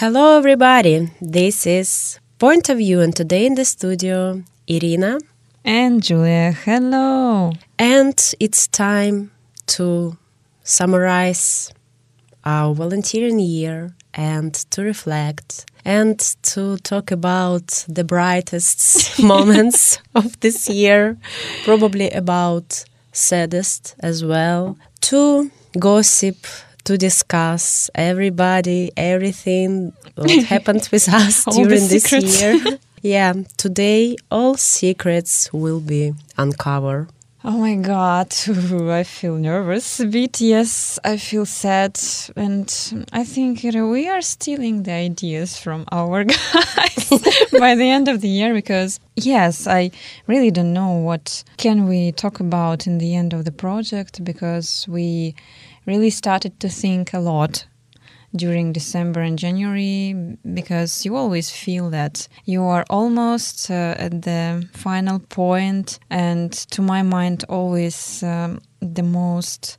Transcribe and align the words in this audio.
Hello, 0.00 0.38
everybody. 0.38 1.10
This 1.20 1.66
is 1.66 2.20
Point 2.38 2.70
of 2.70 2.78
View, 2.78 3.02
and 3.02 3.14
today 3.14 3.44
in 3.44 3.54
the 3.54 3.66
studio, 3.66 4.42
Irina. 4.66 5.18
And 5.62 6.02
Julia. 6.02 6.52
Hello. 6.52 7.52
And 7.78 8.34
it's 8.40 8.66
time 8.66 9.30
to 9.76 10.16
summarize 10.64 11.70
our 12.46 12.74
volunteering 12.74 13.40
year 13.40 13.94
and 14.14 14.54
to 14.70 14.80
reflect 14.80 15.66
and 15.84 16.18
to 16.44 16.78
talk 16.78 17.10
about 17.10 17.84
the 17.86 18.02
brightest 18.02 19.22
moments 19.22 19.98
of 20.14 20.40
this 20.40 20.66
year, 20.70 21.18
probably 21.64 22.08
about 22.12 22.86
saddest 23.12 23.96
as 24.00 24.24
well, 24.24 24.78
to 25.02 25.50
gossip, 25.78 26.38
to 26.84 26.96
discuss 26.96 27.90
everybody, 27.94 28.90
everything 28.96 29.92
what 30.14 30.30
happened 30.44 30.88
with 30.92 31.08
us 31.08 31.44
during 31.44 31.88
this 31.88 32.12
year. 32.12 32.78
yeah, 33.02 33.32
today 33.56 34.16
all 34.30 34.56
secrets 34.56 35.52
will 35.52 35.80
be 35.80 36.12
uncovered. 36.36 37.08
Oh 37.42 37.56
my 37.56 37.74
god, 37.76 38.34
I 38.90 39.02
feel 39.02 39.36
nervous 39.36 39.98
a 39.98 40.04
bit. 40.04 40.42
Yes, 40.42 40.98
I 41.02 41.16
feel 41.16 41.46
sad. 41.46 41.98
And 42.36 42.68
I 43.12 43.24
think 43.24 43.64
you 43.64 43.72
know, 43.72 43.88
we 43.88 44.10
are 44.10 44.20
stealing 44.20 44.82
the 44.82 44.92
ideas 44.92 45.56
from 45.56 45.86
our 45.90 46.24
guys 46.24 47.08
by 47.58 47.74
the 47.76 47.88
end 47.88 48.08
of 48.08 48.20
the 48.20 48.28
year 48.28 48.52
because 48.52 49.00
yes, 49.16 49.66
I 49.66 49.90
really 50.26 50.50
don't 50.50 50.74
know 50.74 50.92
what 50.92 51.42
can 51.56 51.88
we 51.88 52.12
talk 52.12 52.40
about 52.40 52.86
in 52.86 52.98
the 52.98 53.14
end 53.14 53.32
of 53.32 53.46
the 53.46 53.52
project 53.52 54.22
because 54.22 54.84
we 54.86 55.34
really 55.90 56.10
started 56.10 56.60
to 56.60 56.68
think 56.68 57.12
a 57.12 57.18
lot 57.18 57.66
during 58.36 58.72
December 58.72 59.20
and 59.22 59.36
January 59.36 60.14
because 60.60 61.04
you 61.04 61.16
always 61.16 61.50
feel 61.50 61.90
that 61.90 62.28
you 62.44 62.62
are 62.62 62.84
almost 62.88 63.56
uh, 63.70 64.06
at 64.06 64.22
the 64.22 64.68
final 64.72 65.18
point, 65.18 65.98
and 66.08 66.52
to 66.74 66.80
my 66.80 67.02
mind, 67.02 67.44
always 67.48 68.22
um, 68.22 68.60
the 68.80 69.02
most 69.02 69.78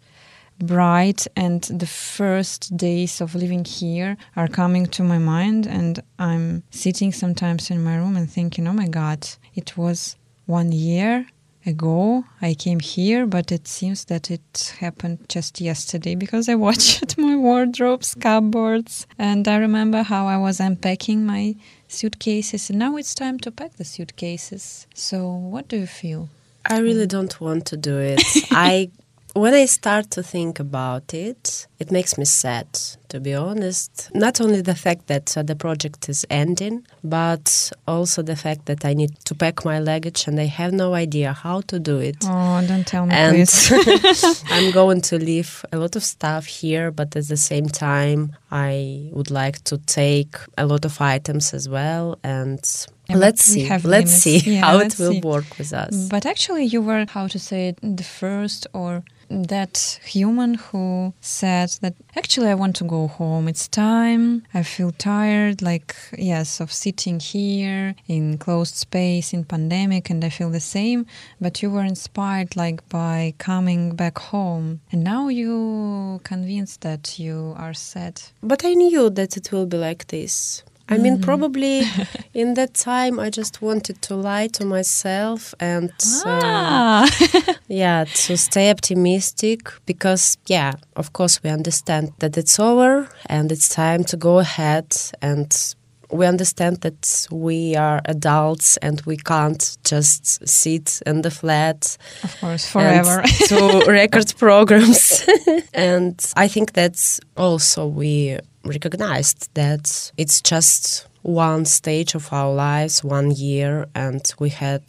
bright 0.60 1.26
and 1.36 1.62
the 1.84 1.88
first 1.88 2.76
days 2.76 3.22
of 3.22 3.34
living 3.34 3.64
here 3.64 4.18
are 4.36 4.50
coming 4.50 4.86
to 4.86 5.02
my 5.02 5.18
mind 5.18 5.66
and 5.66 5.94
i'm 6.20 6.62
sitting 6.70 7.12
sometimes 7.12 7.72
in 7.72 7.84
my 7.84 7.96
room 7.98 8.16
and 8.16 8.30
thinking 8.30 8.68
oh 8.68 8.74
my 8.74 8.88
god 8.88 9.28
it 9.56 9.76
was 9.76 10.16
one 10.46 10.72
year 10.72 11.26
ago 11.66 12.24
I 12.42 12.54
came 12.54 12.80
here, 12.80 13.26
but 13.26 13.52
it 13.52 13.68
seems 13.68 14.06
that 14.06 14.32
it 14.32 14.76
happened 14.80 15.20
just 15.30 15.62
yesterday 15.62 16.16
because 16.16 16.50
I 16.50 16.56
watched 16.68 17.18
my 17.18 17.36
wardrobes, 17.36 18.16
cupboards, 18.16 19.08
and 19.18 19.48
I 19.48 19.58
remember 19.58 20.04
how 20.04 20.28
I 20.28 20.38
was 20.38 20.60
unpacking 20.60 21.26
my 21.26 21.56
suitcases, 21.88 22.70
and 22.70 22.80
now 22.80 22.96
it's 22.98 23.14
time 23.14 23.40
to 23.40 23.52
pack 23.52 23.74
the 23.74 23.86
suitcases. 23.86 24.88
So, 24.94 25.32
what 25.32 25.68
do 25.68 25.78
you 25.78 25.88
feel? 25.88 26.30
I 26.66 26.80
really 26.80 27.08
don't 27.08 27.40
want 27.42 27.66
to 27.68 27.78
do 27.78 27.98
it. 27.98 28.22
I 28.52 28.92
when 29.34 29.54
I 29.54 29.66
start 29.66 30.12
to 30.12 30.24
think 30.24 30.60
about 30.60 31.14
it, 31.14 31.68
it 31.80 31.92
makes 31.92 32.18
me 32.18 32.26
sad, 32.26 32.68
to 33.10 33.20
be 33.20 33.34
honest. 33.34 34.12
Not 34.14 34.42
only 34.42 34.62
the 34.62 34.76
fact 34.76 35.08
that 35.08 35.36
uh, 35.38 35.44
the 35.44 35.56
project 35.56 36.10
is 36.10 36.26
ending, 36.30 36.86
but 37.04 37.72
also 37.88 38.22
the 38.22 38.36
fact 38.36 38.66
that 38.66 38.84
I 38.86 38.94
need 38.94 39.18
to 39.26 39.34
pack 39.36 39.64
my 39.66 39.80
luggage 39.80 40.28
and 40.28 40.40
I 40.40 40.46
have 40.46 40.74
no 40.74 40.94
idea 40.94 41.34
how 41.34 41.62
to 41.62 41.80
do 41.80 41.98
it. 42.00 42.18
Oh, 42.26 42.64
don't 42.68 42.86
tell 42.86 43.06
me, 43.06 43.14
and. 43.14 43.50
I'm 44.52 44.72
going 44.82 45.02
to 45.02 45.18
leave 45.18 45.64
a 45.72 45.78
lot 45.78 45.96
of 45.96 46.04
stuff 46.04 46.46
here, 46.46 46.92
but 46.92 47.16
at 47.16 47.28
the 47.28 47.38
same 47.38 47.68
time, 47.68 48.36
I 48.52 49.10
would 49.14 49.32
like 49.32 49.64
to 49.66 49.78
take 49.80 50.36
a 50.58 50.66
lot 50.66 50.84
of 50.86 51.00
items 51.02 51.54
as 51.54 51.70
well 51.70 52.20
and 52.24 52.60
let's 53.14 53.44
see 53.44 53.68
let's 53.68 53.86
limits. 53.86 54.12
see 54.24 54.38
Yeah, 54.40 54.62
how 54.66 54.78
let's 54.78 55.00
it 55.00 55.04
will 55.04 55.14
see. 55.14 55.22
work 55.22 55.58
with 55.58 55.74
us 55.74 56.08
But 56.10 56.26
actually, 56.26 56.66
you 56.66 56.82
were, 56.82 57.06
how 57.10 57.28
to 57.28 57.40
say 57.40 57.70
it, 57.70 57.80
the 57.82 58.04
first 58.04 58.68
or 58.74 59.04
that 59.32 60.00
human 60.04 60.56
who 60.56 61.14
said 61.22 61.70
that 61.82 61.96
actually 62.16 62.50
I 62.50 62.56
want 62.56 62.76
to 62.78 62.84
go 62.84 63.08
home. 63.08 63.48
It's 63.48 63.68
time. 63.68 64.44
I 64.54 64.64
feel 64.64 64.92
tired, 64.92 65.62
like, 65.62 65.96
yes, 66.18 66.60
of 66.60 66.72
sitting 66.72 67.20
here 67.20 67.96
in 68.08 68.38
closed 68.38 68.76
space 68.76 69.34
in 69.34 69.46
pandemic, 69.46 70.10
and 70.10 70.24
I 70.24 70.30
feel 70.30 70.50
the 70.50 70.60
same. 70.60 71.06
But 71.40 71.62
you 71.62 71.70
were 71.72 71.84
inspired, 71.84 72.56
like, 72.56 72.88
by 72.90 73.34
coming 73.38 73.96
back 73.96 74.18
home. 74.18 74.82
And 74.92 75.04
now 75.04 75.30
you 75.30 76.20
convinced 76.24 76.82
that 76.82 77.18
you 77.18 77.54
are 77.58 77.74
sad. 77.74 78.22
But 78.44 78.66
I 78.66 78.74
knew 78.74 79.10
that 79.10 79.38
it 79.38 79.52
will 79.52 79.66
be 79.66 79.78
like 79.78 80.08
this. 80.08 80.64
I 80.92 80.98
mean, 80.98 81.14
Mm-hmm. 81.16 81.24
probably 81.24 81.82
in 82.34 82.54
that 82.56 82.74
time, 82.74 83.20
I 83.20 83.30
just 83.30 83.62
wanted 83.62 84.02
to 84.04 84.16
lie 84.16 84.48
to 84.54 84.66
myself 84.66 85.54
and, 85.60 85.92
uh, 86.26 86.42
Ah. 86.44 87.10
yeah, 87.68 88.06
to 88.26 88.38
stay 88.38 88.70
optimistic 88.70 89.60
because, 89.86 90.38
yeah, 90.48 90.74
of 90.96 91.12
course, 91.14 91.42
we 91.44 91.50
understand 91.50 92.12
that 92.20 92.38
it's 92.38 92.60
over 92.60 93.08
and 93.30 93.52
it's 93.52 93.70
time 93.70 94.04
to 94.06 94.18
go 94.18 94.40
ahead. 94.40 94.86
And 95.22 95.52
we 96.14 96.26
understand 96.28 96.82
that 96.82 97.28
we 97.32 97.76
are 97.78 98.02
adults 98.06 98.78
and 98.82 99.02
we 99.06 99.16
can't 99.16 99.78
just 99.86 100.46
sit 100.48 101.02
in 101.06 101.22
the 101.22 101.32
flat 101.32 101.98
of 102.24 102.38
course, 102.42 102.66
forever. 102.70 103.24
to 103.48 103.84
record 103.88 104.34
programs. 104.38 105.24
and 105.74 106.20
I 106.36 106.50
think 106.50 106.74
that's 106.74 107.20
also 107.38 107.88
we 107.88 108.38
recognized 108.64 109.50
that 109.54 110.12
it's 110.18 110.42
just 110.42 111.08
one 111.24 111.66
stage 111.66 112.16
of 112.16 112.32
our 112.34 112.54
lives, 112.54 113.04
one 113.04 113.32
year, 113.32 113.88
and 113.96 114.22
we 114.40 114.50
had 114.50 114.84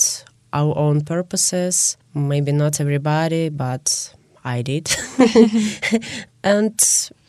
our 0.52 0.76
own 0.76 1.02
purposes. 1.02 1.96
Maybe 2.14 2.52
not 2.52 2.80
everybody, 2.80 3.48
but 3.48 4.14
I 4.44 4.62
did. 4.62 4.94
and 6.44 6.78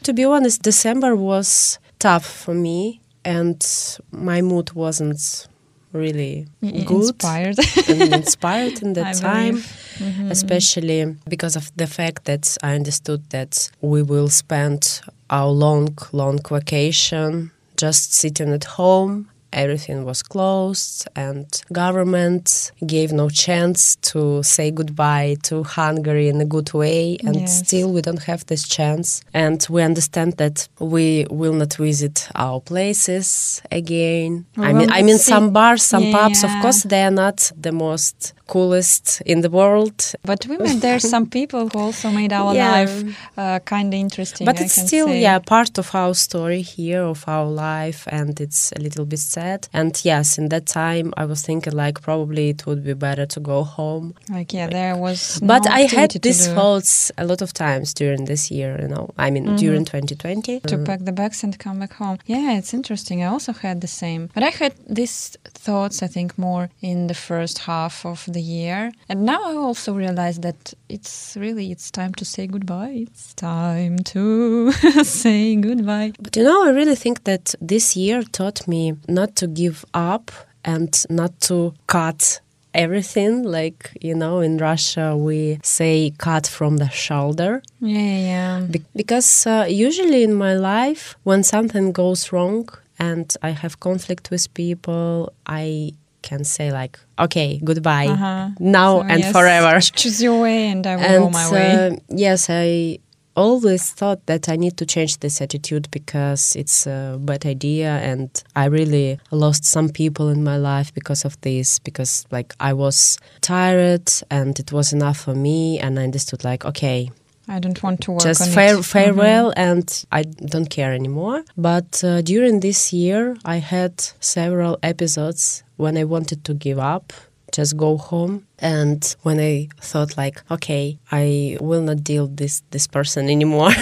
to 0.04 0.14
be 0.14 0.26
honest, 0.26 0.62
December 0.62 1.16
was 1.16 1.80
tough 2.00 2.26
for 2.26 2.54
me, 2.54 3.02
and 3.24 3.64
my 4.12 4.42
mood 4.42 4.74
wasn't 4.74 5.48
really 5.94 6.48
good 6.62 7.08
Inspired. 7.14 7.58
and 7.90 8.14
inspired 8.22 8.81
in 8.81 8.94
that 8.94 9.16
I 9.18 9.20
time. 9.20 9.58
Mhm. 10.00 10.31
especially 10.31 11.16
because 11.30 11.56
of 11.56 11.72
the 11.78 11.88
fact 11.88 12.26
that 12.26 12.58
I 12.64 12.76
understood 12.76 13.22
that 13.30 13.70
we 13.81 14.02
will 14.02 14.28
spend 14.30 15.02
our 15.30 15.52
long, 15.52 15.96
long 16.12 16.40
vacation 16.50 17.52
just 17.78 18.14
sitting 18.14 18.52
at 18.54 18.64
home. 18.64 19.28
Everything 19.53 20.03
was 20.03 20.24
closed, 20.24 21.08
and 21.16 21.46
government 21.72 22.72
gave 22.86 23.12
no 23.14 23.30
chance 23.30 23.96
to 24.12 24.41
say 24.44 24.72
goodbye 24.72 25.38
to 25.44 25.64
Hungary 25.64 26.28
in 26.28 26.41
a 26.41 26.46
good 26.46 26.74
way. 26.74 27.18
And 27.25 27.36
Yes. 27.36 27.59
still, 27.59 27.92
we 27.94 28.02
don't 28.02 28.24
have 28.24 28.46
this 28.47 28.63
chance. 28.68 29.22
And 29.34 29.66
we 29.69 29.81
understand 29.84 30.34
that 30.38 30.68
we 30.80 31.25
will 31.30 31.53
not 31.53 31.74
visit 31.75 32.28
our 32.36 32.59
places 32.62 33.62
again. 33.72 34.46
I 34.58 34.74
mean, 34.74 34.90
I 34.92 35.02
mean, 35.03 35.18
see- 35.19 35.31
some 35.31 35.52
bars, 35.52 35.84
some 35.84 36.12
pubs. 36.12 36.44
Of 36.44 36.52
course, 36.62 36.81
they 36.84 37.03
are 37.03 37.12
not 37.12 37.52
the 37.62 37.72
most 37.72 38.34
coolest 38.48 39.22
in 39.26 39.42
the 39.42 39.50
world. 39.50 40.14
But 40.24 40.46
women, 40.48 40.80
there's 40.80 41.09
some 41.16 41.26
people 41.30 41.70
who 41.70 41.80
also 41.80 42.09
made 42.12 42.34
our 42.34 42.54
Yeah. 42.54 42.72
life 42.72 43.04
uh, 43.38 43.59
kind 43.59 43.94
of 43.94 44.00
interesting. 44.00 44.46
But 44.46 44.59
I 44.59 44.64
it's 44.66 44.81
still, 44.88 45.08
say. 45.08 45.22
yeah, 45.22 45.40
part 45.40 45.78
of 45.78 45.94
our 45.96 46.14
story 46.14 46.62
here, 46.62 47.04
of 47.04 47.24
our 47.28 47.46
life, 47.48 48.08
and 48.12 48.40
it's 48.42 48.72
a 48.74 48.80
little 48.80 49.06
bit 49.06 49.20
sad. 49.20 49.68
And 49.74 50.00
yes, 50.04 50.38
in 50.38 50.50
that 50.50 50.66
time, 50.66 51.14
I 51.18 51.26
was 51.26 51.42
thinking 51.42 51.74
like 51.74 52.02
probably 52.02 52.50
it 52.50 52.66
would 52.66 52.84
be 52.84 52.94
better 52.94 53.26
to 53.26 53.40
go 53.40 53.64
home. 53.64 54.14
Like 54.30 54.54
yeah, 54.54 54.68
there 54.68 54.96
was. 54.96 55.40
But 55.42 55.64
no 55.66 55.72
I 55.72 55.81
had 55.88 56.12
these 56.22 56.48
thoughts 56.48 57.12
a 57.18 57.25
lot 57.25 57.42
of 57.42 57.54
times 57.54 57.94
during 57.94 58.25
this 58.25 58.52
year. 58.52 58.78
You 58.81 58.88
know, 58.88 59.10
I 59.18 59.30
mean, 59.31 59.56
during 59.56 59.86
2020. 59.86 60.60
to 60.62 60.78
pack 60.78 61.00
the 61.06 61.12
bags 61.12 61.44
and 61.44 61.58
come 61.58 61.80
back 61.80 61.94
home. 61.94 62.18
Yeah, 62.25 62.58
it's 62.58 62.74
interesting. 62.74 63.24
I 63.24 63.28
also 63.28 63.54
had 63.54 63.81
the 63.81 63.88
same. 63.88 64.30
But 64.34 64.44
I 64.44 64.50
had 64.50 64.74
these 64.88 65.38
thoughts, 65.66 66.04
I 66.04 66.07
think, 66.07 66.38
more 66.38 66.69
in 66.81 67.07
the 67.07 67.13
first 67.13 67.60
half 67.60 68.06
of 68.06 68.25
the 68.28 68.42
year. 68.44 68.92
And 69.10 69.25
now 69.25 69.42
I 69.51 69.56
also 69.56 69.94
realize 69.94 70.40
that 70.40 70.74
it's 70.90 71.36
really 71.40 71.72
it's 71.72 71.90
time 71.92 72.13
to 72.16 72.25
say 72.25 72.48
goodbye. 72.48 72.94
It's 73.07 73.34
time 73.34 73.98
to 74.13 74.72
say 75.04 75.56
goodbye. 75.56 76.13
But 76.19 76.36
you 76.38 76.44
know, 76.44 76.66
I 76.66 76.69
really 76.69 76.95
think 76.95 77.24
that 77.24 77.56
this 77.62 77.95
year 77.95 78.24
taught 78.24 78.68
me 78.68 78.95
not 79.07 79.36
to 79.38 79.48
give 79.48 79.86
up 79.94 80.31
and 80.66 80.92
not 81.10 81.40
to 81.42 81.74
cut 81.88 82.40
everything. 82.74 83.44
Like, 83.44 83.98
you 84.01 84.16
know, 84.16 84.40
in 84.40 84.57
Russia, 84.57 85.16
we 85.16 85.60
say 85.63 86.13
cut 86.18 86.48
from 86.48 86.78
the 86.78 86.89
shoulder. 86.89 87.62
Yeah, 87.80 88.18
yeah. 88.31 88.68
Be- 88.69 88.86
because 88.96 89.48
uh, 89.48 89.66
usually 89.69 90.24
in 90.24 90.34
my 90.34 90.56
life, 90.56 91.16
when 91.24 91.44
something 91.44 91.92
goes 91.92 92.31
wrong 92.31 92.69
and 93.00 93.36
I 93.42 93.50
have 93.50 93.80
conflict 93.80 94.30
with 94.31 94.54
people, 94.54 95.34
I 95.46 95.94
can 96.24 96.44
say 96.44 96.72
like, 96.72 96.98
okay, 97.20 97.60
goodbye, 97.64 98.08
Uh-huh. 98.08 98.50
now 98.60 99.02
So, 99.02 99.08
and 99.12 99.20
yes, 99.24 99.31
forever. 99.31 99.80
Choose 100.02 100.24
your 100.24 100.42
way, 100.42 100.70
and 100.72 100.86
I 100.88 100.96
will 100.96 101.04
And 101.04 101.24
go 101.24 101.30
my 101.30 101.52
way. 101.52 101.70
uh, 101.75 101.96
yes, 102.10 102.48
I 102.50 102.98
always 103.36 103.92
thought 103.92 104.25
that 104.28 104.48
I 104.48 104.56
need 104.56 104.78
to 104.78 104.86
change 104.86 105.18
this 105.20 105.42
attitude 105.42 105.88
because 105.92 106.56
it's 106.56 106.86
a 106.86 107.18
bad 107.20 107.46
idea 107.48 107.90
and 108.12 108.30
I 108.56 108.66
really 108.66 109.18
lost 109.31 109.66
some 109.66 109.90
people 109.90 110.30
in 110.30 110.44
my 110.44 110.58
life 110.58 110.94
because 110.94 111.25
of 111.25 111.34
this 111.42 111.80
because 111.80 112.25
like 112.31 112.54
I 112.60 112.74
was 112.74 113.18
tired 113.42 114.08
and 114.30 114.60
it 114.60 114.72
was 114.72 114.94
enough 114.94 115.18
for 115.18 115.34
me 115.36 115.80
and 115.80 116.00
I 116.00 116.04
understood 116.04 116.44
like 116.44 116.64
okay 116.64 117.10
I 117.48 117.60
don't 117.60 117.81
want 117.84 118.02
to 118.02 118.12
work 118.12 118.22
just 118.22 118.54
fare, 118.54 118.78
it. 118.78 118.86
farewell 118.86 119.48
Mhm. 119.50 119.54
and 119.70 120.06
I 120.12 120.22
don't 120.54 120.70
care 120.70 120.94
anymore. 120.94 121.44
But 121.58 122.04
uh, 122.04 122.22
during 122.22 122.60
this 122.62 122.94
year, 122.94 123.36
I 123.44 123.58
had 123.58 123.94
several 124.22 124.78
episodes 124.81 125.62
when 125.78 125.98
I 125.98 126.04
wanted 126.04 126.44
to 126.46 126.54
give 126.54 126.80
up, 126.80 127.14
just 127.52 127.78
go 127.78 127.98
home. 127.98 128.48
And 128.60 129.04
when 129.24 129.40
I 129.40 129.68
thought 129.81 130.18
like, 130.18 130.42
okay, 130.50 130.98
I 131.12 131.58
will 131.62 131.81
not 131.81 132.04
deal 132.04 132.28
this 132.28 132.64
this 132.72 132.88
person 132.88 133.30
anymore. 133.30 133.72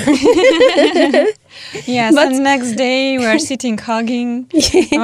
Yes, 1.85 2.15
But- 2.15 2.27
and 2.31 2.43
next 2.43 2.73
day 2.75 3.17
we 3.17 3.25
are 3.25 3.37
sitting 3.39 3.77
hugging. 3.77 4.47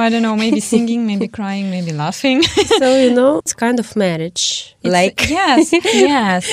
I 0.04 0.08
don't 0.10 0.22
know, 0.22 0.34
maybe 0.36 0.60
singing, 0.60 1.06
maybe 1.06 1.28
crying, 1.28 1.70
maybe 1.70 1.92
laughing. 1.92 2.42
so 2.42 2.96
you 3.04 3.12
know, 3.14 3.38
it's 3.38 3.52
kind 3.54 3.78
of 3.78 3.94
marriage. 3.96 4.74
It's- 4.82 4.92
like 4.92 5.28
yes, 5.28 5.72
yes. 5.72 6.44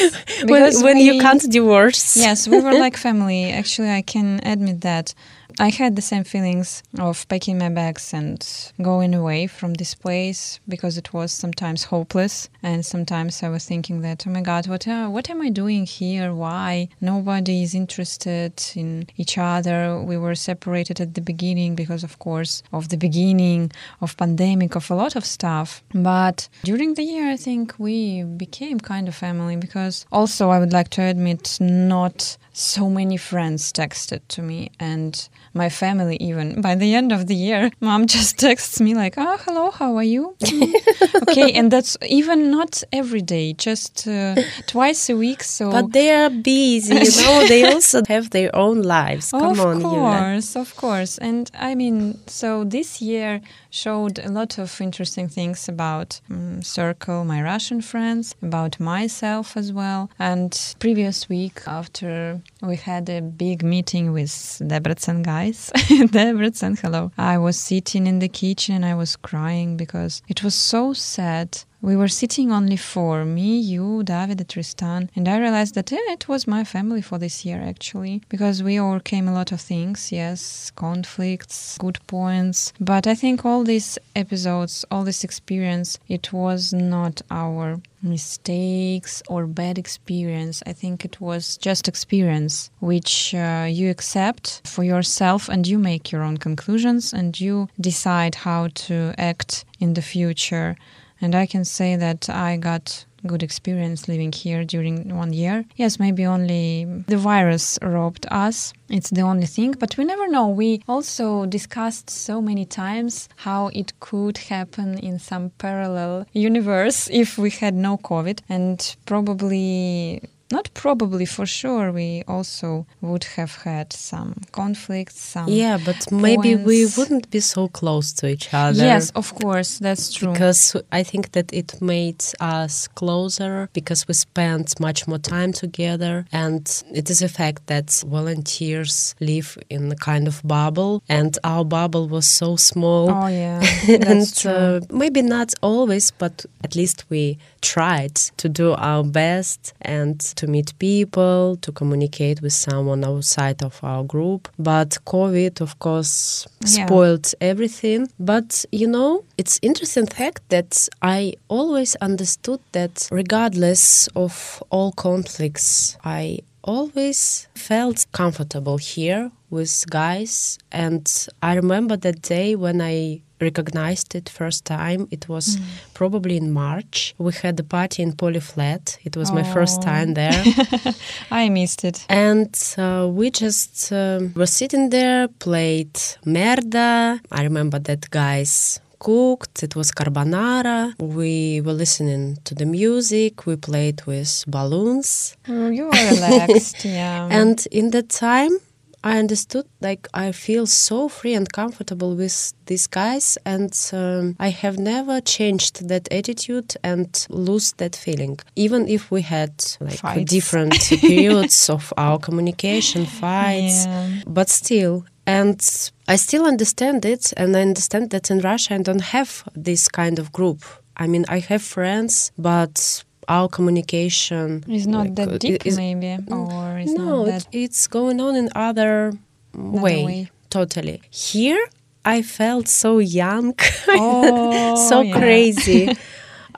when, 0.43 0.47
Because 0.47 0.83
when 0.83 0.97
you 0.97 1.13
we- 1.13 1.19
can't 1.21 1.49
divorce. 1.49 2.17
Yes, 2.17 2.47
we 2.47 2.59
were 2.59 2.73
like 2.73 2.97
family. 2.97 3.51
Actually, 3.51 3.89
I 3.91 4.01
can 4.01 4.39
admit 4.43 4.81
that. 4.81 5.13
I 5.57 5.69
had 5.69 5.95
the 5.95 6.01
same 6.01 6.25
feelings 6.25 6.83
of 6.99 7.25
packing 7.29 7.57
my 7.57 7.69
bags 7.69 8.13
and 8.13 8.45
going 8.81 9.15
away 9.15 9.47
from 9.47 9.75
this 9.75 9.95
place 9.95 10.59
because 10.67 10.97
it 10.97 11.13
was 11.13 11.31
sometimes 11.31 11.85
hopeless, 11.85 12.49
and 12.61 12.85
sometimes 12.85 13.41
I 13.41 13.47
was 13.47 13.63
thinking 13.63 14.01
that, 14.01 14.25
oh 14.27 14.31
my 14.31 14.41
God, 14.41 14.67
what 14.67 14.85
uh, 14.85 15.07
what 15.07 15.29
am 15.29 15.41
I 15.41 15.49
doing 15.49 15.85
here? 15.85 16.33
Why 16.33 16.89
nobody 16.99 17.63
is 17.63 17.73
interested 17.73 18.61
in 18.75 19.07
each 19.15 19.37
other? 19.37 20.01
We 20.01 20.17
were 20.17 20.35
separated 20.35 20.99
at 20.99 21.13
the 21.13 21.21
beginning 21.21 21.75
because, 21.75 22.03
of 22.03 22.19
course, 22.19 22.61
of 22.73 22.89
the 22.89 22.97
beginning 22.97 23.71
of 24.01 24.17
pandemic 24.17 24.75
of 24.75 24.91
a 24.91 24.95
lot 24.95 25.15
of 25.15 25.25
stuff. 25.25 25.81
But 25.93 26.49
during 26.65 26.95
the 26.95 27.03
year, 27.03 27.29
I 27.31 27.37
think 27.37 27.75
we 27.79 28.23
became 28.23 28.81
kind 28.81 29.07
of 29.07 29.15
family 29.15 29.55
because 29.55 30.05
also 30.11 30.49
I 30.49 30.59
would 30.59 30.73
like 30.73 30.89
to 30.91 31.01
admit 31.01 31.57
not 31.61 32.37
so 32.51 32.89
many 32.89 33.17
friends 33.17 33.73
texted 33.73 34.21
to 34.29 34.41
me 34.41 34.71
and 34.79 35.27
my 35.55 35.69
family 35.69 36.17
even 36.19 36.61
by 36.61 36.75
the 36.75 36.93
end 36.93 37.11
of 37.11 37.21
the 37.27 37.35
year 37.35 37.71
mom 37.79 38.05
just 38.05 38.37
texts 38.37 38.79
me 38.81 38.93
like 38.93 39.15
oh 39.17 39.37
hello 39.45 39.71
how 39.71 39.95
are 39.95 40.03
you 40.15 40.35
Mm. 40.45 41.21
okay 41.23 41.51
and 41.59 41.71
that's 41.71 41.97
even 42.07 42.39
not 42.51 42.83
every 42.91 43.21
day 43.21 43.53
just 43.53 44.07
uh, 44.07 44.35
twice 44.67 45.09
a 45.09 45.15
week 45.15 45.41
so 45.43 45.71
But 45.71 45.91
they 45.91 46.09
are 46.21 46.29
busy, 46.29 46.93
you 46.95 47.11
know. 47.23 47.47
they 47.47 47.63
also 47.73 48.01
have 48.07 48.29
their 48.29 48.51
own 48.55 48.81
lives. 48.81 49.31
Come 49.31 49.59
of 49.59 49.59
on, 49.59 49.81
course, 49.81 50.55
of 50.55 50.75
course. 50.75 51.17
And 51.29 51.49
I 51.69 51.75
mean, 51.75 52.19
so 52.27 52.63
this 52.63 53.01
year 53.01 53.41
showed 53.69 54.19
a 54.19 54.29
lot 54.29 54.57
of 54.59 54.79
interesting 54.81 55.27
things 55.29 55.69
about 55.69 56.21
um, 56.29 56.61
Circle, 56.61 57.25
my 57.25 57.41
Russian 57.41 57.81
friends, 57.81 58.35
about 58.41 58.79
myself 58.79 59.57
as 59.57 59.71
well. 59.71 60.09
And 60.19 60.51
previous 60.79 61.29
week, 61.29 61.61
after 61.67 62.41
we 62.65 62.75
had 62.75 63.09
a 63.09 63.21
big 63.21 63.63
meeting 63.63 64.11
with 64.11 64.29
Debrecen 64.29 65.23
guys, 65.23 65.71
Debrecen, 65.75 66.79
hello, 66.79 67.11
I 67.17 67.37
was 67.37 67.57
sitting 67.57 68.07
in 68.07 68.19
the 68.19 68.27
kitchen. 68.27 68.75
And 68.75 68.85
I 68.85 68.95
was 68.95 69.15
crying 69.15 69.77
because 69.77 70.21
it 70.27 70.43
was 70.43 70.55
so 70.55 70.93
sad 70.93 71.63
we 71.85 71.95
were 71.95 72.07
sitting 72.07 72.51
only 72.51 72.75
four 72.75 73.23
me, 73.25 73.59
you, 73.59 74.01
David, 74.01 74.43
Tristan, 74.49 75.07
and 75.15 75.27
I 75.27 75.37
realized 75.37 75.75
that 75.75 75.93
eh, 75.93 75.99
it 76.07 76.27
was 76.27 76.47
my 76.47 76.63
family 76.63 76.99
for 76.99 77.19
this 77.19 77.45
year 77.45 77.61
actually, 77.61 78.23
because 78.27 78.63
we 78.63 78.79
overcame 78.79 79.27
a 79.27 79.33
lot 79.33 79.51
of 79.51 79.61
things, 79.61 80.11
yes, 80.11 80.71
conflicts, 80.75 81.77
good 81.77 81.99
points, 82.07 82.73
but 82.79 83.05
I 83.05 83.13
think 83.13 83.45
all 83.45 83.63
these 83.63 83.99
episodes, 84.15 84.83
all 84.89 85.03
this 85.03 85.23
experience, 85.23 85.99
it 86.07 86.33
was 86.33 86.73
not 86.73 87.21
our 87.29 87.79
mistakes 88.01 89.21
or 89.29 89.45
bad 89.45 89.77
experience. 89.77 90.63
I 90.65 90.73
think 90.73 91.05
it 91.05 91.21
was 91.21 91.55
just 91.57 91.87
experience 91.87 92.71
which 92.79 93.35
uh, 93.35 93.67
you 93.69 93.91
accept 93.91 94.61
for 94.63 94.83
yourself 94.83 95.49
and 95.49 95.67
you 95.67 95.77
make 95.77 96.11
your 96.11 96.23
own 96.23 96.37
conclusions 96.37 97.13
and 97.13 97.39
you 97.39 97.67
decide 97.79 98.33
how 98.35 98.69
to 98.87 99.13
act 99.19 99.65
in 99.79 99.93
the 99.93 100.01
future. 100.01 100.75
And 101.21 101.35
I 101.35 101.45
can 101.45 101.65
say 101.65 101.95
that 101.95 102.29
I 102.29 102.57
got 102.57 103.05
good 103.25 103.43
experience 103.43 104.07
living 104.07 104.31
here 104.31 104.63
during 104.63 105.15
one 105.15 105.33
year. 105.33 105.65
Yes, 105.75 105.99
maybe 105.99 106.25
only 106.25 106.85
the 107.07 107.17
virus 107.17 107.79
robbed 107.81 108.25
us. 108.31 108.73
It's 108.89 109.09
the 109.09 109.21
only 109.21 109.47
thing, 109.47 109.71
but 109.79 109.97
we 109.97 110.05
never 110.05 110.27
know. 110.27 110.47
We 110.47 110.81
also 110.87 111.45
discussed 111.45 112.09
so 112.09 112.41
many 112.41 112.65
times 112.65 113.27
how 113.37 113.67
it 113.73 113.99
could 113.99 114.37
happen 114.37 114.97
in 114.99 115.19
some 115.19 115.49
parallel 115.57 116.27
universe 116.33 117.09
if 117.11 117.37
we 117.37 117.49
had 117.49 117.73
no 117.73 117.97
COVID 117.97 118.41
and 118.47 118.95
probably 119.05 120.21
not 120.51 120.69
probably 120.73 121.25
for 121.25 121.45
sure 121.45 121.91
we 121.91 122.23
also 122.27 122.85
would 123.01 123.23
have 123.23 123.55
had 123.63 123.91
some 123.91 124.33
conflicts 124.51 125.19
some 125.19 125.47
Yeah, 125.49 125.77
but 125.83 126.11
maybe 126.11 126.55
we 126.55 126.85
wouldn't 126.97 127.29
be 127.31 127.39
so 127.39 127.67
close 127.67 128.13
to 128.13 128.27
each 128.27 128.53
other. 128.53 128.83
yes 128.83 129.11
of 129.15 129.33
course 129.35 129.79
that's 129.79 130.13
true 130.13 130.31
Because 130.33 130.75
I 130.91 131.03
think 131.03 131.31
that 131.31 131.51
it 131.53 131.81
made 131.81 132.23
us 132.39 132.87
closer 132.87 133.69
because 133.73 134.07
we 134.07 134.13
spent 134.13 134.79
much 134.79 135.07
more 135.07 135.17
time 135.19 135.51
together. 135.53 136.25
And 136.31 136.65
it 136.93 137.09
is 137.09 137.21
a 137.21 137.29
fact 137.29 137.67
that 137.67 137.89
volunteers 138.07 139.15
live 139.19 139.57
in 139.69 139.91
a 139.91 139.95
kind 139.95 140.27
of 140.27 140.41
bubble, 140.43 141.01
and 141.09 141.37
our 141.43 141.63
bubble 141.65 142.07
was 142.07 142.27
so 142.27 142.55
small. 142.55 143.09
oh 143.09 143.27
yeah 143.27 143.61
and 143.89 144.03
that's 144.03 144.41
true 144.41 144.51
uh, 144.51 144.79
maybe 144.91 145.21
not 145.21 145.53
always, 145.61 146.11
but 146.11 146.45
at 146.63 146.75
least 146.75 147.05
we 147.09 147.37
tried 147.61 148.15
to 148.37 148.47
do 148.49 148.73
our 148.73 149.03
best 149.03 149.73
and 149.81 150.19
to 150.35 150.47
meet 150.47 150.77
people, 150.79 151.57
to 151.61 151.71
communicate 151.71 152.41
with 152.41 152.53
someone 152.53 153.03
outside 153.03 153.63
of 153.63 153.79
our 153.83 154.03
group. 154.03 154.47
But 154.59 154.97
COVID, 155.05 155.61
of 155.61 155.79
course, 155.79 156.47
Yeah. 156.65 156.85
spoiled 156.85 157.33
everything. 157.41 158.07
But 158.19 158.65
you 158.71 158.87
know, 158.87 159.23
it's 159.37 159.59
interesting 159.61 160.07
fact 160.07 160.41
that 160.49 160.87
I 161.01 161.33
always 161.47 161.95
understood 162.01 162.59
that 162.71 163.07
regardless 163.11 164.07
of 164.15 164.63
all 164.69 164.91
conflicts, 164.91 165.97
I 166.03 166.39
always 166.63 167.47
felt 167.55 168.05
comfortable 168.11 168.77
here 168.77 169.29
with 169.51 169.85
guys 169.91 170.57
and 170.71 171.27
i 171.43 171.53
remember 171.53 171.95
that 171.95 172.19
day 172.23 172.55
when 172.55 172.81
i 172.81 173.21
recognized 173.41 174.15
it 174.15 174.29
first 174.29 174.65
time. 174.65 175.07
It 175.11 175.27
was 175.29 175.59
probably 175.93 176.37
in 176.37 176.51
march. 176.51 177.13
We 177.17 177.33
had 177.33 177.59
a 177.59 177.63
party 177.63 178.03
in 178.03 178.13
polyflat 178.13 178.97
it 179.03 179.17
was 179.17 179.31
my 179.31 179.43
first 179.43 179.81
time 179.81 180.13
there. 180.13 180.43
I 181.31 181.49
missed 181.49 181.83
it. 181.83 182.05
And 182.09 182.55
uh, 182.77 183.07
we 183.09 183.31
just 183.31 183.91
um, 183.91 184.33
were 184.35 184.47
sitting 184.47 184.89
there 184.89 185.27
played 185.27 185.93
merda. 186.25 187.19
I 187.31 187.43
remember 187.43 187.79
that 187.79 188.09
guys 188.09 188.79
cooked. 188.99 189.63
It 189.63 189.75
was 189.75 189.91
carbonara. 189.91 190.93
We 190.99 191.61
were 191.61 191.73
listening 191.73 192.37
to 192.45 192.55
the 192.55 192.65
music. 192.65 193.45
We 193.45 193.55
played 193.55 194.03
with 194.05 194.43
balloons. 194.47 195.37
Oh, 195.47 195.69
you 195.69 195.85
are 195.85 196.13
relaxed 196.13 196.85
yeah. 196.99 197.27
And 197.29 197.65
in 197.71 197.91
that 197.91 198.09
time, 198.09 198.57
I 199.05 199.19
understood 199.19 199.65
like 199.81 200.07
I 200.15 200.31
feel 200.31 200.65
so 200.65 201.07
free 201.09 201.35
and 201.35 201.47
comfortable 201.53 202.15
with 202.15 202.53
these 202.65 202.87
guys, 202.87 203.37
and 203.45 203.71
um, 203.93 204.35
I 204.39 204.49
have 204.49 204.77
never 204.79 205.21
changed 205.21 205.87
that 205.89 206.07
attitude 206.11 206.73
and 206.83 207.07
lose 207.29 207.73
that 207.77 207.95
feeling. 207.95 208.39
Even 208.55 208.87
if 208.87 209.11
we 209.11 209.21
had 209.21 209.51
like 209.79 209.99
Fights. 209.99 210.31
different 210.31 210.73
periods 211.01 211.69
of 211.69 211.93
our 211.97 212.17
communication, 212.17 213.05
fights, 213.05 213.85
Yeah. 213.85 214.09
but 214.25 214.49
still. 214.49 215.05
And 215.27 215.59
I 216.07 216.15
still 216.17 216.45
understand 216.45 217.05
it, 217.05 217.33
and 217.37 217.55
I 217.55 217.61
understand 217.61 218.09
that 218.09 218.29
in 218.31 218.39
Russia 218.39 218.75
I 218.75 218.81
don't 218.81 219.01
have 219.13 219.43
this 219.55 219.87
kind 219.87 220.19
of 220.19 220.31
group. 220.31 220.63
I 220.97 221.07
mean, 221.07 221.25
I 221.29 221.39
have 221.39 221.61
friends, 221.61 222.31
but 222.37 223.03
our 223.27 223.47
communication 223.49 224.63
is 224.67 224.87
not 224.87 225.05
like, 225.07 225.15
that 225.15 225.29
uh, 225.29 225.37
deep, 225.37 225.65
is- 225.65 225.77
maybe, 225.77 226.17
or 226.29 226.77
it's 226.79 226.91
no, 226.93 227.23
not 227.23 227.25
that. 227.25 227.47
it's 227.51 227.87
going 227.87 228.19
on 228.21 228.35
in 228.35 228.49
other 228.55 229.13
way, 229.53 230.03
way. 230.05 230.31
Totally. 230.49 231.01
Here, 231.09 231.63
I 232.05 232.21
felt 232.21 232.67
so 232.67 232.99
young, 232.99 233.53
Oh, 233.89 234.87
so 234.89 235.01
yeah. 235.01 235.17
crazy. 235.17 235.95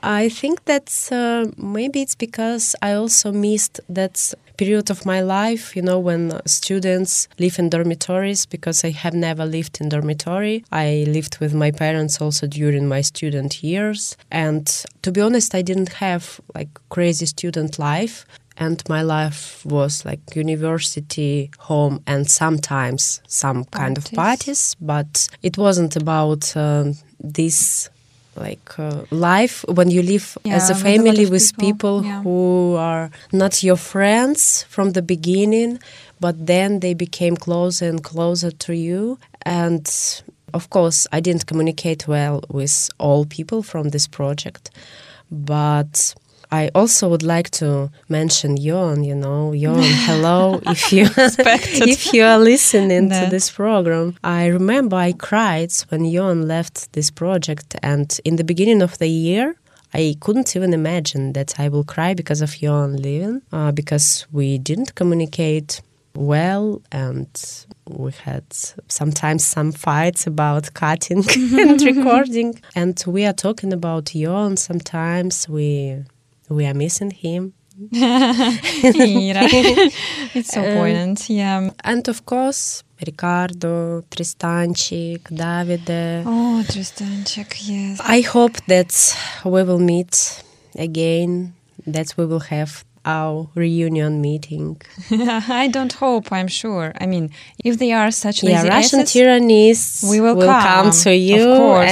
I 0.02 0.28
think 0.28 0.64
that 0.64 1.08
uh, 1.10 1.50
maybe 1.56 2.02
it's 2.02 2.14
because 2.14 2.74
I 2.82 2.92
also 2.92 3.32
missed 3.32 3.80
that 3.88 4.34
period 4.56 4.90
of 4.90 5.06
my 5.06 5.20
life, 5.20 5.76
you 5.76 5.82
know, 5.82 5.98
when 5.98 6.32
uh, 6.32 6.40
students 6.46 7.28
live 7.38 7.58
in 7.58 7.70
dormitories 7.70 8.44
because 8.44 8.84
I 8.84 8.90
have 8.90 9.14
never 9.14 9.46
lived 9.46 9.80
in 9.80 9.88
dormitory. 9.88 10.64
I 10.72 11.04
lived 11.08 11.38
with 11.38 11.54
my 11.54 11.70
parents 11.70 12.20
also 12.20 12.46
during 12.46 12.88
my 12.88 13.00
student 13.00 13.62
years. 13.62 14.16
And 14.30 14.66
to 15.02 15.12
be 15.12 15.20
honest, 15.20 15.54
I 15.54 15.62
didn't 15.62 15.92
have 15.94 16.40
like 16.54 16.68
crazy 16.90 17.26
student 17.26 17.78
life. 17.78 18.26
and 18.60 18.82
my 18.88 19.02
life 19.02 19.64
was 19.64 20.04
like 20.04 20.20
university, 20.34 21.50
home, 21.58 22.02
and 22.06 22.28
sometimes 22.28 23.22
some 23.28 23.64
kind 23.66 23.96
of 23.96 24.04
parties. 24.12 24.74
But 24.80 25.28
it 25.42 25.56
wasn't 25.56 25.94
about 25.96 26.56
um, 26.56 26.94
this 27.20 27.88
like 28.38 28.78
uh, 28.78 29.02
life 29.10 29.64
when 29.68 29.90
you 29.90 30.02
live 30.02 30.36
Yeah, 30.44 30.56
as 30.56 30.70
a 30.70 30.74
with 30.74 30.82
family 30.82 31.24
lot 31.24 31.30
with 31.32 31.56
people, 31.56 32.00
people 32.00 32.04
yeah. 32.04 32.22
who 32.22 32.76
are 32.76 33.10
not 33.32 33.62
your 33.62 33.76
friends 33.76 34.64
from 34.68 34.92
the 34.92 35.02
beginning, 35.02 35.78
but 36.20 36.46
then 36.46 36.80
they 36.80 36.94
became 36.94 37.36
closer 37.36 37.88
and 37.88 38.02
closer 38.02 38.50
to 38.50 38.72
you. 38.72 39.18
And 39.42 39.86
of 40.54 40.70
course, 40.70 41.06
I 41.12 41.20
didn't 41.20 41.46
communicate 41.46 42.08
well 42.08 42.42
with 42.48 42.88
all 42.98 43.24
people 43.26 43.62
from 43.62 43.90
this 43.90 44.06
project, 44.06 44.70
but 45.30 46.14
I 46.50 46.70
also 46.74 47.08
would 47.08 47.22
like 47.22 47.50
to 47.62 47.90
mention 48.08 48.56
Jon. 48.56 49.04
You 49.04 49.14
know, 49.14 49.54
Jon. 49.54 49.82
Hello, 49.82 50.60
if 50.66 50.92
you 50.92 51.06
if 51.16 52.12
you 52.12 52.24
are 52.24 52.38
listening 52.38 53.10
to 53.10 53.28
this 53.30 53.50
program, 53.50 54.16
I 54.24 54.46
remember 54.46 54.96
I 54.96 55.12
cried 55.12 55.72
when 55.88 56.10
Jon 56.10 56.48
left 56.48 56.92
this 56.92 57.10
project, 57.10 57.76
and 57.82 58.18
in 58.24 58.36
the 58.36 58.44
beginning 58.44 58.82
of 58.82 58.98
the 58.98 59.08
year. 59.08 59.56
I 59.94 60.16
couldn't 60.20 60.54
even 60.54 60.74
imagine 60.74 61.32
that 61.32 61.58
I 61.58 61.70
will 61.70 61.82
cry 61.82 62.12
because 62.12 62.42
of 62.42 62.50
Jon 62.54 62.98
leaving, 62.98 63.40
uh, 63.50 63.72
because 63.72 64.26
we 64.30 64.58
didn't 64.58 64.94
communicate 64.94 65.80
well 66.14 66.82
and 66.90 67.28
we 67.86 68.10
had 68.12 68.44
sometimes 68.88 69.46
some 69.46 69.72
fights 69.72 70.26
about 70.26 70.74
cutting 70.74 71.24
and 71.58 71.80
recording 71.96 72.60
and 72.74 73.02
we 73.06 73.24
are 73.24 73.32
talking 73.32 73.72
about 73.72 74.06
Jon 74.06 74.56
sometimes 74.56 75.48
we 75.48 76.04
we 76.48 76.66
are 76.66 76.74
missing 76.74 77.10
him 77.10 77.52
it's 80.34 80.52
so 80.52 80.60
Um, 80.64 80.76
poignant. 80.78 81.30
Yeah. 81.30 81.70
and 81.84 82.08
of 82.08 82.24
course 82.26 82.82
Ricardo, 83.06 84.02
Tristanchik, 84.10 85.22
Davide. 85.30 86.24
Oh, 86.26 86.64
Tristanchik, 86.66 87.54
yes. 87.68 88.00
I 88.02 88.20
hope 88.22 88.56
that 88.66 88.92
we 89.44 89.62
will 89.62 89.78
meet 89.78 90.42
again, 90.76 91.54
that 91.86 92.14
we 92.16 92.26
will 92.26 92.40
have 92.50 92.84
our 93.16 93.48
reunion 93.54 94.20
meeting. 94.20 94.80
I 95.60 95.68
don't 95.76 95.92
hope, 96.04 96.26
I'm 96.38 96.48
sure. 96.60 96.92
I 97.02 97.06
mean, 97.06 97.30
if 97.64 97.78
they 97.82 97.92
are 98.00 98.10
such 98.24 98.42
Yeah, 98.42 98.62
Russian 98.76 99.00
asses, 99.00 99.12
tyrannies 99.12 99.80
we 100.10 100.20
will 100.24 100.38
come. 100.50 100.62
come, 100.62 100.90
to 101.04 101.12
you 101.30 101.44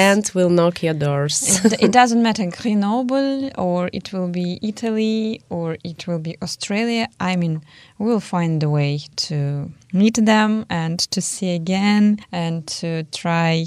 and 0.06 0.22
will 0.36 0.50
knock 0.58 0.82
your 0.86 0.94
doors. 1.06 1.36
it, 1.64 1.72
it 1.86 1.92
doesn't 2.00 2.22
matter 2.22 2.44
Grenoble 2.58 3.50
or 3.66 3.80
it 3.98 4.06
will 4.12 4.28
be 4.28 4.48
Italy 4.62 5.40
or 5.56 5.76
it 5.90 6.06
will 6.06 6.22
be 6.28 6.32
Australia. 6.46 7.04
I 7.30 7.32
mean, 7.36 7.54
we'll 7.98 8.20
find 8.36 8.62
a 8.62 8.70
way 8.78 8.92
to 9.28 9.38
meet 9.92 10.16
them 10.32 10.66
and 10.68 10.98
to 11.14 11.20
see 11.20 11.50
again 11.54 12.04
and 12.44 12.66
to 12.80 12.88
try 13.22 13.64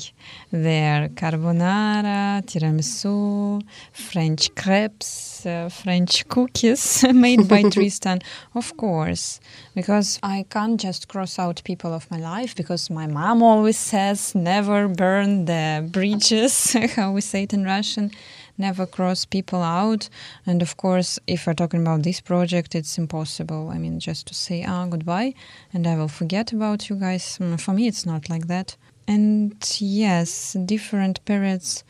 their 0.52 1.10
carbonara, 1.22 2.44
tiramisu, 2.50 3.62
French 3.94 4.54
crepes, 4.56 5.29
uh, 5.46 5.70
French 5.70 6.28
cookies 6.28 7.04
made 7.14 7.48
by 7.48 7.64
Tristan, 7.70 8.20
of 8.56 8.76
course, 8.78 9.40
because 9.76 10.20
I 10.22 10.46
can't 10.50 10.80
just 10.80 11.08
cross 11.08 11.40
out 11.40 11.62
people 11.64 11.94
of 11.94 12.10
my 12.12 12.18
life 12.18 12.56
because 12.56 12.90
my 12.90 13.08
mom 13.08 13.42
always 13.44 13.78
says 13.78 14.36
never 14.36 14.88
burn 14.88 15.46
the 15.46 15.88
bridges, 15.92 16.74
how 16.96 17.12
we 17.12 17.22
say 17.22 17.44
it 17.44 17.54
in 17.54 17.64
Russian, 17.64 18.12
never 18.58 18.86
cross 18.86 19.26
people 19.26 19.62
out. 19.62 20.10
And 20.46 20.62
of 20.62 20.78
course, 20.78 21.20
if 21.28 21.48
we're 21.48 21.54
talking 21.54 21.82
about 21.82 22.04
this 22.04 22.22
project, 22.22 22.76
it's 22.76 22.98
impossible. 22.98 23.70
I 23.70 23.78
mean, 23.78 24.00
just 24.00 24.28
to 24.28 24.34
say 24.34 24.64
ah 24.68 24.86
goodbye 24.86 25.34
and 25.74 25.88
I 25.88 25.96
will 25.96 26.08
forget 26.10 26.52
about 26.52 26.90
you 26.90 26.96
guys. 26.96 27.38
Mm, 27.40 27.60
For 27.60 27.74
me, 27.74 27.88
it's 27.88 28.06
not 28.06 28.30
like 28.30 28.48
that. 28.48 28.76
And 29.08 29.56
yes, 29.80 30.54
different 30.66 31.24
periods 31.26 31.84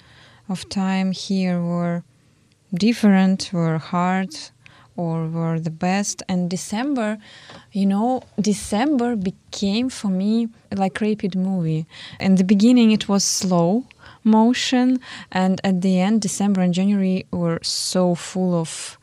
of 0.48 0.68
time 0.70 1.12
here 1.12 1.62
were 1.62 2.04
different, 2.74 3.52
were 3.54 3.78
hard, 3.78 4.36
or 4.96 5.28
were 5.28 5.60
the 5.60 5.72
best. 5.72 6.22
And 6.28 6.50
December, 6.50 7.18
you 7.72 7.86
know, 7.86 8.22
December 8.40 9.16
became 9.16 9.90
for 9.90 10.10
me 10.10 10.50
like 10.74 11.00
rapid 11.00 11.36
movie. 11.36 11.86
In 12.20 12.36
the 12.36 12.44
beginning, 12.44 12.92
it 12.92 13.08
was 13.08 13.24
slow 13.24 13.86
motion, 14.24 15.00
and 15.32 15.62
at 15.64 15.82
the 15.82 16.00
end, 16.00 16.22
December 16.22 16.62
and 16.62 16.74
January 16.74 17.26
were 17.32 17.60
so 17.64 18.16
full 18.16 18.54
of 18.54 18.98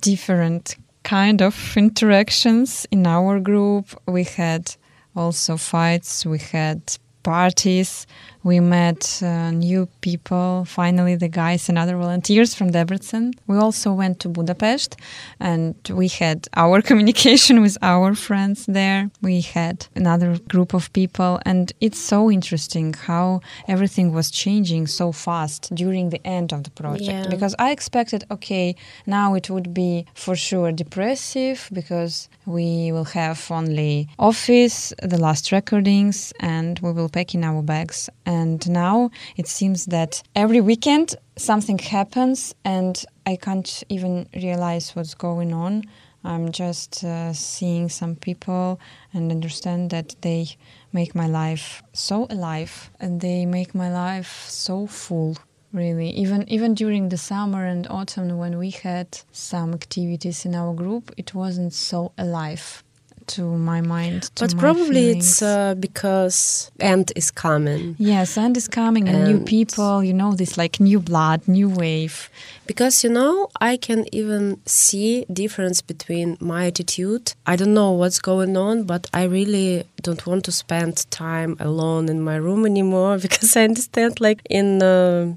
different 0.00 0.76
kind 1.02 1.42
of 1.42 1.76
interactions 1.76 2.86
in 2.90 3.06
our 3.06 3.38
group. 3.38 3.86
We 4.06 4.24
had 4.24 4.74
also 5.14 5.56
fights. 5.56 6.24
We 6.24 6.38
had 6.38 6.80
parties. 7.22 8.06
We 8.44 8.58
met 8.58 9.20
uh, 9.22 9.52
new 9.52 9.86
people, 10.00 10.64
finally, 10.64 11.14
the 11.14 11.28
guys 11.28 11.68
and 11.68 11.78
other 11.78 11.96
volunteers 11.96 12.54
from 12.54 12.72
Debrecen. 12.72 13.34
We 13.46 13.56
also 13.56 13.92
went 13.92 14.18
to 14.20 14.28
Budapest 14.28 14.96
and 15.38 15.76
we 15.88 16.08
had 16.08 16.48
our 16.56 16.82
communication 16.88 17.62
with 17.62 17.78
our 17.82 18.14
friends 18.14 18.66
there. 18.66 19.10
We 19.20 19.42
had 19.42 19.86
another 19.94 20.38
group 20.48 20.74
of 20.74 20.92
people, 20.92 21.40
and 21.46 21.72
it's 21.80 21.98
so 21.98 22.30
interesting 22.30 22.94
how 22.94 23.40
everything 23.68 24.12
was 24.12 24.30
changing 24.30 24.88
so 24.88 25.12
fast 25.12 25.72
during 25.74 26.10
the 26.10 26.24
end 26.26 26.52
of 26.52 26.64
the 26.64 26.70
project. 26.70 27.24
Yeah. 27.24 27.28
Because 27.28 27.54
I 27.58 27.70
expected, 27.70 28.24
okay, 28.30 28.74
now 29.06 29.34
it 29.34 29.48
would 29.50 29.72
be 29.72 30.06
for 30.14 30.34
sure 30.34 30.72
depressive 30.72 31.68
because 31.72 32.28
we 32.46 32.92
will 32.92 33.04
have 33.04 33.50
only 33.50 34.08
office, 34.18 34.92
the 35.02 35.18
last 35.18 35.52
recordings, 35.52 36.32
and 36.40 36.78
we 36.80 36.92
will 36.92 37.08
pack 37.08 37.34
in 37.34 37.44
our 37.44 37.62
bags. 37.62 38.08
And 38.26 38.68
now 38.68 39.10
it 39.36 39.48
seems 39.48 39.86
that 39.86 40.22
every 40.34 40.60
weekend 40.60 41.14
something 41.36 41.78
happens, 41.78 42.54
and 42.64 43.04
I 43.26 43.36
can't 43.36 43.84
even 43.88 44.28
realize 44.34 44.94
what's 44.96 45.14
going 45.14 45.52
on. 45.52 45.84
I'm 46.24 46.52
just 46.52 47.02
uh, 47.02 47.32
seeing 47.32 47.88
some 47.88 48.14
people 48.14 48.78
and 49.12 49.30
understand 49.30 49.90
that 49.90 50.14
they 50.20 50.46
make 50.92 51.14
my 51.14 51.26
life 51.26 51.82
so 51.92 52.26
alive 52.30 52.90
and 53.00 53.20
they 53.20 53.44
make 53.44 53.74
my 53.74 53.92
life 53.92 54.46
so 54.48 54.86
full 54.86 55.36
really 55.72 56.10
even 56.10 56.48
even 56.48 56.74
during 56.74 57.08
the 57.08 57.16
summer 57.16 57.64
and 57.64 57.86
autumn 57.88 58.36
when 58.38 58.58
we 58.58 58.70
had 58.70 59.06
some 59.32 59.72
activities 59.72 60.44
in 60.44 60.54
our 60.54 60.74
group 60.74 61.12
it 61.16 61.34
wasn't 61.34 61.72
so 61.72 62.12
alive 62.18 62.82
to 63.26 63.42
my 63.56 63.80
mind 63.80 64.22
to 64.34 64.44
but 64.44 64.54
my 64.54 64.60
probably 64.60 65.10
it's 65.10 65.42
uh, 65.42 65.74
because 65.78 66.70
end 66.80 67.12
is 67.14 67.30
coming. 67.30 67.94
yes 67.98 68.36
end 68.36 68.56
is 68.56 68.68
coming 68.68 69.08
and 69.08 69.24
new 69.24 69.38
people 69.38 70.02
you 70.02 70.12
know 70.12 70.34
this 70.34 70.58
like 70.58 70.80
new 70.80 71.00
blood 71.00 71.46
new 71.46 71.68
wave 71.68 72.28
Because 72.66 73.04
you 73.04 73.10
know, 73.10 73.48
I 73.60 73.76
can 73.76 74.06
even 74.12 74.60
see 74.66 75.24
difference 75.32 75.82
between 75.82 76.38
my 76.40 76.66
attitude. 76.66 77.34
I 77.44 77.56
don't 77.56 77.74
know 77.74 77.90
what's 77.90 78.20
going 78.20 78.56
on, 78.56 78.84
but 78.84 79.08
I 79.12 79.24
really 79.24 79.84
don't 80.00 80.24
want 80.26 80.44
to 80.44 80.52
spend 80.52 81.10
time 81.10 81.56
alone 81.58 82.08
in 82.08 82.22
my 82.22 82.36
room 82.36 82.64
anymore 82.64 83.18
because 83.26 83.56
I 83.56 83.64
understand 83.64 84.20
like 84.20 84.40
in 84.48 84.80
uh, 84.82 85.34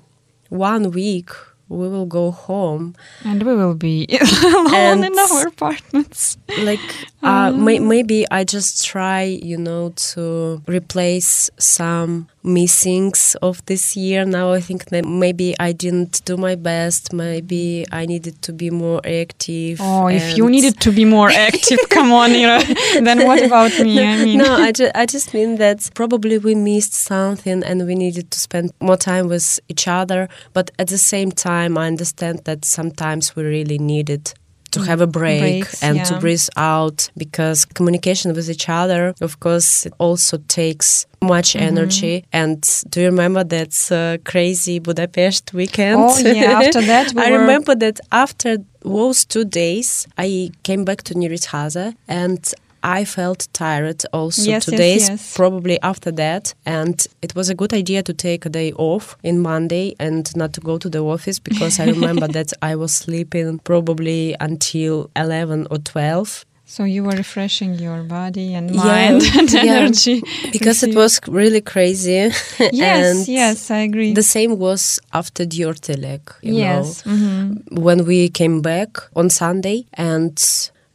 one 0.50 0.92
week 0.92 1.30
we 1.68 1.88
will 1.90 2.06
go 2.06 2.30
home. 2.30 2.94
And 3.24 3.42
we 3.42 3.56
will 3.56 3.74
be 3.74 4.08
alone 4.44 5.04
in 5.04 5.18
our 5.18 5.48
apartments. 5.48 6.38
like 6.60 6.80
uh, 7.24 7.52
may- 7.52 7.80
maybe 7.80 8.25
i 8.30 8.44
just 8.44 8.86
try 8.86 9.24
you 9.24 9.58
know 9.58 9.90
to 9.96 10.62
replace 10.68 11.50
some 11.58 12.28
missings 12.46 13.36
of 13.42 13.66
this 13.66 13.96
year. 13.98 14.25
Now 14.25 14.52
i 14.54 14.62
think 14.62 14.86
that 14.86 15.06
maybe 15.06 15.56
i 15.60 15.72
didn't 15.72 16.24
do 16.25 16.38
my 16.38 16.56
best. 16.56 17.12
Maybe 17.14 17.86
i 17.92 18.06
needed 18.06 18.42
to 18.44 18.54
be 18.54 18.70
more 18.70 19.02
active 19.06 19.80
oh 19.82 20.08
if 20.08 20.38
you 20.38 20.50
needed 20.50 20.80
to 20.82 20.92
be 20.92 21.06
more 21.06 21.30
active 21.48 21.80
come 21.90 22.12
on 22.12 22.32
you 22.34 22.48
know 22.48 22.60
then 23.08 23.25
what 23.28 23.42
about 23.44 23.72
me? 23.80 24.00
I 24.04 24.24
mean 24.24 24.38
no, 24.38 24.56
I, 24.56 24.72
ju- 24.72 24.92
I 24.96 25.06
just 25.06 25.34
mean 25.34 25.58
that 25.58 25.90
probably 25.94 26.38
we 26.38 26.56
missed 26.56 26.94
something 26.94 27.64
and 27.64 27.86
we 27.88 27.96
needed 27.96 28.32
to 28.32 28.40
spend 28.40 28.72
more 28.80 28.98
time 28.98 29.28
with 29.28 29.60
each 29.70 29.88
other. 29.88 30.30
But 30.54 30.72
at 30.80 30.88
the 30.88 30.98
same 30.98 31.32
time, 31.32 31.78
I 31.78 31.88
understand 31.88 32.40
that 32.46 32.66
sometimes 32.66 33.36
we 33.36 33.44
really 33.44 33.78
needed 33.78 34.34
to 34.75 34.82
have 34.89 35.01
a 35.01 35.08
break 35.08 35.41
Breaks, 35.41 35.84
and 35.84 36.05
to 36.05 36.13
breathe 36.20 36.48
out 36.58 37.10
because 37.17 37.65
communication 37.77 38.34
with 38.36 38.50
each 38.50 38.67
other, 38.70 39.13
of 39.22 39.34
course, 39.39 39.86
it 39.88 39.94
also 39.98 40.38
takes 40.48 41.05
much 41.22 41.53
Mm-hmm. 41.55 41.67
energy. 41.77 42.15
And 42.32 42.60
do 42.91 43.00
you 43.01 43.08
remember 43.13 43.44
that 43.55 43.74
uh, 43.91 44.17
crazy 44.32 44.79
Budapest 44.79 45.53
weekend? 45.53 45.98
Oh, 46.00 46.17
yeah, 46.20 46.60
after 46.62 46.82
that 46.94 47.13
we 47.15 47.22
I 47.22 47.32
were- 47.32 47.39
remember 47.39 47.74
that 47.75 48.00
after 48.12 48.58
those 48.84 49.25
two 49.25 49.46
days, 49.46 50.08
I 50.17 50.51
came 50.63 50.84
back 50.86 51.01
to 51.08 51.13
Nyíregyháza 51.15 51.94
and 52.08 52.39
I 52.86 53.04
felt 53.06 53.48
tired 53.54 54.04
also 54.13 54.42
Yes, 54.51 54.65
two 54.65 54.72
yes, 54.72 54.80
days 54.80 55.10
yes. 55.10 55.36
probably 55.36 55.77
after 55.82 56.12
that 56.12 56.54
and 56.65 56.96
it 57.22 57.34
was 57.36 57.50
a 57.50 57.56
good 57.56 57.74
idea 57.74 58.04
to 58.04 58.13
take 58.13 58.46
a 58.46 58.50
day 58.50 58.72
off 58.77 59.18
in 59.24 59.39
Monday 59.39 59.96
and 60.00 60.24
not 60.36 60.54
to 60.54 60.62
go 60.62 60.77
to 60.77 60.89
the 60.89 61.00
office 61.04 61.39
because 61.39 61.80
I 61.80 61.86
remember 61.86 62.27
that 62.38 62.54
I 62.62 62.75
was 62.75 62.94
sleeping 62.96 63.60
probably 63.60 64.36
until 64.39 65.10
11 65.15 65.68
or 65.72 65.77
12 65.80 66.46
So 66.68 66.84
you 66.84 67.04
were 67.04 67.15
refreshing 67.18 67.74
your 67.80 68.04
body 68.04 68.54
and 68.58 68.70
Yeah, 68.75 68.84
mind 68.84 69.22
and 69.39 69.51
yeah. 69.54 69.63
energy. 69.82 70.22
because 70.51 70.84
it 70.88 70.96
was 71.01 71.20
really 71.27 71.62
crazy 71.62 72.32
Yes, 72.60 73.18
and 73.18 73.27
yes, 73.27 73.72
I 73.72 73.80
agree. 73.89 74.13
the 74.13 74.24
same 74.24 74.58
was 74.60 75.00
after 75.12 75.46
Diortelek, 75.46 76.24
you 76.42 76.54
yes. 76.56 77.06
know 77.06 77.12
mhm. 77.13 77.80
when 77.86 78.06
we 78.06 78.30
came 78.30 78.62
back 78.62 78.89
on 79.15 79.30
Sunday 79.30 79.86
and 79.94 80.38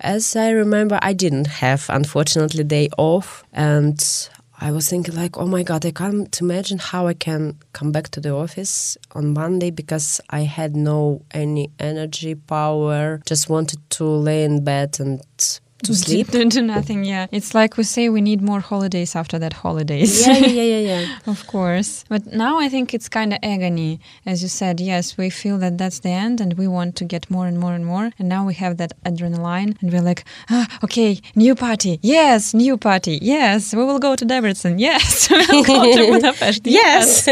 as 0.01 0.35
I 0.37 0.51
remember 0.51 0.99
I 1.03 1.13
didn't 1.13 1.47
have 1.47 1.87
unfortunately 1.89 2.65
day 2.65 2.89
off 2.97 3.45
and 3.53 4.03
I 4.59 4.73
was 4.73 4.89
thinking 4.89 5.15
like 5.15 5.39
oh 5.39 5.47
my 5.47 5.63
god 5.63 5.87
I 5.87 5.91
can't 5.91 6.41
imagine 6.41 6.79
how 6.79 7.07
I 7.07 7.15
can 7.15 7.59
come 7.73 7.93
back 7.93 8.09
to 8.11 8.21
the 8.21 8.35
office 8.35 8.97
on 9.13 9.33
Monday 9.33 9.71
because 9.71 10.21
I 10.31 10.41
had 10.41 10.77
no 10.77 11.23
any 11.31 11.71
energy 11.79 12.35
power 12.35 13.21
just 13.27 13.49
wanted 13.49 13.79
to 13.91 14.05
lay 14.05 14.45
in 14.45 14.65
bed 14.65 14.99
and 15.01 15.23
to 15.83 15.95
sleep 15.95 16.29
Do, 16.31 16.45
do 16.49 16.63
nothing, 16.63 17.05
yeah. 17.05 17.27
It's 17.33 17.55
like 17.55 17.77
we 17.77 17.85
say 17.85 18.09
we 18.09 18.21
need 18.21 18.41
more 18.43 18.61
holidays 18.61 19.15
after 19.17 19.39
that 19.39 19.53
holidays. 19.53 20.27
yeah 20.27 20.37
yeah 20.37 20.47
yeah 20.49 20.63
yeah, 20.79 21.01
yeah. 21.07 21.19
Of 21.27 21.47
course. 21.47 22.05
But 22.09 22.27
now 22.33 22.59
I 22.59 22.69
think 22.69 22.95
it's 22.95 23.09
kind 23.09 23.33
of 23.33 23.39
agony. 23.43 24.01
As 24.27 24.43
you 24.43 24.49
said, 24.49 24.81
yes, 24.81 25.17
we 25.17 25.31
feel 25.31 25.59
that 25.59 25.79
that's 25.79 26.01
the 26.01 26.11
end 26.11 26.41
and 26.41 26.55
we 26.55 26.67
want 26.69 26.97
to 26.97 27.05
get 27.05 27.31
more 27.31 27.47
and 27.47 27.59
more 27.59 27.75
and 27.75 27.85
more. 27.87 28.11
And 28.19 28.29
now 28.29 28.47
we 28.47 28.55
have 28.55 28.77
that 28.79 28.93
adrenaline 29.05 29.77
and 29.81 29.93
we're 29.93 30.03
like, 30.03 30.25
ah, 30.51 30.67
okay, 30.85 31.21
new 31.35 31.55
party. 31.55 31.99
Yes, 32.03 32.55
new 32.55 32.77
party. 32.77 33.19
Yes, 33.23 33.75
we 33.75 33.85
will 33.85 33.99
go 33.99 34.17
to 34.17 34.25
Debrecen. 34.27 34.79
Yes, 34.79 35.29
we'll 35.51 35.65
go 35.65 35.93
to 35.97 36.07
Budapest. 36.13 36.67
yes 36.67 37.29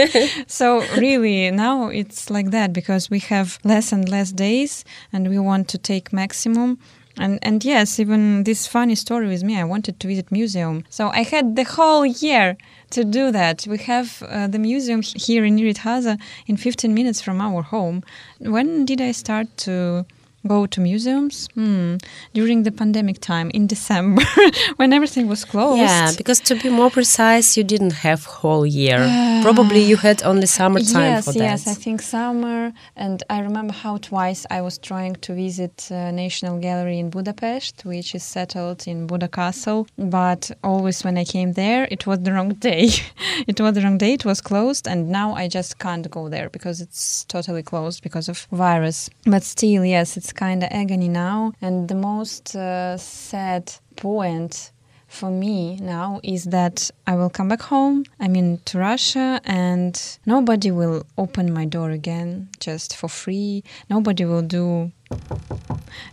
So 0.46 0.82
really 0.96 1.50
now 1.50 1.88
it's 1.88 2.30
like 2.30 2.50
that 2.50 2.72
because 2.72 3.10
we 3.10 3.18
have 3.20 3.58
less 3.64 3.92
and 3.92 4.08
less 4.08 4.32
days 4.32 4.84
and 5.12 5.28
we 5.28 5.38
want 5.38 5.68
to 5.68 5.78
take 5.78 6.12
maximum. 6.12 6.78
And, 7.18 7.38
and 7.42 7.64
yes, 7.64 7.98
even 7.98 8.44
this 8.44 8.66
funny 8.66 8.94
story 8.94 9.26
with 9.26 9.42
me, 9.42 9.58
I 9.58 9.64
wanted 9.64 9.98
to 10.00 10.06
visit 10.06 10.30
museum. 10.30 10.84
So 10.88 11.08
I 11.08 11.22
had 11.22 11.56
the 11.56 11.64
whole 11.64 12.06
year 12.06 12.56
to 12.90 13.04
do 13.04 13.32
that. 13.32 13.66
We 13.68 13.78
have 13.78 14.22
uh, 14.22 14.46
the 14.46 14.58
museum 14.58 15.02
here 15.02 15.44
in 15.44 15.56
Nyíregyháza 15.56 16.18
in 16.46 16.56
15 16.56 16.94
minutes 16.94 17.20
from 17.20 17.40
our 17.40 17.62
home. 17.62 18.02
When 18.38 18.84
did 18.84 19.00
I 19.00 19.12
start 19.12 19.48
to 19.58 20.06
go 20.46 20.66
to 20.66 20.80
museums? 20.80 21.48
Hmm. 21.54 21.96
During 22.32 22.62
the 22.62 22.72
pandemic 22.72 23.20
time 23.20 23.50
in 23.50 23.66
December 23.66 24.22
when 24.76 24.92
everything 24.92 25.28
was 25.28 25.44
closed. 25.44 25.78
yeah 25.78 26.12
because 26.16 26.40
to 26.40 26.54
be 26.54 26.70
more 26.70 26.90
precise 26.90 27.56
you 27.56 27.64
didn't 27.64 27.92
have 28.06 28.24
whole 28.24 28.66
year 28.66 28.98
probably 29.42 29.80
you 29.80 29.96
had 29.96 30.22
only 30.22 30.46
summertime 30.46 31.02
yes, 31.02 31.24
for 31.24 31.32
that 31.32 31.38
Yes, 31.38 31.66
I 31.66 31.74
think 31.74 32.02
summer. 32.02 32.72
And 32.96 33.22
I 33.30 33.40
remember 33.40 33.72
how 33.72 33.96
twice 33.98 34.46
I 34.50 34.60
was 34.60 34.78
trying 34.78 35.14
to 35.16 35.34
visit 35.34 35.88
uh, 35.90 36.10
National 36.10 36.58
Gallery 36.58 36.98
in 36.98 37.10
Budapest, 37.10 37.84
which 37.84 38.14
is 38.14 38.22
settled 38.22 38.86
in 38.86 39.06
Buda 39.06 39.28
Castle. 39.28 39.86
But 39.96 40.50
always 40.62 41.02
when 41.04 41.16
I 41.18 41.24
came 41.24 41.52
there, 41.52 41.88
it 41.90 42.06
was 42.06 42.20
the 42.20 42.32
wrong 42.32 42.50
day. 42.54 42.88
it 43.46 43.60
was 43.60 43.74
the 43.74 43.82
wrong 43.82 43.98
day. 43.98 44.12
It 44.14 44.24
was 44.24 44.40
closed, 44.40 44.86
and 44.86 45.08
now 45.08 45.34
I 45.34 45.48
just 45.48 45.78
can't 45.78 46.08
go 46.10 46.28
there 46.28 46.48
because 46.50 46.80
it's 46.80 47.24
totally 47.24 47.62
closed 47.62 48.02
because 48.02 48.28
of 48.28 48.46
virus. 48.52 49.08
But 49.24 49.42
still, 49.42 49.84
yes, 49.84 50.16
it's 50.16 50.27
kind 50.32 50.62
of 50.62 50.68
agony 50.72 51.08
now. 51.08 51.52
And 51.60 51.88
the 51.88 51.94
most 51.94 52.54
uh, 52.56 52.96
sad 52.96 53.72
point 53.96 54.72
for 55.08 55.30
me 55.30 55.76
now 55.76 56.20
is 56.22 56.44
that 56.44 56.90
I 57.06 57.16
will 57.16 57.30
come 57.30 57.48
back 57.48 57.62
home. 57.62 58.04
I 58.20 58.28
mean, 58.28 58.60
to 58.66 58.78
Russia, 58.78 59.40
and 59.44 60.18
nobody 60.26 60.70
will 60.70 61.04
open 61.16 61.52
my 61.52 61.64
door 61.64 61.90
again 61.90 62.50
just 62.60 62.94
for 62.94 63.08
free. 63.08 63.64
Nobody 63.88 64.24
will 64.24 64.42
do, 64.42 64.92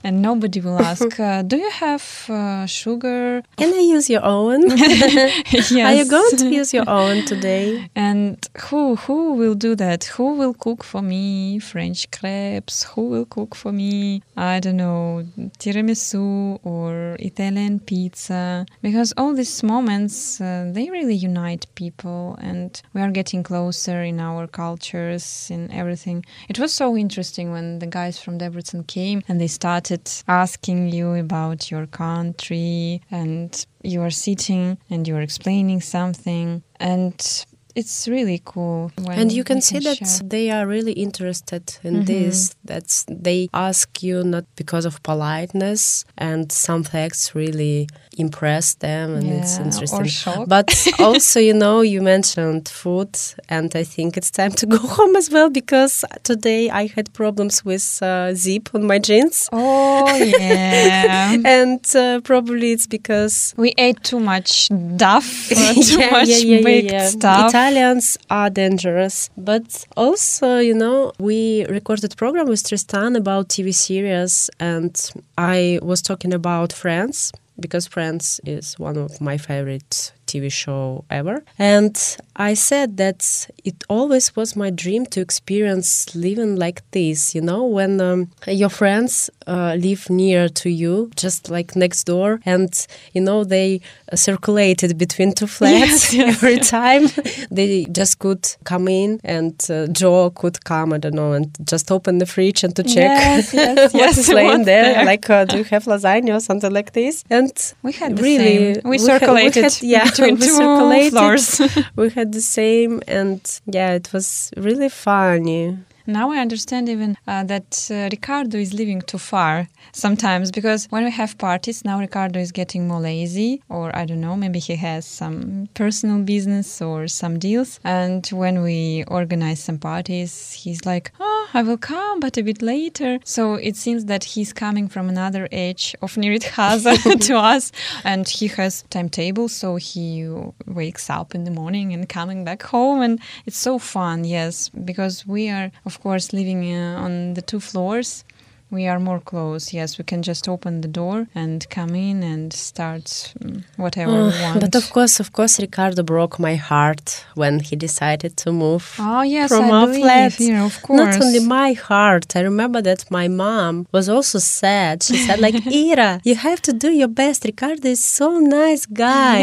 and 0.06 0.22
nobody 0.22 0.62
will 0.62 0.80
ask, 0.92 1.20
uh, 1.20 1.42
"Do 1.42 1.58
you 1.58 1.72
have 1.72 2.06
uh, 2.30 2.66
sugar?" 2.66 3.42
Can 3.58 3.74
I 3.74 3.80
use 3.80 4.10
your 4.10 4.22
oven? 4.22 4.64
yes. 4.78 5.72
Are 5.88 5.94
you 5.94 6.06
going 6.06 6.38
to 6.38 6.48
use 6.50 6.74
your 6.74 6.88
oven 6.88 7.26
today? 7.26 7.90
And 7.96 8.38
who 8.66 8.96
who 8.96 9.34
will 9.34 9.56
do 9.56 9.76
that? 9.76 10.06
Who 10.16 10.36
will 10.36 10.54
cook 10.54 10.84
for 10.84 11.02
me 11.02 11.60
French 11.60 12.10
crepes? 12.12 12.84
Who 12.84 13.10
will 13.10 13.26
cook 13.26 13.56
for 13.56 13.72
me 13.72 14.22
I 14.38 14.60
don't 14.60 14.78
know 14.78 15.26
tiramisu 15.60 16.60
or 16.64 17.18
Italian 17.20 17.80
pizza? 17.80 18.66
Because 18.82 19.14
all 19.18 19.34
these 19.34 19.64
moments 19.64 20.40
uh, 20.40 20.70
they 20.72 20.90
really 20.90 21.16
unite 21.16 21.66
people, 21.76 22.38
and 22.42 22.82
we 22.94 23.02
are 23.02 23.12
getting 23.12 23.42
closer 23.44 24.04
in 24.04 24.20
our 24.20 24.48
cultures 24.48 25.50
in 25.50 25.72
everything. 25.72 26.24
It 26.48 26.60
was 26.60 26.74
so 26.74 26.96
interesting 26.96 27.52
when 27.52 27.80
the 27.80 27.88
guys 27.88 28.20
from 28.20 28.38
Debrecen 28.38 28.85
came 28.88 29.22
and 29.28 29.40
they 29.40 29.48
started 29.48 30.10
asking 30.28 30.90
you 30.90 31.14
about 31.14 31.72
your 31.72 31.86
country 31.88 33.02
and 33.12 33.66
you 33.84 34.02
are 34.02 34.10
sitting 34.10 34.78
and 34.90 35.08
you 35.08 35.16
are 35.16 35.22
explaining 35.22 35.82
something. 35.82 36.64
And 36.80 37.46
it's 37.76 38.08
really 38.08 38.42
cool 38.46 38.92
and 39.12 39.32
you 39.32 39.44
can 39.44 39.62
see 39.62 39.80
that 39.80 39.98
share. 39.98 40.28
they 40.30 40.50
are 40.50 40.66
really 40.66 40.94
interested 40.94 41.64
in 41.84 41.94
Mhm. 42.02 42.06
this. 42.06 42.56
That's 42.64 43.06
they 43.10 43.50
ask 43.54 44.02
you 44.04 44.24
not 44.24 44.46
because 44.56 44.86
of 44.88 45.02
politeness, 45.04 46.06
and 46.18 46.52
some 46.52 46.84
facts 46.84 47.36
really 47.36 47.88
impress 48.18 48.76
them, 48.76 49.16
and 49.16 49.26
it's 49.32 49.60
interesting. 49.60 50.46
But 50.48 50.68
also, 51.00 51.40
you 51.40 51.54
know, 51.54 51.82
you 51.82 52.02
mentioned 52.02 52.70
food, 52.70 53.10
and 53.50 53.76
I 53.76 53.84
think 53.84 54.16
it's 54.18 54.32
time 54.32 54.52
to 54.52 54.66
go 54.66 54.78
home 54.98 55.16
as 55.18 55.30
well 55.30 55.50
because 55.50 56.06
today 56.24 56.70
I 56.70 56.88
had 56.96 57.12
problems 57.14 57.66
with 57.66 58.00
uh, 58.02 58.34
zip 58.34 58.70
on 58.74 58.88
my 58.88 59.00
jeans. 59.00 59.50
oh 59.52 60.16
yeah 60.16 61.36
And 61.46 61.86
uh, 61.96 62.22
probably 62.22 62.72
it's 62.72 62.88
because 62.88 63.54
we 63.58 63.74
ate 63.78 64.02
too 64.04 64.20
much 64.20 64.70
duff 64.98 65.48
too 65.50 66.00
Yeah, 66.00 66.12
much 66.12 66.28
yeah, 66.30 66.38
yeah, 66.38 66.56
yeah, 66.58 66.64
baked 66.64 66.92
yeah. 66.94 67.08
stuff 67.10 67.52
Italians 67.66 68.16
are 68.30 68.52
dangerous, 68.52 69.32
but 69.36 69.88
also, 69.98 70.60
you 70.60 70.76
know, 70.76 71.12
we 71.18 71.66
recorded 71.66 72.16
program 72.16 72.48
with 72.48 72.64
Tristan 72.64 73.16
about 73.16 73.50
TV 73.50 73.74
series, 73.74 74.52
and 74.60 74.96
I 75.36 75.80
was 75.82 76.04
talking 76.04 76.32
about 76.32 76.72
Friends 76.72 77.32
because 77.60 77.88
Friends 77.88 78.40
is 78.46 78.78
one 78.78 78.98
of 78.98 79.20
my 79.20 79.38
favorite 79.40 80.12
TV 80.36 80.52
show 80.52 81.06
ever, 81.10 81.44
and 81.60 81.96
I 82.36 82.54
said 82.56 82.98
that 82.98 83.48
it 83.64 83.84
always 83.90 84.36
was 84.36 84.56
my 84.56 84.70
dream 84.70 85.06
to 85.08 85.22
experience 85.22 86.16
living 86.16 86.56
like 86.58 86.82
this. 86.92 87.34
You 87.36 87.42
know, 87.42 87.64
when 87.66 88.02
um, 88.02 88.28
your 88.48 88.70
friends 88.70 89.30
uh, 89.48 89.76
live 89.80 90.10
near 90.10 90.50
to 90.50 90.70
you, 90.70 91.10
just 91.16 91.50
like 91.50 91.76
next 91.76 92.04
door, 92.06 92.40
and 92.46 92.70
you 93.14 93.22
know 93.22 93.44
they 93.44 93.80
uh, 94.12 94.16
circulated 94.16 94.98
between 94.98 95.34
two 95.34 95.48
flats 95.58 96.14
Yes, 96.14 96.14
yes, 96.14 96.36
every 96.44 96.60
time. 96.60 97.08
they 97.52 97.86
just 97.92 98.20
could 98.20 98.46
come 98.64 98.88
in, 98.88 99.20
and 99.24 99.56
uh, 99.70 99.88
Joe 99.88 100.30
could 100.32 100.64
come. 100.66 100.94
I 100.94 100.98
don't 100.98 101.16
know, 101.16 101.34
and 101.34 101.56
just 101.66 101.92
open 101.92 102.18
the 102.20 102.26
fridge 102.26 102.64
and 102.64 102.76
to 102.76 102.84
check 102.84 102.96
Yes, 102.96 103.54
yes, 103.54 103.94
what 103.94 104.02
yes, 104.02 104.30
laying 104.30 104.48
what's 104.50 104.66
there. 104.66 104.94
there. 104.94 105.06
Like, 105.06 105.30
uh, 105.30 105.46
do 105.46 105.58
you 105.58 105.64
have 105.66 105.86
lasagna 105.86 106.36
or 106.36 106.40
something 106.40 106.72
like 106.74 106.92
this? 106.94 107.24
And 107.30 107.52
we 107.84 107.92
had 107.94 108.20
really, 108.20 108.58
we, 108.58 108.66
we 108.66 108.74
had- 108.74 108.86
we 108.86 108.98
circulated 108.98 109.64
had- 109.64 109.82
yeah, 109.82 110.06
between 110.26 110.36
we 110.40 110.48
two 110.48 110.56
circulated. 110.56 111.12
floors 111.12 111.62
we 111.96 112.10
had 112.10 112.34
the 112.34 112.42
same, 112.42 113.02
and 113.08 113.42
yeah, 113.66 113.94
it 113.94 114.12
was 114.14 114.52
really 114.58 114.90
funny. 114.90 115.78
Now 116.08 116.32
I 116.32 116.38
understand 116.38 116.88
even 116.90 117.18
uh, 117.28 117.44
that 117.46 117.88
uh, 117.90 118.10
Ricardo 118.12 118.58
is 118.58 118.74
living 118.74 119.02
too 119.02 119.18
far 119.18 119.68
sometimes 119.92 120.52
because 120.52 120.86
when 120.90 121.04
we 121.04 121.12
have 121.12 121.38
parties, 121.38 121.84
now 121.84 122.00
Ricardo 122.00 122.40
is 122.40 122.52
getting 122.52 122.88
more 122.88 123.00
lazy, 123.00 123.62
or 123.70 123.96
I 123.96 124.06
don't 124.06 124.22
know, 124.22 124.36
maybe 124.36 124.60
he 124.60 124.76
has 124.76 125.06
some 125.06 125.68
personal 125.74 126.20
business 126.20 126.82
or 126.82 127.08
some 127.08 127.40
deals. 127.40 127.80
And 127.84 128.28
when 128.28 128.62
we 128.62 129.04
organize 129.08 129.60
some 129.62 129.80
parties, 129.80 130.52
he's 130.52 130.86
like, 130.86 131.12
Oh, 131.20 131.48
I 131.54 131.64
will 131.64 131.78
come, 131.78 132.20
but 132.20 132.38
a 132.38 132.44
bit 132.44 132.62
later. 132.62 133.20
So 133.24 133.56
it 133.56 133.76
seems 133.76 134.06
that 134.06 134.24
he's 134.24 134.54
coming 134.54 134.88
from 134.88 135.10
another 135.10 135.48
edge 135.52 135.96
of 136.02 136.16
Nyíregyháza 136.16 137.20
to 137.28 137.38
us, 137.38 137.72
and 138.04 138.28
he 138.28 138.48
has 138.48 138.84
timetable, 138.90 139.48
so 139.48 139.78
he 139.78 140.28
wakes 140.68 141.10
up 141.10 141.34
in 141.34 141.46
the 141.46 141.52
morning 141.52 141.94
and 141.94 142.10
coming 142.10 142.44
back 142.44 142.64
home, 142.64 143.02
and 143.02 143.20
it's 143.46 143.58
so 143.58 143.80
fun, 143.80 144.24
yes, 144.26 144.70
because 144.70 145.26
we 145.26 145.50
are, 145.50 145.72
of 145.86 145.95
course, 146.02 146.34
living 146.34 146.62
uh, 146.74 147.04
on 147.06 147.34
the 147.36 147.42
two 147.42 147.60
floors. 147.60 148.24
we 148.72 148.88
are 148.92 149.00
more 149.00 149.22
close. 149.32 149.64
Yes, 149.78 149.98
we 150.00 150.04
can 150.12 150.22
just 150.24 150.48
open 150.50 150.82
the 150.82 150.88
door 151.02 151.28
and 151.36 151.58
come 151.70 151.94
in 152.10 152.24
and 152.24 152.52
start 152.52 153.06
mm, 153.40 153.64
whatever 153.78 154.12
we 154.12 154.32
want. 154.44 154.58
Uh, 154.58 154.60
But 154.66 154.76
of 154.76 154.86
course, 154.96 155.16
of 155.24 155.30
course, 155.38 155.54
Ricardo 155.68 156.02
broke 156.04 156.36
my 156.48 156.56
heart 156.72 157.06
when 157.42 157.60
he 157.68 157.76
decided 157.88 158.32
to 158.44 158.52
move 158.52 158.84
oh 159.00 159.22
yes, 159.36 159.50
from 159.52 159.66
I 159.66 159.72
our 159.80 159.88
believe. 159.88 160.04
flat. 160.04 160.40
Yeah, 160.40 160.66
of 160.66 160.76
course. 160.88 161.00
Not 161.16 161.22
only 161.24 161.40
my 161.60 161.70
heart. 161.90 162.36
I 162.36 162.42
remember 162.52 162.82
that 162.90 163.02
my 163.20 163.28
mom 163.44 163.74
was 163.96 164.06
also 164.10 164.40
sad. 164.40 165.04
She 165.04 165.18
said, 165.26 165.40
like, 165.40 165.56
Ira, 165.84 166.20
you 166.30 166.36
have 166.48 166.60
to 166.68 166.74
do 166.74 166.90
your 167.02 167.12
best. 167.24 167.40
Ricardo 167.46 167.88
is 167.88 168.04
so 168.04 168.28
nice 168.40 168.84
guy. 168.88 169.42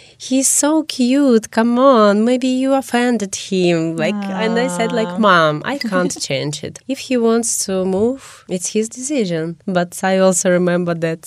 He's 0.20 0.48
so 0.48 0.82
cute. 0.82 1.52
Come 1.52 1.78
on, 1.78 2.24
maybe 2.24 2.48
you 2.48 2.74
offended 2.74 3.36
him. 3.36 3.96
Like, 3.96 4.16
and 4.16 4.58
I 4.58 4.66
said, 4.66 4.90
like, 4.90 5.06
ah. 5.06 5.18
mom, 5.18 5.62
I 5.64 5.78
can't 5.92 6.20
change 6.20 6.64
it. 6.64 6.80
If 6.88 6.98
he 6.98 7.16
wants 7.16 7.64
to 7.66 7.84
move, 7.84 8.44
it's 8.48 8.72
his 8.72 8.88
decision. 8.88 9.58
But 9.64 10.00
I 10.02 10.18
also 10.18 10.50
remember 10.50 10.94
that 10.94 11.24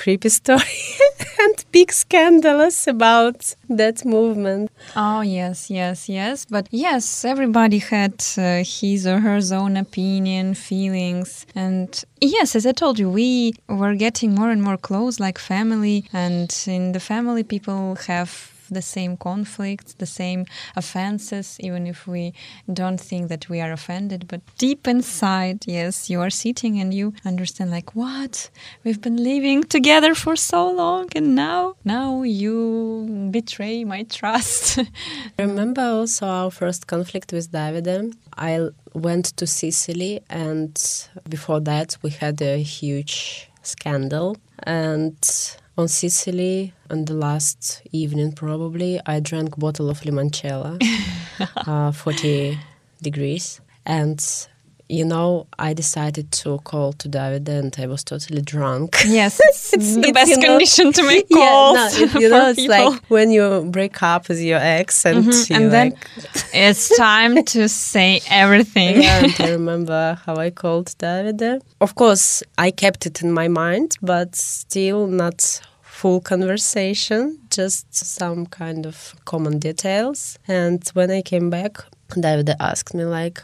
creepy 0.00 0.30
story 0.30 0.80
and 1.40 1.64
big 1.72 1.92
scandalous 1.92 2.86
about 2.86 3.54
that 3.68 4.04
movement. 4.04 4.70
Oh 4.96 5.20
yes, 5.20 5.70
yes, 5.70 6.08
yes. 6.08 6.46
But 6.46 6.68
yes, 6.70 7.24
everybody 7.24 7.78
had 7.78 8.14
uh, 8.38 8.64
his 8.64 9.06
or 9.06 9.20
her 9.20 9.40
own 9.52 9.76
opinion, 9.76 10.54
feelings, 10.54 11.46
and 11.54 11.88
yes, 12.20 12.56
as 12.56 12.64
I 12.64 12.72
told 12.72 12.98
you, 12.98 13.10
we 13.10 13.52
were 13.68 13.94
getting 13.94 14.34
more 14.34 14.50
and 14.50 14.62
more 14.62 14.78
close, 14.78 15.20
like 15.20 15.38
family. 15.38 16.04
And 16.12 16.50
in 16.66 16.92
the 16.92 17.00
family, 17.00 17.42
people 17.42 17.96
have 18.06 18.49
the 18.70 18.82
same 18.82 19.16
conflicts, 19.16 19.94
the 19.94 20.06
same 20.06 20.46
offenses, 20.76 21.56
even 21.60 21.86
if 21.86 22.06
we 22.06 22.32
don't 22.72 23.00
think 23.00 23.28
that 23.28 23.48
we 23.48 23.60
are 23.60 23.72
offended. 23.72 24.26
But 24.28 24.40
deep 24.58 24.88
inside, 24.88 25.64
yes, 25.66 26.08
you 26.10 26.20
are 26.20 26.30
sitting 26.30 26.80
and 26.80 26.94
you 26.94 27.12
understand, 27.24 27.70
like, 27.70 27.94
what? 27.94 28.50
We've 28.84 29.00
been 29.00 29.22
living 29.22 29.64
together 29.64 30.14
for 30.14 30.36
so 30.36 30.70
long, 30.70 31.08
and 31.14 31.34
now, 31.34 31.74
now 31.84 32.22
you 32.22 33.28
betray 33.30 33.84
my 33.84 34.04
trust. 34.04 34.78
Remember 35.38 35.82
also 35.82 36.26
our 36.26 36.50
first 36.50 36.86
conflict 36.86 37.32
with 37.32 37.52
Davide. 37.52 38.14
I 38.36 38.68
went 38.94 39.26
to 39.36 39.46
Sicily, 39.46 40.20
and 40.30 40.72
before 41.28 41.60
that, 41.60 41.96
we 42.02 42.10
had 42.10 42.40
a 42.42 42.58
huge 42.62 43.50
scandal. 43.62 44.36
And 44.64 45.16
on 45.80 45.88
Sicily, 45.88 46.72
on 46.90 47.06
the 47.06 47.14
last 47.14 47.82
evening, 47.92 48.32
probably, 48.32 49.00
I 49.06 49.20
drank 49.20 49.58
bottle 49.58 49.88
of 49.90 50.00
limoncello, 50.02 50.78
uh, 51.56 51.92
40 51.92 52.58
degrees. 53.02 53.60
And, 53.86 54.22
you 54.88 55.04
know, 55.04 55.46
I 55.58 55.72
decided 55.72 56.30
to 56.32 56.58
call 56.64 56.92
to 56.94 57.08
David 57.08 57.48
and 57.48 57.74
I 57.78 57.86
was 57.86 58.04
totally 58.04 58.42
drunk. 58.42 58.96
yes, 59.06 59.40
it's, 59.44 59.72
It's- 59.72 59.94
the 59.96 60.12
best 60.12 60.30
you 60.30 60.36
know- 60.36 60.48
condition 60.48 60.92
to 60.92 61.02
make 61.02 61.26
Yeah, 61.30 61.36
calls 61.36 61.76
no, 61.98 62.04
it- 62.04 62.14
you 62.20 62.28
know, 62.28 62.50
it's 62.50 62.60
people. 62.60 62.90
like 62.92 63.02
when 63.08 63.30
you 63.30 63.66
break 63.70 64.02
up 64.02 64.28
with 64.28 64.40
your 64.40 64.58
ex 64.60 65.06
and, 65.06 65.24
Mhm, 65.24 65.48
you 65.50 65.56
and 65.56 65.72
then 65.72 65.90
like, 65.90 65.98
it's 66.52 66.94
time 66.96 67.42
to 67.44 67.68
say 67.68 68.20
everything. 68.28 69.00
yeah, 69.02 69.24
and 69.24 69.34
I 69.40 69.50
remember 69.52 70.18
how 70.26 70.36
I 70.36 70.50
called 70.50 70.94
David. 70.98 71.62
Of 71.80 71.94
course, 71.94 72.42
I 72.58 72.70
kept 72.70 73.06
it 73.06 73.22
in 73.22 73.32
my 73.32 73.48
mind, 73.48 73.96
but 74.02 74.36
still 74.36 75.06
not 75.06 75.62
full 76.00 76.20
conversation, 76.20 77.38
just 77.50 77.94
some 77.94 78.46
kind 78.46 78.86
of 78.86 79.14
common 79.26 79.58
details. 79.58 80.38
And 80.48 80.82
when 80.94 81.10
I 81.10 81.20
came 81.20 81.50
back, 81.50 81.76
David 82.18 82.48
asked 82.58 82.94
me 82.94 83.04
like, 83.04 83.42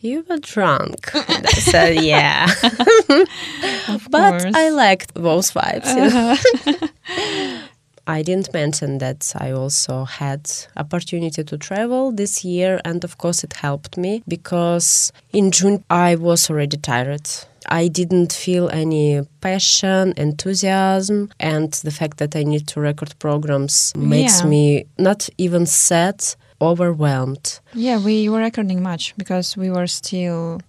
you 0.00 0.24
were 0.26 0.38
drunk. 0.38 1.10
And 1.28 1.46
I 1.46 1.58
said, 1.72 2.02
yeah. 2.02 2.46
but 4.10 4.40
course. 4.40 4.54
I 4.54 4.70
liked 4.70 5.12
those 5.14 5.50
vibes. 5.52 5.90
you 5.98 6.08
know. 6.14 7.58
I 8.06 8.22
didn't 8.22 8.52
mention 8.54 8.98
that 8.98 9.32
I 9.38 9.52
also 9.52 10.04
had 10.04 10.50
opportunity 10.76 11.44
to 11.44 11.58
travel 11.58 12.12
this 12.12 12.44
year 12.44 12.80
and 12.84 13.04
of 13.04 13.18
course 13.18 13.44
it 13.44 13.52
helped 13.52 13.96
me 13.98 14.22
because 14.26 15.12
in 15.32 15.50
June 15.50 15.84
I 15.90 16.16
was 16.16 16.50
already 16.50 16.78
tired. 16.78 17.28
I 17.70 17.88
didn't 17.88 18.32
feel 18.32 18.68
any 18.70 19.22
passion, 19.40 20.12
enthusiasm 20.16 21.30
and 21.38 21.72
the 21.84 21.90
fact 21.90 22.18
that 22.18 22.34
I 22.34 22.42
need 22.42 22.66
to 22.68 22.80
record 22.80 23.14
programs 23.18 23.92
makes 23.96 24.40
Yeah. 24.40 24.48
me 24.48 24.84
not 24.98 25.28
even 25.38 25.66
sad, 25.66 26.16
overwhelmed. 26.60 27.60
Yeah, 27.74 27.98
we 28.04 28.28
were 28.28 28.40
recording 28.40 28.82
much 28.82 29.14
because 29.16 29.56
we 29.56 29.70
were 29.70 29.86
still 29.86 30.60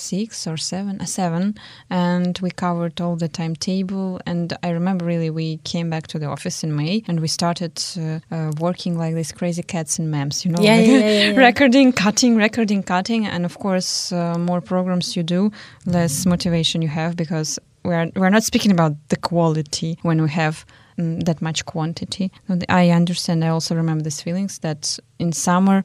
six 0.00 0.46
or 0.46 0.56
seven, 0.56 1.00
uh, 1.00 1.04
seven, 1.04 1.54
and 1.90 2.38
we 2.42 2.50
covered 2.50 3.00
all 3.00 3.16
the 3.16 3.28
timetable. 3.28 4.20
And 4.26 4.52
I 4.62 4.70
remember 4.70 5.04
really 5.04 5.30
we 5.30 5.58
came 5.58 5.90
back 5.90 6.06
to 6.08 6.18
the 6.18 6.26
office 6.26 6.64
in 6.64 6.74
May 6.74 7.02
and 7.06 7.20
we 7.20 7.28
started 7.28 7.82
uh, 7.98 8.20
uh, 8.34 8.52
working 8.58 8.96
like 8.98 9.14
these 9.14 9.32
crazy 9.32 9.62
cats 9.62 9.98
and 9.98 10.10
memes, 10.10 10.44
you 10.44 10.50
know, 10.52 10.62
Yeah, 10.62 10.76
like 10.76 10.86
yeah, 10.86 10.98
yeah, 10.98 11.30
yeah. 11.30 11.40
recording, 11.46 11.92
cutting, 11.92 12.36
recording, 12.36 12.82
cutting, 12.82 13.26
and 13.26 13.44
of 13.44 13.58
course, 13.58 14.12
uh, 14.12 14.36
more 14.38 14.60
programs 14.60 15.16
you 15.16 15.22
do, 15.22 15.50
less 15.86 16.26
motivation 16.26 16.82
you 16.82 16.88
have 16.88 17.16
because 17.16 17.58
we're 17.84 18.10
we're 18.16 18.30
not 18.30 18.44
speaking 18.44 18.72
about 18.72 18.92
the 19.08 19.16
quality 19.16 19.98
when 20.02 20.22
we 20.22 20.28
have 20.30 20.64
mm, 20.98 21.24
that 21.24 21.40
much 21.40 21.64
quantity. 21.64 22.30
I 22.68 22.90
understand. 22.90 23.44
I 23.44 23.48
also 23.48 23.74
remember 23.74 24.04
these 24.04 24.22
feelings 24.22 24.58
that 24.60 24.98
in 25.18 25.32
summer, 25.32 25.84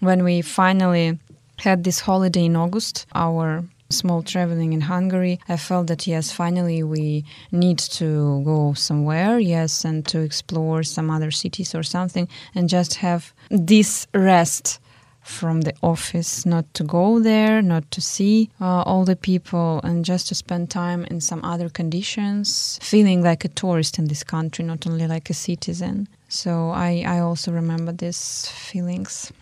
when 0.00 0.24
we 0.24 0.42
finally 0.42 1.18
had 1.58 1.84
this 1.84 2.00
holiday 2.00 2.44
in 2.44 2.56
August, 2.56 3.06
our 3.14 3.64
small 3.90 4.22
traveling 4.22 4.72
in 4.72 4.80
Hungary, 4.80 5.38
I 5.48 5.56
felt 5.56 5.86
that 5.86 6.06
yes, 6.06 6.32
finally 6.32 6.82
we 6.82 7.24
need 7.52 7.78
to 7.78 8.42
go 8.44 8.74
somewhere, 8.74 9.38
yes, 9.38 9.84
and 9.84 10.06
to 10.08 10.20
explore 10.20 10.82
some 10.82 11.10
other 11.10 11.30
cities 11.30 11.74
or 11.74 11.82
something, 11.82 12.28
and 12.54 12.68
just 12.68 12.96
have 12.96 13.32
this 13.50 14.06
rest 14.14 14.80
from 15.22 15.62
the 15.62 15.72
office, 15.82 16.44
not 16.44 16.72
to 16.74 16.84
go 16.84 17.18
there, 17.18 17.62
not 17.62 17.90
to 17.90 18.00
see 18.00 18.50
uh, 18.60 18.82
all 18.82 19.04
the 19.04 19.16
people, 19.16 19.80
and 19.82 20.04
just 20.04 20.28
to 20.28 20.34
spend 20.34 20.70
time 20.70 21.04
in 21.06 21.20
some 21.20 21.42
other 21.44 21.70
conditions, 21.70 22.78
feeling 22.82 23.22
like 23.22 23.44
a 23.44 23.48
tourist 23.48 23.98
in 23.98 24.08
this 24.08 24.22
country, 24.22 24.64
not 24.64 24.86
only 24.86 25.06
like 25.06 25.30
a 25.30 25.34
citizen. 25.34 26.06
So 26.28 26.70
I, 26.70 27.04
I 27.06 27.20
also 27.20 27.52
remember 27.52 27.92
these 27.92 28.48
feelings. 28.48 29.32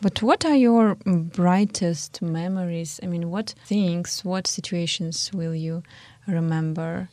But 0.00 0.22
what 0.22 0.44
are 0.44 0.54
your 0.54 0.94
brightest 1.04 2.22
memories? 2.22 3.00
I 3.02 3.06
mean, 3.06 3.30
what 3.30 3.54
things, 3.66 4.24
what 4.24 4.46
situations 4.46 5.30
will 5.34 5.56
you 5.56 5.82
remember 6.26 7.08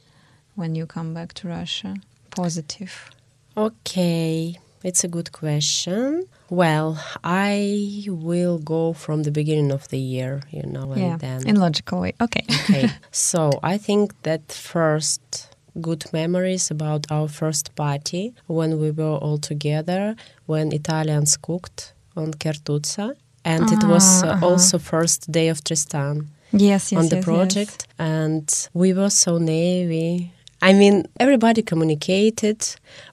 when 0.54 0.76
you 0.76 0.86
come 0.86 1.14
back 1.14 1.34
to 1.36 1.48
Russia? 1.48 1.96
Positive. 2.30 3.10
Okay, 3.58 4.60
it's 4.84 5.04
a 5.04 5.08
good 5.08 5.32
question. 5.32 6.28
Well, 6.52 7.04
I 7.24 8.04
will 8.08 8.60
go 8.60 8.94
from 8.94 9.24
the 9.24 9.32
beginning 9.32 9.72
of 9.72 9.88
the 9.88 9.98
year, 9.98 10.44
you 10.52 10.64
know, 10.64 10.92
and 10.92 11.02
yeah, 11.02 11.18
then 11.18 11.48
in 11.48 11.56
logical 11.56 12.02
way. 12.02 12.14
Okay. 12.22 12.46
okay. 12.52 12.92
So 13.12 13.60
I 13.64 13.80
think 13.80 14.14
that 14.24 14.52
first 14.52 15.56
good 15.82 16.06
memories 16.14 16.70
about 16.70 17.12
our 17.12 17.28
first 17.28 17.76
party 17.76 18.36
when 18.46 18.80
we 18.80 18.92
were 18.92 19.18
all 19.18 19.40
together 19.40 20.16
when 20.46 20.72
Italians 20.72 21.36
cooked 21.36 21.95
on 22.16 22.34
Kertuzza. 22.34 23.16
And 23.44 23.72
it 23.72 23.84
was 23.84 24.24
Ah, 24.24 24.28
uh, 24.28 24.32
uh-huh. 24.34 24.46
also 24.48 24.80
first 24.80 25.32
day 25.32 25.50
of 25.50 25.64
Tristan 25.64 26.28
Yes, 26.52 26.92
yes, 26.92 27.00
on 27.00 27.10
the 27.10 27.18
yes, 27.18 27.26
project. 27.26 27.88
And 28.00 28.50
we 28.74 28.94
were 28.94 29.10
so 29.12 29.38
naive. 29.38 30.30
I 30.62 30.74
mean, 30.74 31.04
everybody 31.20 31.62
communicated, 31.62 32.60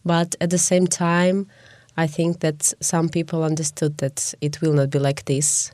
but 0.04 0.34
at 0.40 0.48
the 0.50 0.58
same 0.58 0.86
time, 0.86 1.46
I 1.98 2.06
think 2.06 2.40
that 2.40 2.72
some 2.80 3.08
people 3.10 3.42
understood 3.44 3.98
that 3.98 4.34
it 4.40 4.60
will 4.62 4.72
not 4.72 4.88
be 4.90 4.98
like 4.98 5.24
this 5.24 5.72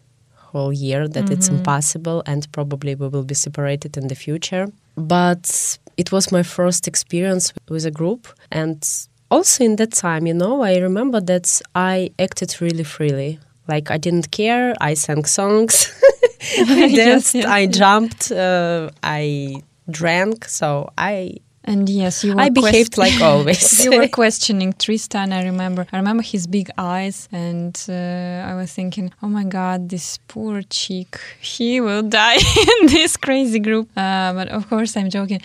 whole 0.52 0.72
year, 0.72 1.06
that 1.08 1.30
it's 1.30 1.46
Mm-hmm. 1.48 1.56
impossible, 1.58 2.22
and 2.26 2.50
probably 2.52 2.94
we 2.96 3.06
will 3.08 3.24
be 3.24 3.34
separated 3.34 3.96
in 3.96 4.08
the 4.08 4.14
future. 4.16 4.66
But 4.96 5.78
it 5.96 6.10
was 6.10 6.32
my 6.32 6.42
first 6.42 6.88
experience 6.88 7.52
with 7.68 7.84
a 7.86 7.90
group, 7.92 8.26
and 8.50 8.82
also 9.30 9.64
in 9.64 9.76
that 9.76 9.92
time, 9.92 10.26
you 10.26 10.34
know, 10.34 10.62
I 10.62 10.78
remember 10.78 11.20
that 11.20 11.60
I 11.74 12.10
acted 12.18 12.60
really 12.60 12.84
freely. 12.84 13.38
Like 13.66 13.90
I 13.90 13.98
didn't 13.98 14.30
care. 14.30 14.74
I 14.80 14.94
sang 14.94 15.24
songs. 15.24 15.92
I 16.58 16.92
danced. 16.94 17.34
yes, 17.34 17.46
I 17.46 17.66
jumped. 17.66 18.30
Uh, 18.32 18.90
I 19.02 19.62
drank. 19.90 20.44
So 20.46 20.90
I 20.96 21.36
And 21.68 21.87
yes, 21.87 22.24
you 22.24 22.35
were 22.35 22.40
I 22.40 22.48
behaved 22.48 22.96
like 22.96 23.20
always. 23.31 23.85
you 23.85 23.90
were 23.98 24.09
questioning 24.09 24.72
Tristan. 24.78 25.33
I 25.33 25.42
remember. 25.44 25.87
I 25.92 25.96
remember 25.98 26.22
his 26.22 26.46
big 26.46 26.70
eyes, 26.78 27.28
and 27.31 27.74
uh, 27.88 28.50
I 28.50 28.54
was 28.61 28.72
thinking, 28.72 29.07
"Oh 29.22 29.28
my 29.38 29.44
God, 29.44 29.78
this 29.90 30.18
poor 30.33 30.62
chick. 30.62 31.11
He 31.40 31.81
will 31.87 32.02
die 32.02 32.40
in 32.81 32.87
this 32.87 33.18
crazy 33.18 33.61
group." 33.61 33.87
Uh, 33.94 34.33
but 34.38 34.48
of 34.48 34.62
course, 34.70 34.96
I'm 34.96 35.11
joking. 35.11 35.40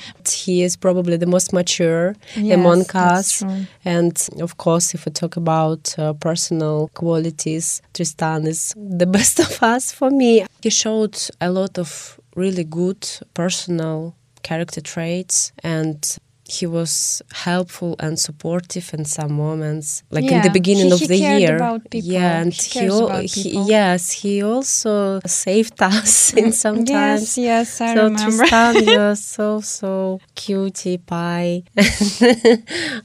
he 0.45 0.63
is 0.63 0.77
probably 0.77 1.17
the 1.17 1.27
most 1.35 1.51
mature 1.51 2.15
Yes, 2.37 2.55
among 2.57 2.81
us. 2.95 3.43
And 3.83 4.15
of 4.39 4.51
course, 4.57 4.93
if 4.95 5.05
we 5.05 5.11
talk 5.11 5.35
about 5.35 5.93
uh, 5.97 6.13
personal 6.13 6.89
qualities, 6.93 7.81
Tristan 7.93 8.47
is 8.47 8.73
the 8.77 9.05
best 9.17 9.39
of 9.39 9.61
us 9.61 9.91
for 9.91 10.09
me. 10.09 10.45
He 10.61 10.69
showed 10.69 11.17
a 11.41 11.49
lot 11.51 11.77
of 11.77 12.17
really 12.35 12.63
good 12.63 13.01
personal 13.33 14.15
character 14.43 14.81
traits 14.81 15.51
and 15.63 16.17
he 16.45 16.65
was 16.67 17.21
helpful 17.31 17.95
and 17.99 18.19
supportive 18.19 18.93
in 18.93 19.05
some 19.05 19.31
moments 19.31 20.03
like 20.11 20.25
in 20.25 20.41
the 20.41 20.49
beginning 20.49 20.87
he- 20.87 20.91
of 20.91 20.99
he 20.99 21.07
the 21.07 21.17
cared 21.17 21.41
year 21.41 21.57
yeah 21.93 22.41
and 22.41 22.53
He 22.53 22.61
he, 22.63 22.69
cares 22.69 22.93
al- 22.99 23.05
about 23.07 23.23
he 23.23 23.49
yes 23.75 24.11
he 24.11 24.43
also 24.43 25.21
saved 25.25 25.81
us 25.93 26.33
in 26.41 26.51
some 26.51 26.83
times 26.83 27.37
Yes, 27.37 27.37
yes, 27.37 27.81
I 27.81 27.93
so 27.95 28.03
remember. 28.03 28.37
Tristan, 28.45 28.75
you're 28.83 29.15
so 29.35 29.61
so 29.61 30.19
cutie 30.35 30.97
pie. 30.97 31.63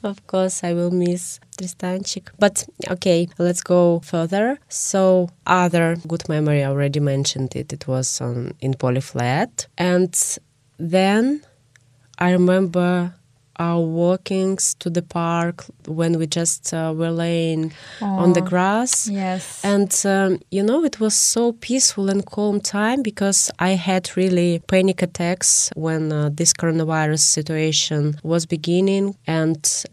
of 0.03 0.27
course, 0.27 0.65
I 0.65 0.73
will 0.75 0.91
miss 0.91 1.41
Tristanchik. 1.57 2.29
But 2.39 2.65
okay, 2.91 3.29
let's 3.39 3.63
go 3.63 4.01
further. 4.01 4.59
So 4.69 5.29
other 5.47 5.97
good 6.07 6.29
memory, 6.29 6.63
I 6.65 6.69
already 6.69 7.01
mentioned 7.01 7.55
it. 7.57 7.73
It 7.73 7.87
was 7.87 8.21
on 8.21 8.53
in 8.61 8.75
Polyflat, 8.75 9.67
and 9.77 10.13
then 10.79 11.43
I 12.19 12.33
remember 12.33 13.15
our 13.59 13.81
walkings 13.81 14.75
to 14.75 14.89
the 14.89 15.03
park 15.03 15.65
when 15.87 16.19
we 16.19 16.27
just 16.27 16.73
uh, 16.73 16.95
were 16.97 17.11
laying 17.11 17.73
on 18.01 18.33
the 18.33 18.41
grass. 18.41 19.09
Yes. 19.09 19.65
And 19.65 19.93
um, 20.05 20.41
you 20.51 20.63
know, 20.63 20.85
it 20.85 21.01
was 21.01 21.15
so 21.15 21.53
peaceful 21.53 22.09
and 22.09 22.25
calm 22.25 22.61
time 22.61 23.03
because 23.03 23.51
I 23.59 23.71
had 23.71 24.17
really 24.17 24.61
panic 24.69 25.03
attacks 25.03 25.71
when 25.75 26.13
uh, 26.13 26.31
this 26.33 26.53
coronavirus 26.53 27.21
situation 27.21 28.19
was 28.23 28.47
beginning. 28.47 29.17
And 29.27 29.85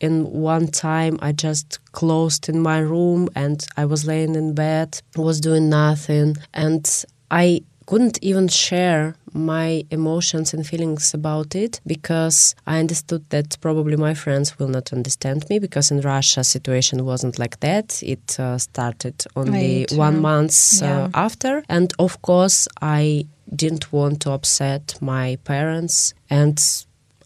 in 0.00 0.30
one 0.30 0.68
time, 0.68 1.18
I 1.20 1.32
just 1.32 1.78
closed 1.92 2.48
in 2.48 2.60
my 2.60 2.78
room 2.78 3.28
and 3.34 3.66
I 3.76 3.84
was 3.84 4.06
laying 4.06 4.34
in 4.34 4.54
bed, 4.54 5.00
was 5.14 5.40
doing 5.40 5.68
nothing, 5.68 6.36
and 6.54 7.04
I 7.30 7.62
couldn't 7.86 8.22
even 8.22 8.48
share 8.48 9.16
my 9.32 9.84
emotions 9.90 10.52
and 10.54 10.66
feelings 10.66 11.14
about 11.14 11.54
it 11.54 11.80
because 11.86 12.54
I 12.66 12.78
understood 12.80 13.24
that 13.30 13.56
probably 13.60 13.96
my 13.96 14.14
friends 14.14 14.58
will 14.58 14.68
not 14.68 14.92
understand 14.92 15.48
me 15.50 15.58
because 15.58 15.90
in 15.90 16.00
Russia 16.00 16.42
situation 16.44 17.04
wasn't 17.04 17.38
like 17.38 17.60
that. 17.60 18.02
It 18.02 18.38
uh, 18.40 18.58
started 18.58 19.24
only 19.36 19.80
Later. 19.80 19.96
one 19.96 20.20
month 20.20 20.82
Yeah. 20.82 21.04
uh, 21.04 21.10
after, 21.14 21.62
and 21.68 21.92
of 21.98 22.20
course 22.22 22.68
I 22.82 23.26
didn't 23.54 23.92
want 23.92 24.20
to 24.22 24.30
upset 24.32 24.96
my 25.00 25.36
parents, 25.44 26.14
and 26.28 26.58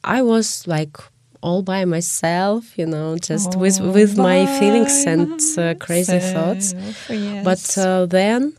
I 0.03 0.23
was 0.23 0.67
like 0.67 0.97
all 1.43 1.63
by 1.63 1.85
myself, 1.85 2.79
you 2.79 2.87
know, 2.87 3.19
just 3.19 3.57
with 3.57 3.79
All 3.81 3.93
with 3.93 4.17
my 4.17 4.47
feelings 4.59 5.05
and 5.07 5.39
uh, 5.59 5.75
crazy 5.87 6.19
thoughts. 6.19 6.75
yes. 7.11 7.45
But 7.45 7.79
uh, 7.79 8.07
then 8.07 8.55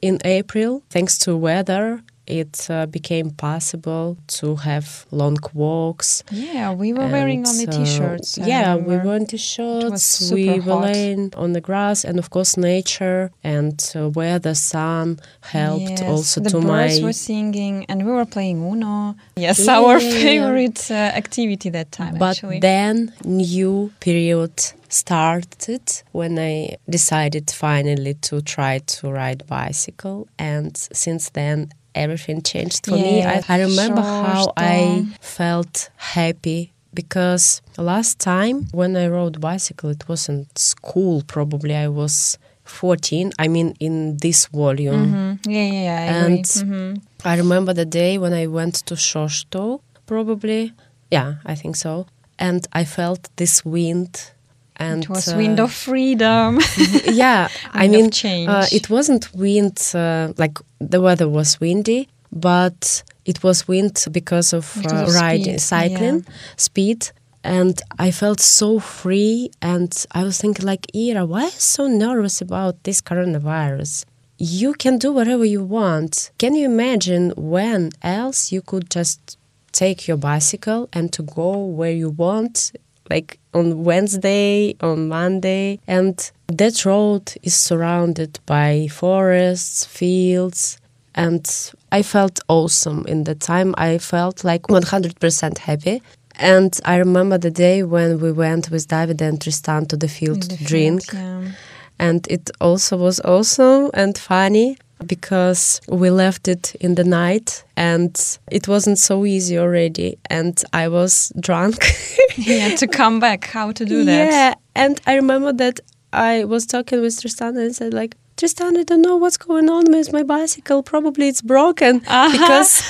in 0.00 0.18
April, 0.24 0.82
thanks 0.88 1.18
to 1.18 1.36
weather, 1.36 2.02
it 2.30 2.66
uh, 2.70 2.86
became 2.86 3.30
possible 3.30 4.16
to 4.38 4.56
have 4.56 5.06
long 5.10 5.36
walks. 5.54 6.22
yeah, 6.30 6.72
we 6.72 6.92
were 6.92 7.06
wearing 7.06 7.46
only 7.46 7.66
uh, 7.66 7.72
t-shirts. 7.72 8.38
I 8.38 8.46
yeah, 8.46 8.76
we 8.76 8.96
were 8.96 9.16
in 9.16 9.26
t-shirts. 9.26 10.30
We 10.32 10.60
were 10.60 10.74
hot. 10.74 10.82
laying 10.84 11.32
on 11.36 11.52
the 11.52 11.60
grass, 11.60 12.04
and 12.04 12.18
of 12.18 12.30
course, 12.30 12.56
nature 12.56 13.30
and 13.42 13.76
uh, 13.94 14.08
where 14.10 14.38
the 14.38 14.54
sun 14.54 15.18
helped 15.40 16.00
Yes, 16.00 16.02
also 16.02 16.40
the 16.40 16.50
to 16.50 16.60
birds 16.60 17.00
my. 17.00 17.06
were 17.06 17.12
singing, 17.12 17.84
and 17.88 18.04
we 18.06 18.12
were 18.12 18.26
playing 18.26 18.58
Uno. 18.72 19.16
Yes, 19.36 19.58
Yeah, 19.66 19.78
our 19.78 19.98
favorite 20.00 20.90
uh, 20.90 20.94
activity 20.94 21.70
that 21.70 21.90
time. 21.92 22.16
But 22.18 22.36
actually. 22.36 22.60
then 22.60 23.12
new 23.24 23.90
period 24.00 24.52
started 24.92 25.82
when 26.12 26.38
I 26.38 26.76
decided 26.88 27.50
finally 27.50 28.14
to 28.14 28.42
try 28.42 28.78
to 28.78 29.10
ride 29.10 29.46
bicycle 29.46 30.28
and 30.38 30.76
since 30.76 31.30
then 31.30 31.70
everything 31.94 32.42
changed 32.42 32.86
for 32.86 32.96
me. 32.96 33.22
I, 33.24 33.42
I 33.48 33.60
remember 33.60 34.02
sure, 34.02 34.22
how 34.22 34.52
I 34.56 35.06
felt 35.20 35.90
happy 35.96 36.72
because 36.94 37.62
last 37.78 38.18
time 38.18 38.66
when 38.72 38.96
I 38.96 39.06
rode 39.08 39.40
bicycle 39.40 39.90
it 39.90 40.08
wasn't 40.08 40.58
school 40.58 41.22
probably 41.26 41.74
I 41.76 41.88
was 41.88 42.36
14 42.64 43.32
I 43.38 43.48
mean 43.48 43.74
in 43.80 44.16
this 44.18 44.46
volume 44.46 45.06
Mhm. 45.12 45.38
Yeah, 45.46 45.64
yeah, 45.64 45.82
yeah. 45.82 45.98
I 46.00 46.04
And 46.22 46.38
agree. 46.38 46.62
Mhm. 46.62 47.02
I 47.24 47.36
remember 47.36 47.72
the 47.74 47.84
day 47.84 48.18
when 48.18 48.32
I 48.32 48.46
went 48.46 48.74
to 48.86 48.94
Sóstó, 48.94 49.80
probably. 50.06 50.72
Yeah, 51.10 51.34
I 51.44 51.54
think 51.54 51.76
so. 51.76 52.06
And 52.38 52.66
I 52.72 52.84
felt 52.84 53.28
this 53.36 53.64
wind. 53.64 54.32
And 54.80 55.04
it 55.04 55.08
was 55.10 55.28
uh, 55.28 55.36
wind 55.36 55.60
of 55.60 55.72
freedom. 55.72 56.58
yeah, 57.04 57.48
I 57.72 57.82
wind 57.82 57.94
of 57.94 58.00
mean, 58.00 58.10
change. 58.10 58.48
Uh, 58.48 58.66
it 58.72 58.88
wasn't 58.90 59.32
wind 59.34 59.78
uh, 59.94 60.32
like 60.38 60.58
the 60.80 61.00
weather 61.00 61.28
was 61.28 61.60
windy, 61.60 62.08
but 62.32 63.02
it 63.24 63.42
was 63.42 63.68
wind 63.68 64.04
because 64.10 64.52
of, 64.52 64.72
Because 64.82 64.92
uh, 64.92 65.06
of 65.06 65.14
riding, 65.14 65.58
speed, 65.58 65.60
cycling, 65.60 66.26
speed. 66.56 67.10
And 67.42 67.80
I 67.98 68.10
felt 68.10 68.40
so 68.40 68.80
free, 68.80 69.50
and 69.62 69.92
I 70.12 70.24
was 70.24 70.38
thinking, 70.38 70.66
like, 70.66 70.86
Ira, 70.94 71.24
why 71.24 71.42
are 71.42 71.44
you 71.44 71.50
so 71.50 71.86
nervous 71.86 72.42
about 72.42 72.82
this 72.84 73.00
coronavirus? 73.00 74.04
You 74.36 74.74
can 74.74 74.98
do 74.98 75.10
whatever 75.12 75.44
you 75.44 75.62
want. 75.64 76.30
Can 76.38 76.54
you 76.54 76.66
imagine 76.66 77.32
when 77.36 77.92
else 78.02 78.52
you 78.52 78.60
could 78.60 78.90
just 78.90 79.38
take 79.72 80.06
your 80.08 80.16
bicycle 80.16 80.88
and 80.92 81.12
to 81.12 81.22
go 81.22 81.64
where 81.64 81.92
you 81.92 82.10
want 82.10 82.72
like 83.10 83.38
on 83.52 83.84
Wednesday, 83.84 84.76
on 84.80 85.08
Monday, 85.08 85.80
and 85.86 86.30
that 86.46 86.84
road 86.84 87.34
is 87.42 87.54
surrounded 87.54 88.38
by 88.46 88.88
forests, 88.90 89.84
fields, 89.84 90.78
and 91.14 91.72
I 91.92 92.02
felt 92.02 92.40
awesome 92.48 93.04
in 93.06 93.24
the 93.24 93.34
time. 93.34 93.74
I 93.76 93.98
felt 93.98 94.44
like 94.44 94.62
100% 94.62 95.58
happy. 95.58 96.02
And 96.36 96.78
I 96.84 96.96
remember 96.96 97.36
the 97.36 97.50
day 97.50 97.82
when 97.82 98.20
we 98.20 98.32
went 98.32 98.70
with 98.70 98.88
David 98.88 99.20
and 99.20 99.40
Tristan 99.40 99.86
to 99.86 99.96
the 99.96 100.08
field 100.08 100.42
the 100.42 100.48
to 100.48 100.56
field, 100.56 100.68
drink. 100.68 101.02
yeah. 101.12 101.52
And 101.98 102.26
it 102.30 102.50
also 102.60 102.96
was 102.96 103.20
awesome 103.20 103.90
and 103.92 104.16
funny 104.16 104.78
because 105.06 105.80
we 105.88 106.10
left 106.10 106.48
it 106.48 106.74
in 106.80 106.94
the 106.94 107.04
night 107.04 107.64
and 107.76 108.38
it 108.50 108.68
wasn't 108.68 108.98
so 108.98 109.24
easy 109.24 109.58
already. 109.58 110.18
And 110.28 110.62
I 110.72 110.88
was 110.88 111.32
drunk. 111.40 111.76
yeah, 112.36 112.74
to 112.76 112.86
come 112.86 113.20
back, 113.20 113.44
how 113.46 113.72
to 113.72 113.84
do 113.84 114.04
that. 114.04 114.26
Yeah, 114.30 114.54
and 114.74 115.00
I 115.06 115.14
remember 115.16 115.52
that 115.54 115.80
I 116.12 116.44
was 116.44 116.66
talking 116.66 117.00
with 117.00 117.20
Tristan 117.20 117.56
and 117.56 117.74
said 117.74 117.94
like, 117.94 118.16
Tristan, 118.36 118.76
I 118.78 118.84
don't 118.84 119.02
know 119.02 119.16
what's 119.16 119.36
going 119.36 119.68
on 119.68 119.84
with 119.92 120.12
my 120.12 120.22
bicycle. 120.22 120.82
Probably 120.82 121.28
it's 121.28 121.42
broken 121.42 122.02
Uh-huh. 122.06 122.30
because 122.32 122.82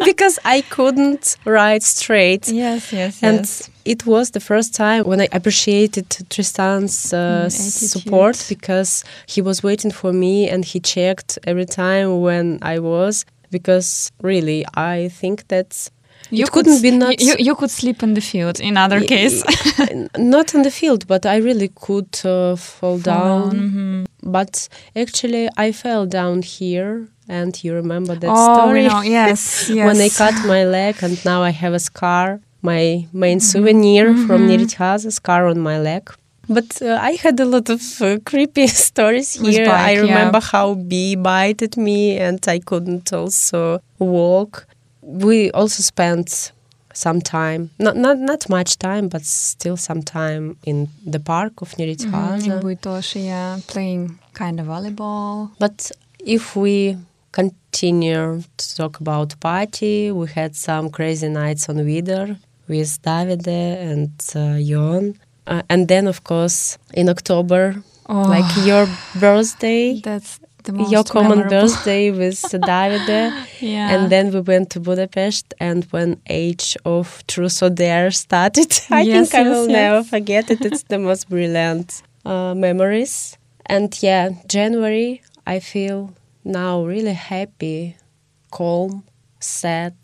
because 0.04 0.38
I 0.44 0.62
couldn't 0.70 1.36
ride 1.44 1.82
straight. 1.82 2.48
Yes, 2.48 2.90
yes, 2.92 3.22
And 3.22 3.38
yes. 3.40 3.68
It 3.84 4.06
was 4.06 4.30
the 4.30 4.40
first 4.40 4.74
time 4.74 5.04
when 5.04 5.20
I 5.20 5.28
appreciated 5.32 6.06
Tristan's 6.30 7.12
uh, 7.12 7.46
Mm, 7.46 7.50
support 7.50 8.46
because 8.48 9.04
he 9.26 9.42
was 9.42 9.62
waiting 9.62 9.90
for 9.92 10.12
me 10.12 10.48
and 10.48 10.64
he 10.64 10.80
checked 10.80 11.38
every 11.46 11.66
time 11.66 12.20
when 12.20 12.58
I 12.62 12.78
was. 12.78 13.24
Because 13.50 14.10
really, 14.22 14.64
I 14.74 15.08
think 15.08 15.46
that 15.48 15.88
it 16.32 16.50
could 16.50 16.64
couldn't 16.64 16.82
be 16.82 16.90
not 16.90 17.20
You, 17.20 17.36
you 17.38 17.54
could 17.54 17.70
sleep 17.70 18.02
in 18.02 18.14
the 18.14 18.20
field. 18.20 18.58
In 18.60 18.76
other 18.76 18.98
Y- 19.00 19.06
case, 19.06 19.44
not 20.18 20.54
in 20.54 20.62
the 20.62 20.70
field, 20.70 21.06
but 21.06 21.24
I 21.26 21.36
really 21.36 21.68
could 21.68 22.08
uh, 22.24 22.56
fall 22.56 22.98
down. 22.98 23.52
Mhm. 23.52 24.06
But 24.22 24.68
actually, 24.96 25.48
I 25.56 25.72
fell 25.72 26.06
down 26.06 26.42
here, 26.42 27.06
and 27.28 27.52
you 27.62 27.74
remember 27.74 28.14
that 28.16 28.30
oh, 28.34 28.54
story 28.54 28.88
know. 28.88 29.02
Yes, 29.02 29.68
yes. 29.68 29.86
when 29.86 30.00
I 30.00 30.08
cut 30.08 30.34
my 30.46 30.64
leg, 30.64 30.96
and 31.02 31.22
now 31.24 31.42
I 31.42 31.50
have 31.50 31.74
a 31.74 31.78
scar. 31.78 32.40
My 32.64 33.06
main 33.12 33.40
souvenir 33.40 34.14
from 34.26 34.46
Nyíregyháza, 34.48 35.10
scar 35.12 35.46
on 35.46 35.58
my 35.60 35.78
leg. 35.78 36.02
But 36.48 36.80
uh, 36.82 36.98
I 37.00 37.18
had 37.22 37.38
a 37.40 37.44
lot 37.44 37.68
of 37.68 37.82
uh, 38.00 38.18
creepy 38.24 38.66
stories 38.86 39.34
here. 39.34 39.66
I 39.68 39.68
bike, 39.68 39.96
yeah. 39.96 40.02
remember 40.02 40.40
how 40.40 40.74
bee 40.74 41.14
bit 41.16 41.62
at 41.62 41.76
me, 41.76 42.18
and 42.18 42.40
I 42.48 42.58
couldn't 42.60 43.12
also 43.12 43.80
walk. 43.98 44.66
We 45.02 45.50
also 45.50 45.82
spent 45.82 46.52
some 46.94 47.20
time, 47.20 47.68
not 47.78 47.96
not 47.96 48.18
not 48.18 48.48
much 48.48 48.78
time, 48.78 49.08
but 49.08 49.24
still 49.24 49.76
some 49.76 50.02
time 50.02 50.56
in 50.64 50.88
the 51.12 51.20
park 51.20 51.60
of 51.62 51.68
Mhm, 51.72 51.80
In 51.80 51.86
Nyíregyháza. 51.96 52.60
Bujtosi, 52.62 53.24
yeah, 53.26 53.58
playing 53.66 54.18
kind 54.32 54.60
of 54.60 54.66
volleyball. 54.66 55.50
But 55.58 55.92
if 56.18 56.56
we 56.56 56.96
continue 57.32 58.42
to 58.56 58.76
talk 58.76 59.00
about 59.00 59.34
party, 59.40 60.10
we 60.12 60.26
had 60.34 60.54
some 60.54 60.88
crazy 60.90 61.28
nights 61.28 61.68
on 61.68 61.76
Vidar 61.84 62.36
with 62.68 63.00
Davide 63.02 63.48
and 63.48 64.10
uh, 64.34 64.60
Jon. 64.62 65.14
Uh, 65.46 65.62
and 65.68 65.88
then, 65.88 66.06
of 66.06 66.24
course, 66.24 66.78
in 66.94 67.08
October, 67.08 67.76
Oh, 68.06 68.22
like 68.22 68.66
your 68.66 68.86
birthday, 69.18 69.98
that's 70.00 70.38
the 70.64 70.72
most 70.72 70.90
your 70.92 71.04
common 71.04 71.38
memorable. 71.38 71.68
birthday 71.68 72.10
with 72.20 72.38
Davide. 72.42 73.32
Yeah. 73.60 73.90
And 73.94 74.10
then 74.12 74.30
we 74.32 74.40
went 74.40 74.70
to 74.70 74.80
Budapest, 74.80 75.54
and 75.58 75.84
when 75.90 76.20
Age 76.28 76.76
of 76.84 77.22
Truth 77.26 77.62
or 77.62 77.70
Dare 77.70 78.10
started, 78.10 78.70
I 78.90 79.02
Yes, 79.02 79.30
think 79.30 79.46
I 79.46 79.48
will 79.48 79.68
yes. 79.68 79.72
never 79.72 80.02
forget 80.04 80.50
it. 80.50 80.64
It's 80.64 80.82
the 80.84 80.98
most 80.98 81.28
brilliant 81.30 82.02
uh, 82.26 82.54
memories. 82.54 83.36
And 83.66 83.96
yeah, 84.02 84.30
January, 84.48 85.22
I 85.46 85.60
feel 85.60 86.12
now 86.44 86.84
really 86.84 87.14
happy, 87.14 87.96
calm, 88.50 89.04
sad. 89.40 89.94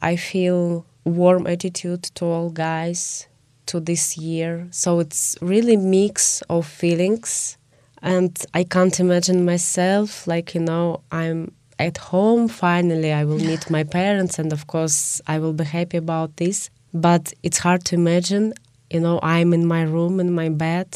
I 0.00 0.14
feel 0.16 0.86
warm 1.08 1.46
attitude 1.46 2.04
to 2.14 2.24
all 2.24 2.50
guys 2.50 3.26
to 3.66 3.80
this 3.80 4.16
year. 4.16 4.66
So 4.70 5.00
it's 5.00 5.36
really 5.40 5.76
mix 5.76 6.42
of 6.48 6.66
feelings. 6.66 7.56
And 8.02 8.36
I 8.54 8.64
can't 8.64 8.98
imagine 9.00 9.44
myself 9.44 10.26
like 10.26 10.54
you 10.54 10.60
know 10.60 11.02
I'm 11.10 11.52
at 11.78 11.98
home 11.98 12.48
finally 12.48 13.12
I 13.12 13.24
will 13.24 13.38
meet 13.38 13.70
my 13.70 13.84
parents 13.84 14.38
and 14.38 14.52
of 14.52 14.66
course 14.66 15.20
I 15.26 15.38
will 15.38 15.52
be 15.52 15.64
happy 15.64 15.96
about 15.96 16.36
this. 16.36 16.70
But 16.94 17.32
it's 17.42 17.58
hard 17.58 17.84
to 17.86 17.94
imagine 17.94 18.54
you 18.90 19.00
know 19.00 19.18
I'm 19.22 19.52
in 19.52 19.66
my 19.66 19.82
room 19.82 20.20
in 20.20 20.32
my 20.32 20.48
bed. 20.48 20.88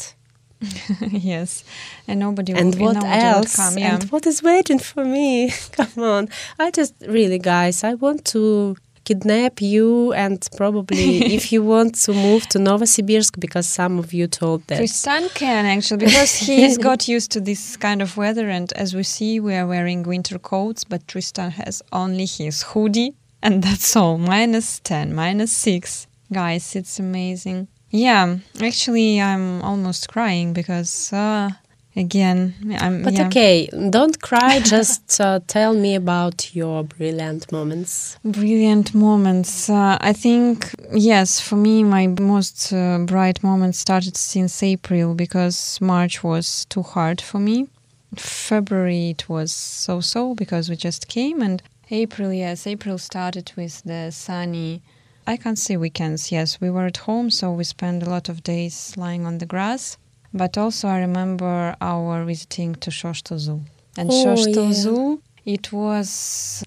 Yes. 1.11 1.63
And 2.07 2.19
nobody 2.19 2.53
and 2.53 2.73
will, 2.75 2.85
what 2.85 2.95
nobody 2.95 3.21
else 3.21 3.55
come 3.55 3.77
yeah. 3.77 3.95
and 3.95 4.03
what 4.11 4.25
is 4.25 4.41
waiting 4.41 4.79
for 4.79 5.03
me? 5.03 5.51
Come 5.71 6.03
on. 6.03 6.29
I 6.57 6.71
just 6.71 6.93
really 7.05 7.39
guys 7.39 7.83
I 7.83 7.95
want 7.95 8.23
to 8.25 8.77
kidnap 9.03 9.61
you 9.61 10.13
and 10.13 10.47
probably 10.55 11.33
if 11.37 11.51
you 11.51 11.63
want 11.63 11.95
to 11.95 12.13
move 12.13 12.47
to 12.47 12.59
Novosibirsk 12.59 13.39
because 13.39 13.67
some 13.67 13.99
of 13.99 14.13
you 14.13 14.27
told 14.27 14.65
that. 14.67 14.77
Tristan 14.77 15.29
can 15.29 15.65
actually 15.65 16.05
because 16.05 16.33
he's 16.35 16.77
got 16.77 17.07
used 17.15 17.31
to 17.31 17.39
this 17.41 17.77
kind 17.77 18.01
of 18.01 18.17
weather 18.17 18.49
and 18.49 18.71
as 18.73 18.95
we 18.95 19.03
see 19.03 19.39
we 19.39 19.53
are 19.55 19.67
wearing 19.67 20.03
winter 20.03 20.39
coats 20.39 20.83
but 20.83 21.07
Tristan 21.07 21.51
has 21.51 21.81
only 21.91 22.25
his 22.25 22.63
hoodie 22.63 23.13
and 23.41 23.61
that's 23.61 23.95
all. 23.95 24.17
Minus 24.17 24.79
10 24.79 25.13
minus 25.13 25.51
6 25.51 26.07
guys 26.31 26.75
it's 26.75 26.99
amazing. 26.99 27.67
Yeah 27.89 28.37
actually 28.61 29.21
i'm 29.21 29.61
almost 29.61 30.09
crying 30.09 30.51
because 30.53 31.13
uh, 31.13 31.49
again 31.95 32.53
i'm 32.79 33.03
but 33.03 33.13
yeah. 33.13 33.27
okay 33.27 33.67
don't 33.89 34.19
cry 34.21 34.59
just 34.63 35.21
uh, 35.21 35.39
tell 35.47 35.73
me 35.73 35.93
about 35.95 36.55
your 36.55 36.83
brilliant 36.83 37.51
moments. 37.51 38.17
Brilliant 38.23 38.95
moments. 38.95 39.69
Uh, 39.69 39.97
i 40.01 40.11
think 40.11 40.73
yes 40.91 41.39
for 41.39 41.55
me 41.55 41.83
my 41.83 42.07
most 42.07 42.73
uh, 42.73 42.97
bright 43.05 43.43
moments 43.43 43.77
started 43.79 44.17
since 44.17 44.63
april 44.63 45.13
because 45.13 45.79
march 45.81 46.23
was 46.23 46.65
too 46.65 46.81
hard 46.81 47.21
for 47.21 47.39
me. 47.39 47.67
February 48.15 49.09
it 49.09 49.27
was 49.27 49.51
so 49.51 49.99
so 49.99 50.35
because 50.35 50.69
we 50.69 50.75
just 50.75 51.07
came 51.07 51.41
and 51.41 51.63
april 51.89 52.31
yes 52.31 52.67
april 52.67 52.97
started 52.97 53.51
with 53.55 53.81
the 53.83 54.11
sunny 54.11 54.81
i 55.25 55.35
can't 55.35 55.57
say 55.57 55.75
weekends 55.77 56.31
yes 56.31 56.61
we 56.61 56.69
were 56.69 56.85
at 56.85 56.97
home 56.97 57.31
so 57.31 57.51
we 57.51 57.63
spent 57.63 58.03
a 58.03 58.09
lot 58.09 58.29
of 58.29 58.43
days 58.43 58.93
lying 58.97 59.25
on 59.25 59.39
the 59.39 59.47
grass 59.47 59.97
but 60.33 60.57
also 60.57 60.87
I 60.87 60.99
remember 60.99 61.75
our 61.81 62.23
visiting 62.25 62.75
to 62.75 62.89
Sóstó 62.91 63.37
Zoo. 63.37 63.61
And 63.97 64.09
Oh, 64.09 64.25
Sóstó 64.25 64.65
yeah. 64.67 64.73
Zoo, 64.73 65.21
it 65.45 65.71
was 65.71 66.09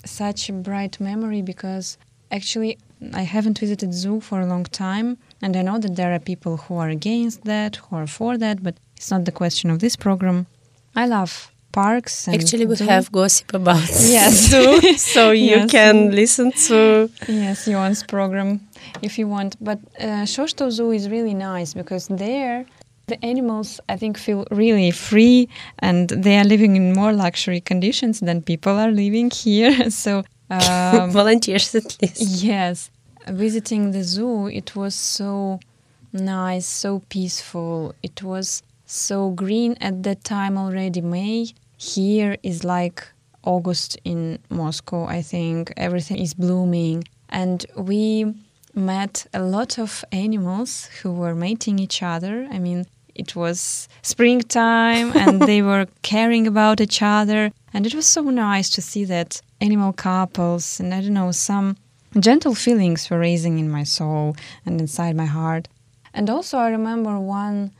such 0.04 0.48
a 0.48 0.52
bright 0.52 1.00
memory 1.00 1.42
because 1.42 1.98
actually 2.30 2.78
I 3.12 3.22
haven't 3.22 3.58
visited 3.58 3.92
zoo 3.92 4.20
for 4.20 4.40
a 4.40 4.46
long 4.46 4.64
time 4.64 5.18
and 5.42 5.56
I 5.56 5.62
know 5.62 5.78
that 5.78 5.96
there 5.96 6.12
are 6.14 6.18
people 6.18 6.56
who 6.56 6.76
are 6.76 6.88
against 6.88 7.44
that, 7.44 7.76
who 7.76 7.96
are 7.96 8.06
for 8.06 8.38
that, 8.38 8.62
but 8.62 8.74
it's 8.96 9.10
not 9.10 9.24
the 9.24 9.32
question 9.32 9.70
of 9.70 9.78
this 9.80 9.96
program. 9.96 10.46
I 10.94 11.06
love 11.06 11.50
parks 11.72 12.26
and 12.26 12.34
actually 12.40 12.64
we 12.64 12.74
zoo. 12.76 12.86
have 12.86 13.12
gossip 13.12 13.52
about 13.52 13.86
Yes. 14.16 14.48
zoo 14.50 14.80
so 14.96 15.30
you 15.32 15.56
Yes. 15.56 15.70
can 15.70 16.10
listen 16.12 16.52
to 16.68 17.10
Yes, 17.28 17.66
Johan's 17.66 18.02
program 18.02 18.60
if 19.02 19.18
you 19.18 19.26
want. 19.28 19.56
But 19.60 19.78
uh, 20.00 20.24
Sóstó 20.24 20.70
Zoo 20.70 20.90
is 20.92 21.08
really 21.10 21.34
nice 21.34 21.74
because 21.74 22.06
there 22.08 22.64
the 23.06 23.24
animals, 23.24 23.80
I 23.88 23.96
think, 23.96 24.18
feel 24.18 24.46
really 24.50 24.90
free 24.90 25.48
and 25.78 26.08
they 26.08 26.38
are 26.38 26.44
living 26.44 26.76
in 26.76 26.92
more 26.92 27.12
luxury 27.12 27.60
conditions 27.60 28.20
than 28.20 28.42
people 28.42 28.72
are 28.72 28.90
living 28.90 29.30
here. 29.30 29.90
so, 30.02 30.24
um, 30.50 31.10
volunteers 31.20 31.74
at 31.74 31.96
least 32.02 32.42
yes, 32.44 32.90
visiting 33.28 33.92
the 33.92 34.02
zoo, 34.02 34.48
it 34.48 34.76
was 34.76 34.94
so 34.94 35.60
nice, 36.12 36.66
so 36.66 37.02
peaceful. 37.08 37.94
It 38.02 38.22
was 38.22 38.62
so 38.86 39.30
green 39.30 39.76
at 39.80 40.02
that 40.04 40.24
time 40.24 40.56
already, 40.56 41.00
May. 41.00 41.48
Here 41.78 42.36
is 42.42 42.64
like 42.64 43.06
August 43.44 43.98
in 44.04 44.38
Moscow, 44.50 45.04
I 45.04 45.22
think. 45.22 45.72
Everything 45.76 46.18
is 46.18 46.34
blooming. 46.34 47.04
And 47.28 47.66
we 47.76 48.34
met 48.74 49.26
a 49.32 49.42
lot 49.42 49.78
of 49.78 50.04
animals 50.12 50.86
who 51.02 51.12
were 51.12 51.34
mating 51.34 51.78
each 51.78 52.02
other. 52.02 52.46
I 52.50 52.58
mean, 52.58 52.86
it 53.16 53.34
was 53.34 53.88
springtime 54.02 55.12
and 55.16 55.42
they 55.50 55.62
were 55.62 55.86
caring 56.02 56.46
about 56.46 56.80
each 56.80 57.02
other. 57.02 57.50
And 57.72 57.86
it 57.86 57.94
was 57.94 58.06
so 58.06 58.22
nice 58.22 58.70
to 58.70 58.82
see 58.82 59.04
that 59.06 59.40
animal 59.60 59.92
couples 59.92 60.80
and 60.80 60.94
I 60.94 61.00
don't 61.00 61.14
know, 61.14 61.32
some 61.32 61.76
gentle 62.18 62.54
feelings 62.54 63.10
were 63.10 63.18
raising 63.18 63.58
in 63.58 63.70
my 63.70 63.84
soul 63.84 64.36
and 64.64 64.80
inside 64.80 65.16
my 65.16 65.26
heart. 65.26 65.68
And 66.14 66.30
also, 66.30 66.56
I 66.58 66.70
remember 66.70 67.18
one 67.18 67.72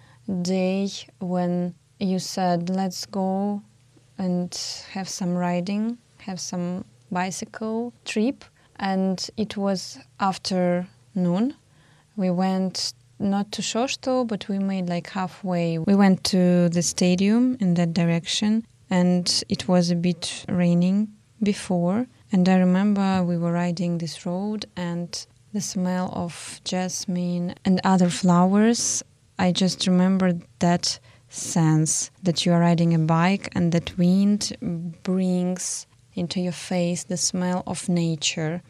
day 0.42 0.90
when 1.20 1.75
you 1.99 2.18
said, 2.18 2.68
Let's 2.68 3.07
go 3.07 3.62
and 4.18 4.55
have 4.90 5.09
some 5.09 5.35
riding, 5.35 5.99
have 6.18 6.40
some 6.40 6.85
bicycle 7.11 7.94
trip. 8.05 8.44
And 8.79 9.27
it 9.38 9.57
was 9.57 9.99
after 10.20 10.87
noon. 11.14 11.55
We 12.16 12.31
went 12.31 12.92
not 13.18 13.52
to 13.52 13.62
Sóstó, 13.62 14.26
but 14.26 14.48
we 14.48 14.59
made 14.59 14.88
like 14.88 15.11
halfway. 15.11 15.79
We 15.79 15.94
went 15.94 16.24
to 16.24 16.68
the 16.68 16.83
stadium 16.83 17.57
in 17.61 17.74
that 17.74 17.94
direction, 17.94 18.66
and 18.90 19.42
it 19.48 19.68
was 19.68 19.90
a 19.90 19.96
bit 19.96 20.44
raining 20.48 21.09
before. 21.42 22.07
And 22.33 22.48
I 22.48 22.57
remember 22.57 23.22
we 23.22 23.38
were 23.38 23.52
riding 23.52 23.98
this 23.98 24.26
road, 24.26 24.66
and 24.76 25.26
the 25.52 25.61
smell 25.61 26.12
of 26.14 26.61
jasmine 26.64 27.55
and 27.64 27.81
other 27.83 28.11
flowers. 28.11 29.02
I 29.38 29.52
just 29.52 29.87
remember 29.87 30.35
that 30.59 30.98
sense 31.29 32.11
that 32.22 32.44
you 32.44 32.52
are 32.52 32.61
riding 32.61 32.94
a 32.94 32.98
bike 32.98 33.48
and 33.55 33.72
that 33.72 33.96
wind 33.96 34.57
brings 35.02 35.87
into 36.14 36.40
your 36.40 36.52
face 36.52 37.05
the 37.05 37.16
smell 37.16 37.62
of 37.66 37.88
nature. 37.88 38.62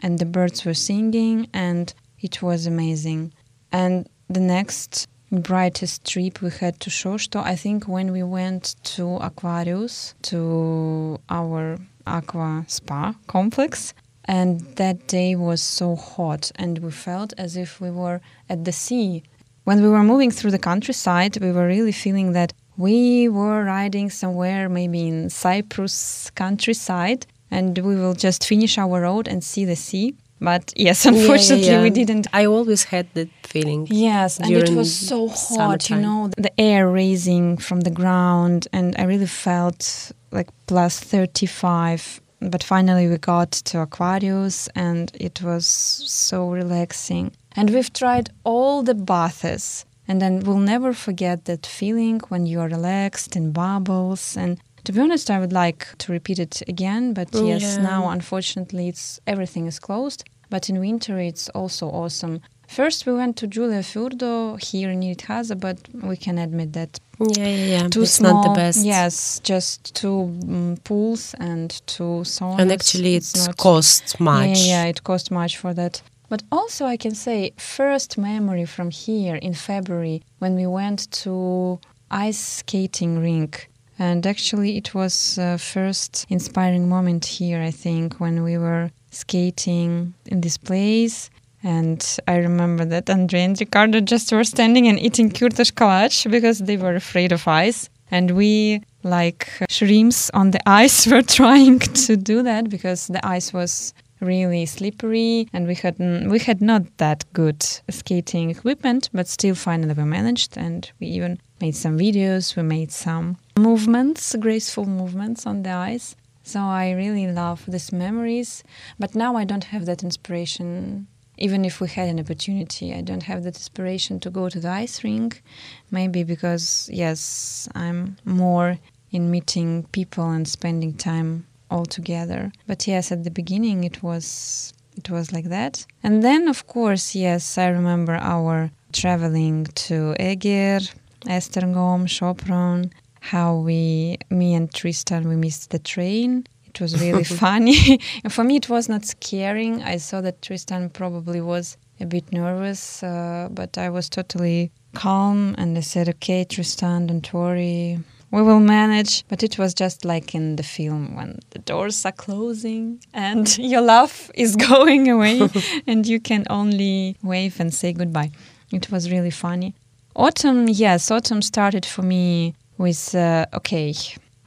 And 0.00 0.18
the 0.18 0.26
birds 0.26 0.64
were 0.64 0.74
singing, 0.74 1.48
and 1.52 1.92
it 2.20 2.40
was 2.40 2.66
amazing. 2.66 3.32
And 3.72 4.08
the 4.28 4.40
next 4.40 5.08
brightest 5.30 6.04
trip 6.04 6.40
we 6.40 6.50
had 6.50 6.80
to 6.80 6.90
Sóstó, 6.90 7.42
I 7.42 7.56
think 7.56 7.86
when 7.86 8.12
we 8.12 8.22
went 8.22 8.76
to 8.94 9.16
Aquarius, 9.16 10.14
to 10.22 11.20
our 11.28 11.78
aqua 12.06 12.64
spa 12.66 13.14
complex. 13.26 13.94
And 14.24 14.60
that 14.76 15.06
day 15.06 15.36
was 15.36 15.62
so 15.62 15.96
hot, 15.96 16.52
and 16.56 16.78
we 16.78 16.90
felt 16.90 17.32
as 17.38 17.56
if 17.56 17.80
we 17.80 17.90
were 17.90 18.20
at 18.50 18.66
the 18.66 18.72
sea. 18.72 19.22
When 19.64 19.82
we 19.82 19.88
were 19.88 20.02
moving 20.02 20.30
through 20.30 20.50
the 20.50 20.58
countryside, 20.58 21.38
we 21.40 21.50
were 21.50 21.66
really 21.66 21.92
feeling 21.92 22.32
that 22.32 22.52
we 22.76 23.28
were 23.30 23.64
riding 23.64 24.10
somewhere, 24.10 24.68
maybe 24.68 25.08
in 25.08 25.30
Cyprus 25.30 26.30
countryside, 26.34 27.26
and 27.50 27.78
we 27.78 27.96
will 27.96 28.12
just 28.12 28.46
finish 28.46 28.76
our 28.76 29.00
road 29.00 29.28
and 29.28 29.42
see 29.42 29.64
the 29.64 29.76
sea. 29.76 30.14
But 30.40 30.72
yes, 30.76 31.04
Yeah, 31.04 31.12
yeah, 31.12 31.18
unfortunately, 31.18 31.66
yeah. 31.66 31.82
we 31.82 31.90
didn't 31.90 32.26
I 32.32 32.46
always 32.46 32.84
had 32.84 33.06
that 33.14 33.28
feeling 33.42 33.86
Yes, 33.90 34.38
and 34.38 34.50
it 34.50 34.70
was 34.70 34.94
so 34.94 35.28
hot, 35.28 35.90
you 35.90 35.96
know, 35.96 36.30
the 36.36 36.52
air 36.60 36.88
raising 36.90 37.56
from 37.56 37.80
the 37.80 37.90
ground, 37.90 38.68
and 38.72 38.94
I 38.98 39.04
really 39.04 39.26
felt 39.26 40.12
like 40.30 40.48
plus 40.66 41.00
35. 41.00 42.20
But 42.40 42.62
finally, 42.62 43.08
we 43.08 43.18
got 43.18 43.50
to 43.50 43.80
Aquarius, 43.80 44.68
and 44.74 45.10
it 45.14 45.42
was 45.42 45.66
so 45.66 46.50
relaxing. 46.50 47.32
And 47.56 47.70
we've 47.70 47.92
tried 47.92 48.30
all 48.44 48.84
the 48.84 48.94
baths, 48.94 49.84
and 50.06 50.22
then 50.22 50.40
we'll 50.40 50.58
never 50.58 50.92
forget 50.92 51.46
that 51.46 51.66
feeling 51.66 52.20
when 52.28 52.46
you 52.46 52.60
are 52.60 52.68
relaxed 52.68 53.34
in 53.34 53.50
bubbles. 53.50 54.36
And 54.36 54.60
to 54.84 54.92
be 54.92 55.00
honest, 55.00 55.30
I 55.30 55.38
would 55.38 55.52
like 55.52 55.86
to 55.98 56.12
repeat 56.12 56.38
it 56.38 56.62
again, 56.68 57.12
but 57.14 57.28
yes, 57.34 57.62
Yeah. 57.62 57.82
now 57.82 58.08
unfortunately, 58.10 58.88
it's 58.88 59.20
everything 59.26 59.66
is 59.66 59.78
closed. 59.78 60.24
But 60.50 60.68
in 60.70 60.78
winter, 60.80 61.18
it's 61.18 61.48
also 61.54 61.88
awesome. 61.90 62.40
First, 62.66 63.06
we 63.06 63.12
went 63.14 63.36
to 63.36 63.46
Júlia 63.48 63.82
Fürdő 63.82 64.56
here 64.62 64.90
in 64.90 65.00
Nyíregyháza, 65.00 65.58
but 65.58 65.78
we 66.02 66.16
can 66.16 66.38
admit 66.38 66.72
that 66.74 67.00
Yeah, 67.18 67.48
yeah, 67.48 67.66
yeah. 67.80 67.88
too 67.88 68.02
it's 68.02 68.12
small. 68.12 68.32
not 68.34 68.42
the 68.44 68.54
best. 68.54 68.84
Yes, 68.84 69.40
just 69.42 69.94
two 69.94 70.20
um, 70.48 70.76
pools 70.84 71.34
and 71.40 71.70
two 71.86 72.22
saunas. 72.24 72.60
and 72.60 72.70
actually, 72.72 73.14
It's 73.16 73.34
it 73.34 73.46
not- 73.46 73.56
costs 73.56 74.20
much. 74.20 74.58
Yeah, 74.58 74.82
yeah, 74.84 74.84
it 74.90 75.02
cost 75.02 75.30
much 75.30 75.56
for 75.56 75.74
that. 75.74 76.02
But 76.30 76.42
also, 76.52 76.84
I 76.86 76.96
can 76.98 77.14
say 77.14 77.52
first 77.56 78.18
memory 78.18 78.66
from 78.66 78.90
here 78.90 79.36
in 79.36 79.54
February 79.54 80.22
when 80.40 80.54
we 80.54 80.66
went 80.66 81.10
to 81.24 81.78
ice 82.10 82.38
skating 82.58 83.18
rink. 83.18 83.68
And 83.98 84.26
actually, 84.26 84.76
it 84.76 84.94
was 84.94 85.38
uh, 85.38 85.56
first 85.56 86.26
inspiring 86.28 86.88
moment 86.88 87.24
here. 87.24 87.60
I 87.60 87.72
think 87.72 88.20
when 88.20 88.42
we 88.44 88.56
were 88.56 88.90
skating 89.10 90.14
in 90.26 90.40
this 90.40 90.56
place. 90.56 91.30
And 91.62 92.04
I 92.28 92.36
remember 92.36 92.84
that 92.84 93.10
Andre 93.10 93.40
and 93.40 93.60
Ricardo 93.60 94.00
just 94.00 94.30
were 94.30 94.44
standing 94.44 94.86
and 94.86 94.98
eating 95.00 95.30
kürtőskalács 95.30 96.30
because 96.30 96.60
they 96.60 96.76
were 96.76 96.94
afraid 96.94 97.32
of 97.32 97.48
ice. 97.48 97.88
And 98.10 98.30
we 98.32 98.82
like 99.02 99.50
shrimps 99.68 100.30
on 100.30 100.52
the 100.52 100.60
ice 100.84 101.06
were 101.06 101.22
trying 101.22 101.80
to 101.80 102.16
do 102.16 102.42
that 102.42 102.70
because 102.70 103.08
the 103.08 103.24
ice 103.26 103.52
was 103.52 103.92
really 104.20 104.66
slippery 104.66 105.48
and 105.52 105.66
we 105.66 105.74
had 105.74 105.98
we 105.98 106.38
had 106.38 106.60
not 106.60 106.82
that 106.98 107.24
good 107.32 107.62
skating 107.90 108.50
equipment 108.50 109.08
but 109.12 109.28
still 109.28 109.54
finally 109.54 109.94
we 109.94 110.04
managed 110.04 110.56
and 110.56 110.90
we 111.00 111.06
even 111.06 111.38
made 111.60 111.74
some 111.76 111.98
videos 111.98 112.56
we 112.56 112.62
made 112.62 112.90
some 112.90 113.36
movements 113.56 114.34
graceful 114.40 114.84
movements 114.84 115.46
on 115.46 115.62
the 115.62 115.70
ice. 115.70 116.16
So 116.42 116.60
i 116.60 116.92
really 116.92 117.26
love 117.30 117.64
these 117.68 117.92
memories 117.92 118.64
but 118.98 119.14
now 119.14 119.36
i 119.36 119.44
don't 119.44 119.64
have 119.64 119.86
that 119.86 120.02
inspiration. 120.02 121.06
Even 121.40 121.64
if 121.64 121.80
we 121.80 121.86
had 121.86 122.08
an 122.08 122.18
opportunity 122.18 122.92
i 122.94 123.00
don't 123.00 123.24
have 123.24 123.44
that 123.44 123.56
inspiration 123.56 124.18
to 124.20 124.30
go 124.30 124.48
to 124.48 124.58
the 124.58 124.68
ice 124.68 125.04
rink. 125.04 125.42
Maybe 125.90 126.24
because 126.24 126.88
yes 126.92 127.68
i'm 127.74 128.16
more 128.24 128.78
in 129.10 129.30
meeting 129.30 129.84
people 129.92 130.28
and 130.30 130.46
spending 130.46 130.92
time 130.94 131.46
all 131.70 131.86
together. 131.86 132.52
But 132.66 132.86
yes, 132.86 133.12
at 133.12 133.24
the 133.24 133.30
beginning 133.30 133.84
it 133.84 134.02
was 134.02 134.72
it 134.96 135.10
was 135.10 135.32
like 135.32 135.48
that. 135.48 135.86
And 136.02 136.22
then 136.22 136.48
of 136.48 136.66
course, 136.66 137.14
yes, 137.14 137.58
I 137.58 137.68
remember 137.68 138.14
our 138.14 138.70
traveling 138.92 139.66
to 139.86 140.14
Eger, 140.18 140.80
Esztergom, 141.26 142.06
Sopron, 142.08 142.90
how 143.20 143.56
we 143.56 144.18
me 144.30 144.54
and 144.54 144.72
Tristan 144.72 145.28
we 145.28 145.36
missed 145.36 145.70
the 145.70 145.78
train. 145.78 146.46
It 146.66 146.80
was 146.80 147.00
really 147.00 147.24
funny. 147.46 147.98
For 148.28 148.44
me 148.44 148.56
it 148.56 148.68
was 148.68 148.88
not 148.88 149.04
scaring. 149.04 149.82
I 149.82 149.96
saw 149.98 150.20
that 150.20 150.42
Tristan 150.42 150.90
probably 150.90 151.40
was 151.40 151.76
a 152.00 152.06
bit 152.06 152.32
nervous, 152.32 153.02
uh, 153.02 153.48
but 153.50 153.76
I 153.76 153.90
was 153.90 154.08
totally 154.08 154.70
calm 154.94 155.54
and 155.58 155.76
I 155.76 155.80
said, 155.80 156.08
"Okay, 156.08 156.44
Tristan, 156.44 157.08
don't 157.08 157.32
worry 157.32 157.98
we 158.30 158.42
will 158.42 158.60
manage. 158.60 159.24
But 159.28 159.42
it 159.42 159.58
was 159.58 159.74
just 159.74 160.04
like 160.04 160.34
in 160.34 160.56
the 160.56 160.62
film 160.62 161.16
when 161.16 161.40
the 161.50 161.58
doors 161.58 162.04
are 162.04 162.12
closing 162.12 163.00
and 163.14 163.56
your 163.72 163.80
laugh 163.80 164.30
is 164.34 164.56
going 164.70 165.08
away 165.08 165.48
and 165.86 166.06
you 166.06 166.20
can 166.20 166.44
only 166.50 167.16
wave 167.22 167.60
and 167.60 167.72
say 167.72 167.92
goodbye. 167.92 168.30
It 168.72 168.90
was 168.90 169.10
really 169.10 169.30
funny. 169.30 169.74
Autumn, 170.14 170.68
yes, 170.68 171.10
autumn 171.10 171.42
started 171.42 171.86
for 171.86 172.02
me 172.02 172.54
with 172.76 173.14
uh, 173.14 173.46
okay, 173.54 173.94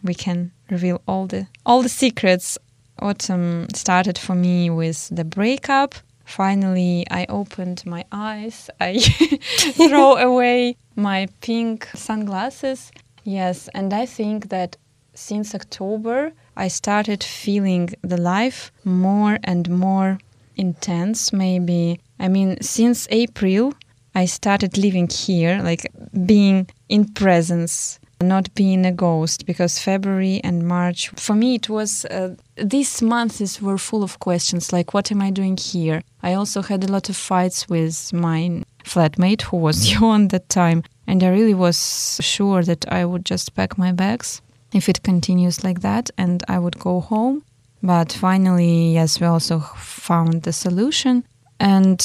we 0.03 0.13
can 0.13 0.51
reveal 0.69 1.01
all 1.07 1.27
the 1.27 1.47
all 1.65 1.81
the 1.81 1.89
secrets. 1.89 2.57
Autumn 2.99 3.67
started 3.73 4.17
for 4.17 4.35
me 4.35 4.69
with 4.69 5.07
the 5.09 5.23
breakup. 5.23 5.95
Finally, 6.25 7.05
I 7.09 7.25
opened 7.29 7.83
my 7.85 8.05
eyes. 8.11 8.69
I 8.79 8.99
throw 8.99 10.17
away 10.17 10.77
my 10.95 11.27
pink 11.41 11.89
sunglasses 11.95 12.91
Yes, 13.23 13.69
and 13.73 13.93
I 13.93 14.05
think 14.05 14.49
that 14.49 14.77
since 15.13 15.53
October, 15.53 16.33
I 16.55 16.67
started 16.67 17.23
feeling 17.23 17.89
the 18.01 18.19
life 18.19 18.71
more 18.83 19.37
and 19.43 19.69
more 19.69 20.19
intense, 20.55 21.33
maybe. 21.33 21.99
I 22.19 22.27
mean, 22.27 22.57
since 22.61 23.07
April, 23.11 23.73
I 24.15 24.25
started 24.25 24.77
living 24.77 25.09
here, 25.09 25.61
like 25.63 25.91
being 26.25 26.67
in 26.89 27.05
presence, 27.13 27.99
not 28.21 28.53
being 28.53 28.85
a 28.85 28.91
ghost, 28.91 29.45
because 29.45 29.79
February 29.79 30.41
and 30.43 30.67
March, 30.67 31.09
for 31.09 31.33
me, 31.33 31.55
it 31.55 31.69
was, 31.69 32.05
uh, 32.05 32.35
these 32.55 33.01
months 33.01 33.61
were 33.61 33.77
full 33.77 34.03
of 34.03 34.19
questions, 34.19 34.71
like, 34.73 34.93
what 34.93 35.11
am 35.11 35.21
I 35.21 35.31
doing 35.31 35.57
here? 35.57 36.01
I 36.21 36.33
also 36.33 36.61
had 36.61 36.83
a 36.83 36.91
lot 36.91 37.09
of 37.09 37.15
fights 37.15 37.67
with 37.69 38.13
my 38.13 38.63
flatmate, 38.83 39.43
who 39.43 39.57
was 39.57 39.91
young 39.99 40.25
at 40.25 40.29
that 40.31 40.49
time. 40.49 40.83
And 41.11 41.21
I 41.25 41.27
really 41.27 41.53
was 41.53 42.21
sure 42.21 42.63
that 42.63 42.89
I 42.89 43.03
would 43.03 43.25
just 43.25 43.53
pack 43.53 43.77
my 43.77 43.91
bags 43.91 44.41
if 44.71 44.87
it 44.87 45.03
continues 45.03 45.61
like 45.61 45.81
that 45.81 46.09
and 46.17 46.41
I 46.47 46.57
would 46.57 46.79
go 46.79 47.01
home. 47.01 47.43
But 47.83 48.13
finally, 48.13 48.93
yes, 48.93 49.19
we 49.19 49.27
also 49.27 49.59
found 49.59 50.43
the 50.43 50.53
solution. 50.53 51.25
And 51.59 51.99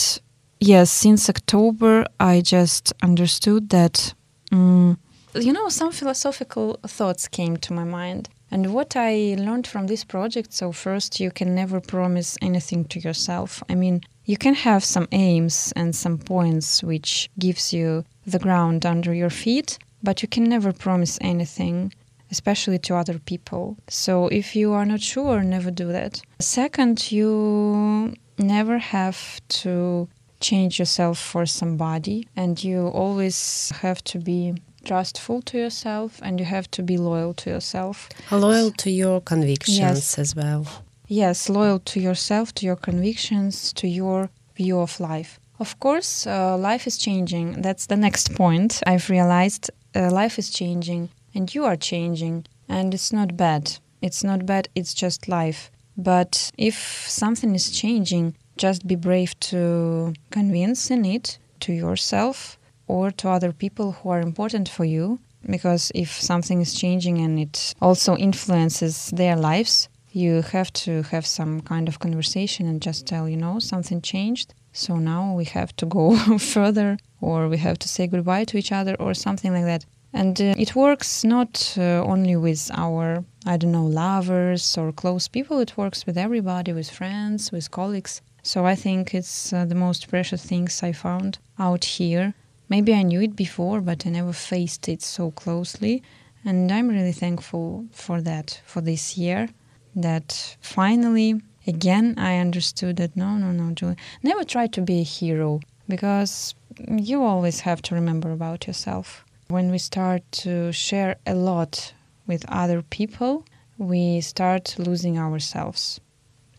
yes, 0.59 0.90
since 0.90 1.28
October, 1.28 2.04
I 2.18 2.40
just 2.40 2.92
understood 3.00 3.68
that, 3.68 4.12
um, 4.50 4.98
you 5.36 5.52
know, 5.52 5.68
some 5.68 5.92
philosophical 5.92 6.80
thoughts 6.84 7.28
came 7.28 7.59
to 7.59 7.72
my 7.72 7.84
mind. 7.84 8.28
And 8.50 8.74
what 8.74 8.96
I 8.96 9.36
learned 9.38 9.68
from 9.68 9.86
this 9.86 10.02
project 10.02 10.52
so, 10.52 10.72
first, 10.72 11.20
you 11.20 11.30
can 11.30 11.54
never 11.54 11.80
promise 11.80 12.36
anything 12.42 12.84
to 12.86 12.98
yourself. 12.98 13.62
I 13.68 13.76
mean, 13.76 14.00
you 14.24 14.36
can 14.36 14.54
have 14.54 14.82
some 14.82 15.07
aims 15.12 15.72
and 15.76 15.94
some 15.94 16.18
points 16.18 16.82
which 16.82 17.30
gives 17.38 17.72
you 17.72 18.04
the 18.27 18.39
ground 18.39 18.85
under 18.85 19.14
your 19.14 19.31
feet, 19.31 19.79
but 20.03 20.22
you 20.22 20.29
can 20.29 20.45
never 20.45 20.72
promise 20.72 21.18
anything, 21.20 21.93
especially 22.31 22.79
to 22.81 22.97
other 22.97 23.18
people. 23.18 23.77
So 23.89 24.29
if 24.29 24.57
you 24.57 24.72
are 24.72 24.85
not 24.85 25.01
sure, 25.01 25.43
never 25.43 25.70
do 25.70 25.89
that. 25.93 26.20
Second, 26.41 27.12
you 27.12 28.14
never 28.39 28.79
have 28.79 29.41
to 29.49 30.09
change 30.41 30.79
yourself 30.79 31.18
for 31.18 31.47
somebody, 31.47 32.29
and 32.37 32.62
you 32.62 32.89
always 32.89 33.72
have 33.81 34.03
to 34.05 34.18
be 34.18 34.55
trustful 34.87 35.43
to 35.43 35.59
yourself 35.59 36.20
and 36.22 36.39
you 36.39 36.47
have 36.47 36.70
to 36.70 36.83
be 36.83 36.97
loyal 36.97 37.35
to 37.35 37.51
yourself. 37.51 38.09
Loyal 38.31 38.70
to 38.70 38.91
your 38.91 39.20
convictions 39.20 39.79
yes. 39.79 40.18
as 40.18 40.37
well. 40.37 40.66
Yes, 41.09 41.49
loyal 41.49 41.81
to 41.81 42.01
yourself, 42.01 42.55
to 42.55 42.66
your 42.66 42.77
convictions, 42.77 43.72
to 43.74 43.89
your 43.89 44.31
view 44.57 44.79
of 44.81 44.99
life. 45.01 45.39
Of 45.59 45.80
course, 45.80 46.26
uh, 46.26 46.59
life 46.59 46.86
is 46.86 46.98
changing. 46.98 47.62
That's 47.62 47.86
the 47.86 47.96
next 47.96 48.34
point. 48.34 48.82
I've 48.86 49.09
realized 49.09 49.70
uh, 49.94 50.11
life 50.11 50.38
is 50.38 50.50
changing 50.50 51.09
and 51.34 51.54
you 51.54 51.64
are 51.64 51.76
changing, 51.76 52.46
and 52.68 52.92
it's 52.92 53.12
not 53.12 53.36
bad. 53.36 53.78
It's 54.02 54.22
not 54.22 54.44
bad, 54.44 54.68
it's 54.74 54.94
just 54.94 55.28
life. 55.28 55.70
But 55.96 56.50
if 56.59 57.09
something 57.09 57.54
is 57.54 57.70
changing, 57.70 58.34
just 58.57 58.86
be 58.86 58.96
brave 58.96 59.38
to 59.40 60.14
convince 60.30 60.90
in 60.90 61.04
it 61.04 61.38
to 61.61 61.72
yourself 61.72 62.59
or 62.86 63.11
to 63.12 63.28
other 63.28 63.52
people 63.52 63.92
who 63.92 64.11
are 64.11 64.20
important 64.20 64.68
for 64.68 64.84
you. 64.84 65.18
Because 65.48 65.92
if 65.94 66.11
something 66.20 66.61
is 66.61 66.74
changing 66.74 67.18
and 67.18 67.38
it 67.38 67.74
also 67.80 68.16
influences 68.16 69.11
their 69.11 69.36
lives, 69.36 69.88
you 70.12 70.42
have 70.42 70.72
to 70.72 71.02
have 71.04 71.26
some 71.26 71.61
kind 71.61 71.88
of 71.88 71.98
conversation 71.98 72.66
and 72.66 72.82
just 72.82 73.07
tell, 73.07 73.28
you 73.28 73.36
know, 73.36 73.59
something 73.59 74.00
changed 74.02 74.54
so 74.77 74.97
now 74.97 75.35
we 75.35 75.45
have 75.47 75.74
to 75.77 75.87
go 75.87 76.39
further, 76.39 76.99
or 77.20 77.49
we 77.49 77.57
have 77.59 77.79
to 77.81 77.89
say 77.89 78.07
goodbye 78.07 78.45
to 78.45 78.59
each 78.59 78.72
other, 78.72 78.95
or 78.97 79.14
something 79.14 79.53
like 79.53 79.64
that. 79.64 79.85
And 80.12 80.41
uh, 80.41 80.55
it 80.57 80.74
works 80.74 81.24
not 81.24 81.74
uh, 81.77 82.03
only 82.05 82.37
with 82.37 82.70
our, 82.74 83.24
I 83.45 83.57
don't 83.57 83.72
know, 83.72 83.87
lovers 83.87 84.79
or 84.79 84.93
close 84.93 85.29
people, 85.29 85.59
it 85.59 85.77
works 85.77 86.07
with 86.07 86.16
everybody, 86.16 86.72
with 86.72 86.91
friends, 86.91 87.53
with 87.53 87.70
colleagues. 87.70 88.22
So 88.43 88.64
I 88.64 88.74
think 88.74 89.14
it's 89.14 89.53
uh, 89.53 89.64
the 89.64 89.74
most 89.74 90.09
precious 90.09 90.45
things 90.45 90.83
I 90.83 90.93
found 90.93 91.39
out 91.59 91.85
here. 91.85 92.35
Maybe 92.68 92.95
I 92.95 93.03
knew 93.03 93.20
it 93.20 93.37
before, 93.37 93.81
but 93.81 94.07
I 94.07 94.11
never 94.11 94.33
faced 94.33 94.89
it 94.89 95.03
so 95.03 95.31
closely. 95.31 96.03
And 96.45 96.70
I'm 96.70 96.89
really 96.89 97.12
thankful 97.12 97.87
for 97.93 98.20
that, 98.22 98.61
for 98.64 98.81
this 98.81 99.18
year, 99.18 99.49
that 99.97 100.57
finally 100.61 101.41
again 101.66 102.14
I 102.16 102.38
understood 102.38 102.96
that 102.96 103.16
no, 103.16 103.36
no, 103.36 103.52
no, 103.52 103.72
Julie, 103.72 103.96
never 104.22 104.44
try 104.44 104.66
to 104.68 104.80
be 104.80 105.00
a 105.00 105.04
hero 105.04 105.60
because 105.88 106.54
you 106.88 107.22
always 107.22 107.60
have 107.60 107.82
to 107.82 107.94
remember 107.94 108.30
about 108.32 108.66
yourself. 108.66 109.24
When 109.48 109.70
we 109.70 109.78
start 109.78 110.22
to 110.42 110.72
share 110.72 111.16
a 111.26 111.34
lot 111.34 111.94
with 112.26 112.44
other 112.48 112.82
people, 112.82 113.44
we 113.78 114.20
start 114.20 114.76
losing 114.78 115.18
ourselves. 115.18 116.00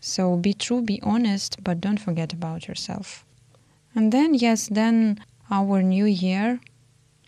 So 0.00 0.36
be 0.36 0.54
true, 0.54 0.80
be 0.82 1.00
honest, 1.02 1.62
but 1.62 1.80
don't 1.80 2.00
forget 2.00 2.32
about 2.32 2.68
yourself. 2.68 3.24
And 3.94 4.12
then, 4.12 4.34
yes, 4.34 4.68
then 4.68 5.20
our 5.50 5.82
new 5.82 6.04
year 6.04 6.60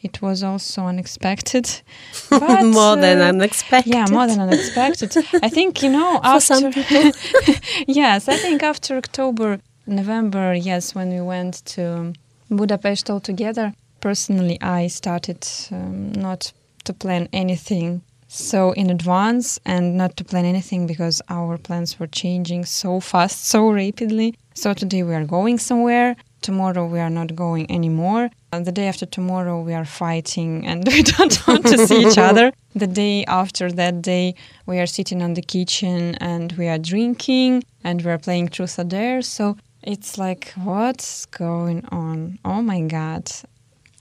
it 0.02 0.22
was 0.22 0.42
also 0.42 0.82
unexpected. 0.86 1.66
But, 2.30 2.64
more 2.64 2.92
uh, 2.92 2.96
than 2.96 3.20
unexpected. 3.20 3.92
Yeah, 3.92 4.06
more 4.10 4.26
than 4.26 4.40
unexpected. 4.40 5.16
I 5.42 5.48
think, 5.48 5.82
you 5.82 5.90
know, 5.90 6.20
after. 6.24 6.70
yes, 7.86 8.28
I 8.28 8.36
think 8.36 8.62
after 8.62 8.96
October, 8.96 9.60
November, 9.86 10.54
yes, 10.54 10.94
when 10.94 11.10
we 11.10 11.20
went 11.20 11.64
to 11.74 12.12
Budapest 12.50 13.10
all 13.10 13.20
together, 13.20 13.74
personally, 14.00 14.58
I 14.60 14.88
started 14.88 15.46
um, 15.70 16.12
not 16.12 16.52
to 16.84 16.92
plan 16.92 17.28
anything 17.32 18.02
so 18.32 18.70
in 18.72 18.90
advance 18.90 19.58
and 19.66 19.96
not 19.96 20.16
to 20.16 20.24
plan 20.24 20.44
anything 20.44 20.86
because 20.86 21.20
our 21.28 21.58
plans 21.58 21.98
were 21.98 22.06
changing 22.06 22.64
so 22.64 23.00
fast, 23.00 23.44
so 23.46 23.70
rapidly. 23.70 24.36
So 24.54 24.72
today 24.72 25.02
we 25.02 25.14
are 25.14 25.24
going 25.24 25.58
somewhere 25.58 26.14
tomorrow 26.40 26.86
we 26.86 26.98
are 26.98 27.10
not 27.10 27.34
going 27.34 27.70
anymore. 27.70 28.30
And 28.52 28.66
the 28.66 28.72
day 28.72 28.88
after 28.88 29.06
tomorrow 29.06 29.60
we 29.60 29.74
are 29.74 29.84
fighting 29.84 30.66
and 30.66 30.86
we 30.92 31.02
don't 31.02 31.46
want 31.46 31.66
to 31.66 31.86
see 31.86 32.06
each 32.06 32.18
other. 32.18 32.52
The 32.72 32.86
day 32.86 33.24
after 33.24 33.70
that 33.72 34.00
day 34.00 34.36
we 34.64 34.78
are 34.78 34.86
sitting 34.86 35.22
on 35.22 35.34
the 35.34 35.42
kitchen 35.42 36.14
and 36.20 36.52
we 36.52 36.68
are 36.68 36.78
drinking 36.78 37.64
and 37.82 38.00
we 38.02 38.10
are 38.12 38.18
playing 38.18 38.48
truth 38.50 38.78
or 38.78 38.84
dare. 38.84 39.22
So 39.22 39.56
it's 39.82 40.16
like 40.16 40.52
what's 40.54 41.26
going 41.26 41.84
on? 41.90 42.38
Oh 42.44 42.62
my 42.62 42.80
god. 42.82 43.30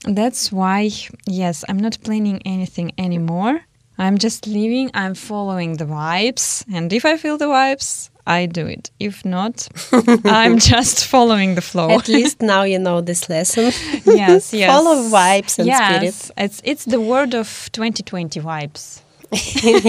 That's 0.04 0.52
why 0.52 0.90
yes, 1.26 1.64
I'm 1.68 1.78
not 1.78 1.98
planning 2.04 2.40
anything 2.44 2.92
anymore. 2.96 3.60
I'm 3.98 4.16
just 4.18 4.46
living, 4.46 4.90
I'm 4.94 5.14
following 5.14 5.76
the 5.76 5.84
vibes, 5.84 6.64
and 6.72 6.90
if 6.90 7.04
I 7.04 7.18
feel 7.18 7.36
the 7.36 7.48
vibes, 7.48 8.08
I 8.30 8.46
do 8.46 8.66
it. 8.66 8.90
If 9.00 9.24
not, 9.24 9.68
I'm 10.24 10.58
just 10.58 11.04
following 11.06 11.56
the 11.56 11.60
flow. 11.60 11.90
At 11.90 12.08
least 12.08 12.40
now 12.40 12.62
you 12.62 12.78
know 12.78 13.00
this 13.00 13.28
lesson. 13.28 13.64
yes, 14.04 14.52
yes. 14.62 14.70
Follow 14.70 15.02
vibes 15.08 15.58
and 15.58 15.66
yes, 15.66 16.16
spirit. 16.16 16.30
it's 16.36 16.60
it's 16.64 16.84
the 16.84 17.00
word 17.00 17.34
of 17.34 17.68
2020 17.72 18.40
vibes. 18.40 19.02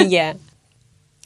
yeah. 0.09 0.33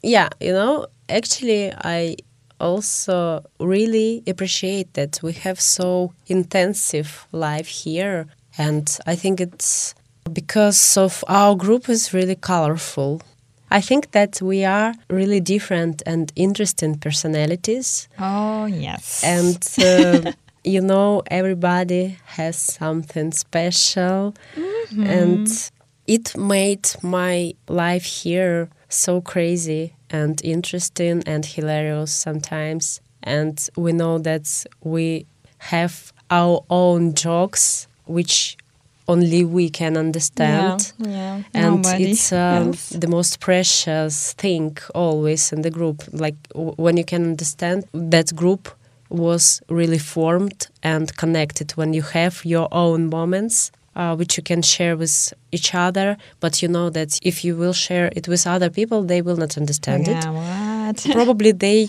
Yeah, 0.02 0.28
you 0.40 0.52
know, 0.52 0.86
actually 1.08 1.72
I 1.72 2.16
also 2.60 3.44
really 3.58 4.22
appreciate 4.26 4.92
that 4.94 5.18
we 5.22 5.32
have 5.32 5.58
so 5.60 6.12
intensive 6.26 7.26
life 7.32 7.68
here 7.68 8.26
and 8.58 8.98
I 9.06 9.16
think 9.16 9.40
it's 9.40 9.94
because 10.32 10.96
of 10.96 11.24
our 11.28 11.54
group 11.54 11.88
is 11.88 12.12
really 12.12 12.36
colorful. 12.36 13.20
I 13.70 13.80
think 13.80 14.12
that 14.12 14.40
we 14.40 14.64
are 14.64 14.94
really 15.10 15.40
different 15.40 16.02
and 16.06 16.32
interesting 16.36 16.98
personalities. 16.98 18.08
Oh, 18.18 18.66
yes. 18.66 19.22
And, 19.24 19.58
uh, 19.78 20.32
you 20.64 20.80
know, 20.80 21.22
everybody 21.30 22.18
has 22.26 22.56
something 22.56 23.32
special. 23.32 24.34
And 24.96 25.70
it 26.06 26.36
made 26.36 26.88
my 27.02 27.54
life 27.68 28.04
here 28.04 28.68
so 28.88 29.20
crazy 29.20 29.94
and 30.10 30.40
interesting 30.44 31.22
and 31.26 31.44
hilarious 31.44 32.12
sometimes. 32.12 33.00
And 33.22 33.68
we 33.76 33.92
know 33.92 34.18
that 34.18 34.64
we 34.82 35.26
have 35.58 36.12
our 36.30 36.64
own 36.70 37.14
jokes, 37.14 37.88
which 38.04 38.56
only 39.08 39.44
we 39.44 39.70
can 39.70 39.96
understand. 39.96 40.92
Yeah, 40.98 41.08
yeah. 41.08 41.42
And 41.54 41.76
Nobody 41.76 42.10
it's 42.10 42.32
um, 42.32 42.72
the 42.90 43.08
most 43.08 43.40
precious 43.40 44.32
thing 44.34 44.76
always 44.94 45.52
in 45.52 45.62
the 45.62 45.70
group. 45.70 46.02
Like 46.12 46.36
w- 46.48 46.74
when 46.76 46.96
you 46.96 47.04
can 47.04 47.24
understand 47.24 47.84
that 47.92 48.34
group 48.34 48.68
was 49.08 49.62
really 49.68 49.98
formed 49.98 50.66
and 50.82 51.16
connected 51.16 51.72
when 51.72 51.94
you 51.94 52.02
have 52.02 52.44
your 52.44 52.68
own 52.72 53.08
moments. 53.08 53.70
Uh, 53.94 54.14
which 54.14 54.36
you 54.36 54.42
can 54.42 54.60
share 54.60 54.94
with 54.94 55.32
each 55.52 55.74
other, 55.74 56.18
but 56.38 56.60
you 56.60 56.68
know 56.68 56.90
that 56.90 57.18
if 57.22 57.42
you 57.42 57.56
will 57.56 57.72
share 57.72 58.12
it 58.14 58.28
with 58.28 58.46
other 58.46 58.68
people, 58.68 59.02
they 59.02 59.22
will 59.22 59.38
not 59.38 59.56
understand 59.56 60.06
it 60.06 60.22
yeah, 60.22 60.88
what? 60.88 61.06
probably 61.12 61.50
they 61.50 61.88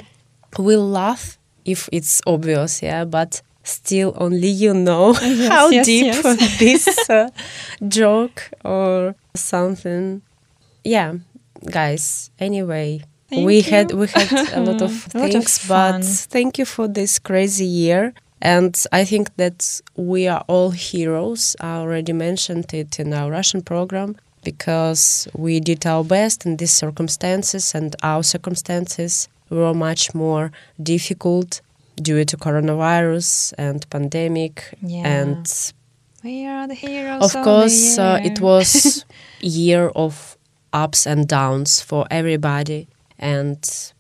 will 0.58 0.88
laugh 0.88 1.38
if 1.66 1.90
it's 1.92 2.22
obvious, 2.26 2.82
yeah, 2.82 3.04
but 3.04 3.42
still 3.68 4.14
only 4.18 4.48
you 4.48 4.74
know 4.74 5.14
how 5.50 5.70
yes, 5.70 5.86
deep 5.86 6.06
yes. 6.06 6.58
this 6.60 7.10
uh, 7.10 7.30
joke 7.88 8.50
or 8.64 9.16
something. 9.36 10.22
Yeah, 10.84 11.16
guys. 11.70 12.32
Anyway, 12.40 13.02
Thank 13.30 13.46
we 13.46 13.58
you. 13.58 13.64
had 13.64 13.92
we 13.92 14.08
had 14.08 14.32
a 14.54 14.62
lot 14.62 14.82
of 14.82 15.08
A 15.14 15.18
lot 15.20 15.36
of 15.36 15.44
things, 15.44 15.68
but 15.68 16.04
thank 16.04 16.58
you 16.58 16.66
for 16.66 16.88
this 16.88 17.20
crazy 17.20 17.66
year. 17.66 18.14
And 18.42 18.76
I 18.92 19.04
think 19.04 19.36
that 19.38 19.82
we 19.96 20.28
are 20.28 20.44
all 20.48 20.70
heroes. 20.70 21.56
I 21.60 21.78
already 21.78 22.14
mentioned 22.14 22.74
it 22.74 23.00
in 23.00 23.12
our 23.14 23.32
Russian 23.32 23.62
program 23.64 24.16
because 24.44 25.28
we 25.34 25.60
did 25.60 25.86
our 25.86 26.04
best 26.04 26.46
in 26.46 26.58
these 26.58 26.72
circumstances, 26.74 27.74
and 27.76 27.96
our 28.04 28.24
circumstances 28.24 29.28
were 29.50 29.74
much 29.74 30.14
more 30.14 30.52
difficult 30.82 31.62
due 32.02 32.24
to 32.26 32.38
coronavirus 32.38 33.54
and 33.58 33.88
pandemic. 33.90 34.74
Yeah. 34.82 35.08
And 35.08 35.74
we 36.24 36.46
are 36.46 36.68
the 36.68 36.74
heroes. 36.76 37.24
of 37.36 37.44
course, 37.44 37.98
uh, 37.98 38.20
it 38.24 38.40
was 38.42 39.06
year 39.42 39.90
of 39.96 40.38
ups 40.74 41.06
and 41.08 41.28
downs 41.28 41.82
for 41.82 42.06
everybody. 42.12 42.88
And 43.20 43.60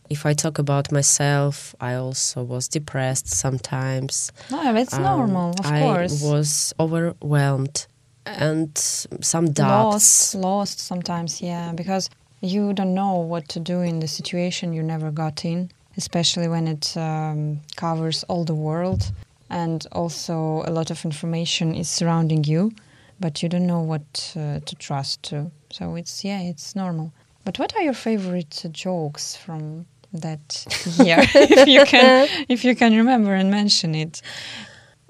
if 0.09 0.25
I 0.25 0.33
talk 0.33 0.59
about 0.59 0.91
myself, 0.91 1.75
I 1.79 1.95
also 1.95 2.43
was 2.43 2.67
depressed 2.67 3.27
sometimes. 3.27 4.31
No, 4.51 4.75
it's 4.75 4.93
Um, 4.93 5.03
normal, 5.03 5.49
of 5.59 5.65
I 5.65 5.79
course. 5.81 6.23
I 6.23 6.29
was 6.29 6.73
overwhelmed 6.79 7.87
and 8.25 8.77
some 9.21 9.51
doubts. 9.51 10.35
lost, 10.35 10.35
lost 10.35 10.79
sometimes, 10.79 11.41
yeah, 11.41 11.71
because 11.73 12.09
you 12.41 12.73
don't 12.73 12.93
know 12.93 13.15
what 13.15 13.47
to 13.49 13.59
do 13.59 13.81
in 13.81 13.99
the 13.99 14.07
situation 14.07 14.73
you 14.73 14.83
never 14.83 15.11
got 15.11 15.43
in, 15.45 15.71
especially 15.97 16.47
when 16.47 16.67
it 16.67 16.95
um, 16.95 17.59
covers 17.75 18.23
all 18.23 18.45
the 18.45 18.55
world, 18.55 19.11
and 19.49 19.85
also 19.91 20.63
a 20.65 20.71
lot 20.71 20.91
of 20.91 21.03
information 21.05 21.73
is 21.75 21.89
surrounding 21.89 22.43
you, 22.43 22.71
but 23.19 23.41
you 23.41 23.49
don't 23.49 23.67
know 23.67 23.81
what 23.81 24.33
uh, 24.35 24.59
to 24.65 24.75
trust 24.75 25.23
to. 25.23 25.51
So 25.71 25.95
it's 25.95 26.23
yeah, 26.23 26.41
it's 26.41 26.75
normal. 26.75 27.11
But 27.43 27.59
what 27.59 27.75
are 27.75 27.81
your 27.81 27.93
favorite 27.93 28.61
uh, 28.65 28.69
jokes 28.69 29.35
from 29.35 29.85
that 30.13 30.65
year, 30.97 31.19
if 31.33 31.67
you 31.67 31.85
can, 31.85 32.27
if 32.49 32.63
you 32.63 32.75
can 32.75 32.95
remember 32.95 33.33
and 33.33 33.49
mention 33.49 33.95
it? 33.95 34.21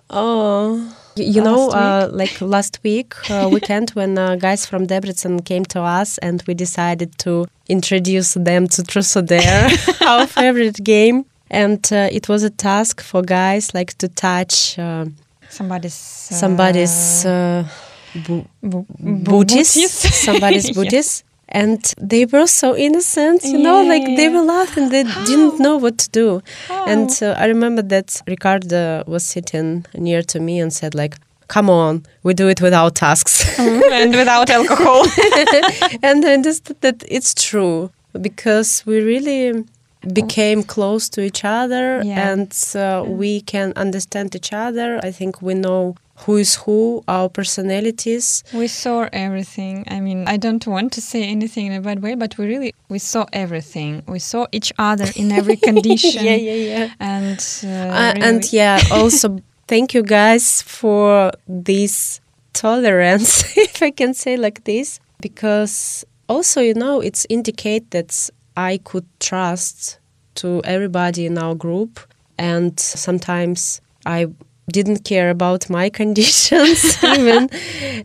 Oh, 0.09 0.95
you 1.19 1.41
know, 1.41 1.67
Last 1.67 1.75
uh, 1.75 2.09
like 2.15 2.41
last 2.41 2.79
week 2.83 3.13
uh, 3.29 3.49
weekend 3.53 3.89
when 3.91 4.17
uh, 4.17 4.35
guys 4.35 4.65
from 4.65 4.87
Debrecen 4.87 5.43
came 5.45 5.65
to 5.65 5.81
us 5.81 6.17
and 6.19 6.43
we 6.47 6.53
decided 6.53 7.17
to 7.19 7.45
introduce 7.69 8.33
them 8.35 8.67
to 8.67 8.81
Trusoder, 8.83 10.01
our 10.07 10.27
favorite 10.27 10.83
game. 10.83 11.25
And 11.49 11.87
uh, 11.93 12.09
it 12.11 12.27
was 12.27 12.43
a 12.43 12.49
task 12.49 13.01
for 13.01 13.21
guys 13.21 13.73
like 13.73 13.97
to 13.99 14.07
touch 14.09 14.77
uh, 14.77 15.05
Somebody's 15.49 16.27
uh, 16.31 16.35
somebody's 16.35 17.25
uh, 17.25 17.63
bu- 18.25 18.45
bu- 18.61 18.85
booties, 18.99 19.91
somebody's 20.25 20.71
booties. 20.71 21.23
And 21.49 21.81
they 21.97 22.25
were 22.25 22.47
so 22.47 22.75
innocent, 22.75 23.43
you 23.45 23.57
know, 23.57 23.81
like 23.83 24.05
they 24.17 24.23
Yeah. 24.27 24.33
were 24.35 24.45
laughing, 24.45 24.89
they 24.89 25.03
didn't 25.03 25.59
know 25.59 25.77
what 25.77 25.97
to 25.99 26.09
do. 26.09 26.41
And 26.87 27.09
uh, 27.21 27.35
I 27.37 27.45
remember 27.47 27.81
that 27.83 28.21
Ricardo 28.27 29.03
was 29.07 29.23
sitting 29.23 29.85
near 29.93 30.21
to 30.23 30.39
me 30.39 30.59
and 30.59 30.73
said, 30.73 30.93
like, 30.93 31.15
come 31.47 31.69
on, 31.69 32.03
we 32.23 32.33
do 32.33 32.49
it 32.49 32.59
without 32.61 32.95
tasks. 32.95 33.57
and 33.59 34.13
without 34.13 34.49
alcohol. 34.49 35.03
and 36.03 36.25
I 36.25 36.33
understood 36.33 36.81
that 36.81 37.03
it's 37.07 37.33
true 37.33 37.91
because 38.21 38.83
we 38.85 38.99
really 38.99 39.63
became 40.13 40.63
close 40.63 41.07
to 41.09 41.21
each 41.21 41.43
other 41.45 42.01
Yeah. 42.03 42.29
and 42.31 42.51
uh, 42.75 43.03
we 43.07 43.41
can 43.41 43.71
understand 43.75 44.35
each 44.35 44.51
other. 44.53 44.99
I 45.03 45.11
think 45.11 45.41
we 45.41 45.53
know 45.53 45.95
who 46.25 46.37
is 46.37 46.55
who, 46.55 47.03
our 47.07 47.29
personalities. 47.29 48.43
we 48.53 48.67
saw 48.67 49.07
everything. 49.13 49.83
I 49.87 49.99
mean, 49.99 50.27
I 50.27 50.37
don't 50.37 50.65
want 50.67 50.91
to 50.93 51.01
say 51.01 51.23
anything 51.23 51.67
in 51.67 51.73
a 51.73 51.81
bad 51.81 52.01
way, 52.01 52.15
but 52.15 52.37
we 52.37 52.45
really 52.47 52.73
we 52.89 52.99
saw 52.99 53.25
everything. 53.33 54.03
We 54.07 54.19
saw 54.19 54.47
each 54.51 54.73
other 54.79 55.05
in 55.15 55.31
every 55.31 55.57
condition. 55.69 56.23
yeah, 56.25 56.35
yeah, 56.35 56.53
yeah. 56.53 56.93
And 56.99 57.39
uh, 57.63 57.67
Uh, 57.67 58.13
really- 58.15 58.27
and 58.27 58.53
yeah, 58.53 58.79
also 58.91 59.39
thank 59.67 59.93
you 59.93 60.03
guys 60.03 60.61
for 60.63 61.31
this 61.47 62.19
tolerance, 62.53 63.55
if 63.57 63.81
I 63.83 63.91
can 63.91 64.13
say 64.13 64.37
like 64.37 64.63
this, 64.63 64.99
because 65.21 66.03
also 66.27 66.61
you 66.61 66.73
know 66.73 66.99
it's 67.01 67.25
indicate 67.29 67.91
that 67.91 68.29
I 68.55 68.79
could 68.83 69.05
trust 69.19 69.99
to 70.35 70.61
everybody 70.63 71.25
in 71.25 71.37
our 71.37 71.55
group, 71.55 71.99
and 72.39 72.79
sometimes 72.79 73.81
I 74.05 74.27
didn't 74.71 75.03
care 75.03 75.29
about 75.29 75.69
my 75.69 75.89
conditions 76.01 77.01
even 77.03 77.49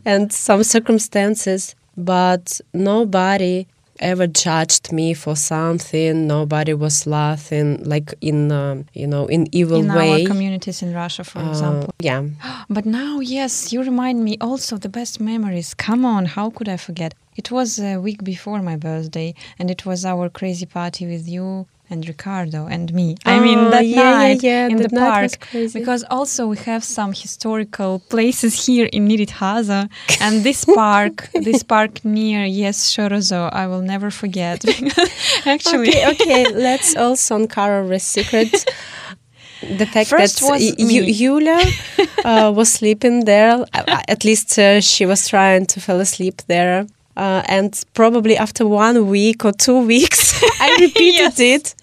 and 0.05 0.31
some 0.31 0.63
circumstances, 0.63 1.75
but 1.97 2.59
nobody 2.73 3.67
ever 3.99 4.25
judged 4.27 4.91
me 4.91 5.13
for 5.13 5.35
something. 5.35 6.25
Nobody 6.27 6.73
was 6.73 7.05
laughing 7.05 7.83
like 7.83 8.13
in 8.21 8.51
um, 8.51 8.85
you 8.93 9.07
know 9.07 9.27
in 9.27 9.47
evil 9.51 9.79
in 9.81 9.93
way. 9.93 10.21
our 10.23 10.27
communities 10.27 10.81
in 10.81 10.93
Russia, 10.93 11.23
for 11.23 11.39
Uh, 11.39 11.49
example. 11.49 11.93
yeah, 11.99 12.23
But 12.69 12.85
now, 12.85 13.19
yes, 13.19 13.71
you 13.71 13.81
remind 13.83 14.23
me 14.23 14.37
also 14.41 14.77
the 14.77 14.89
best 14.89 15.19
memories. 15.19 15.73
Come 15.75 16.05
on, 16.05 16.25
how 16.25 16.49
could 16.49 16.67
I 16.69 16.77
forget? 16.77 17.13
It 17.35 17.49
was 17.51 17.79
a 17.79 17.97
week 17.97 18.23
before 18.23 18.61
my 18.61 18.75
birthday, 18.77 19.33
and 19.59 19.69
it 19.71 19.85
was 19.85 20.05
our 20.05 20.29
crazy 20.29 20.65
party 20.65 21.05
with 21.07 21.27
you 21.27 21.65
and 21.89 22.07
Ricardo 22.07 22.65
and 22.67 22.93
me. 22.93 23.15
I 23.25 23.39
mean, 23.39 23.59
Oh, 23.59 23.69
that 23.69 23.85
yeah, 23.85 24.01
yeah, 24.01 24.17
night 24.17 24.43
yeah, 24.43 24.67
in 24.67 24.77
that 24.77 24.91
the 24.91 24.97
park. 24.97 25.31
Because 25.73 26.03
also 26.09 26.47
we 26.47 26.57
have 26.57 26.83
some 26.83 27.13
historical 27.13 27.99
places 28.09 28.65
here 28.65 28.87
in 28.91 29.07
Nyíregyháza, 29.07 29.89
and 30.21 30.43
this 30.43 30.65
park, 30.83 31.29
this 31.33 31.63
park 31.63 32.03
near 32.03 32.45
Yes 32.45 32.91
Shorozo, 32.93 33.49
I 33.53 33.67
will 33.67 33.81
never 33.81 34.09
forget. 34.11 34.63
Actually, 35.45 35.89
okay, 35.89 36.07
okay. 36.11 36.53
Let's 36.53 36.95
also 36.95 37.35
uncover 37.35 37.91
a 37.93 37.99
secret. 37.99 38.65
The 39.61 39.85
fact 39.85 40.09
First 40.09 40.39
that 40.41 40.49
was 40.51 40.61
Yulia 41.21 41.59
uh, 42.25 42.51
was 42.53 42.71
sleeping 42.73 43.25
there. 43.25 43.63
At 44.13 44.25
least 44.25 44.57
uh, 44.59 44.81
she 44.81 45.05
was 45.05 45.27
trying 45.29 45.65
to 45.67 45.79
fall 45.79 45.99
asleep 46.01 46.41
there. 46.47 46.85
Uh, 47.15 47.43
and 47.45 47.83
probably 47.93 48.35
after 48.37 48.65
one 48.67 49.07
week 49.07 49.45
or 49.45 49.51
two 49.51 49.79
weeks, 49.85 50.41
I 50.59 50.77
repeated 50.81 51.39
it 51.39 51.75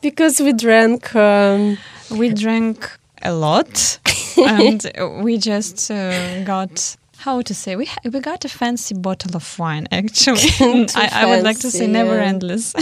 because 0.00 0.40
we 0.40 0.52
drank. 0.52 1.14
Um, 1.14 1.78
we 2.10 2.28
drank 2.28 2.98
a 3.22 3.32
lot 3.32 3.98
and 4.36 4.90
we 5.22 5.38
just 5.38 5.90
uh, 5.90 6.44
got 6.44 6.96
how 7.18 7.42
to 7.42 7.54
say 7.54 7.74
we 7.74 7.88
we 8.04 8.20
got 8.20 8.44
a 8.44 8.48
fancy 8.48 8.94
bottle 8.94 9.34
of 9.34 9.58
wine 9.58 9.88
actually. 9.90 10.50
I, 10.94 11.08
I 11.12 11.26
would 11.26 11.42
like 11.42 11.58
to 11.60 11.70
say 11.70 11.86
never 11.86 12.16
yeah. 12.16 12.28
endless, 12.28 12.74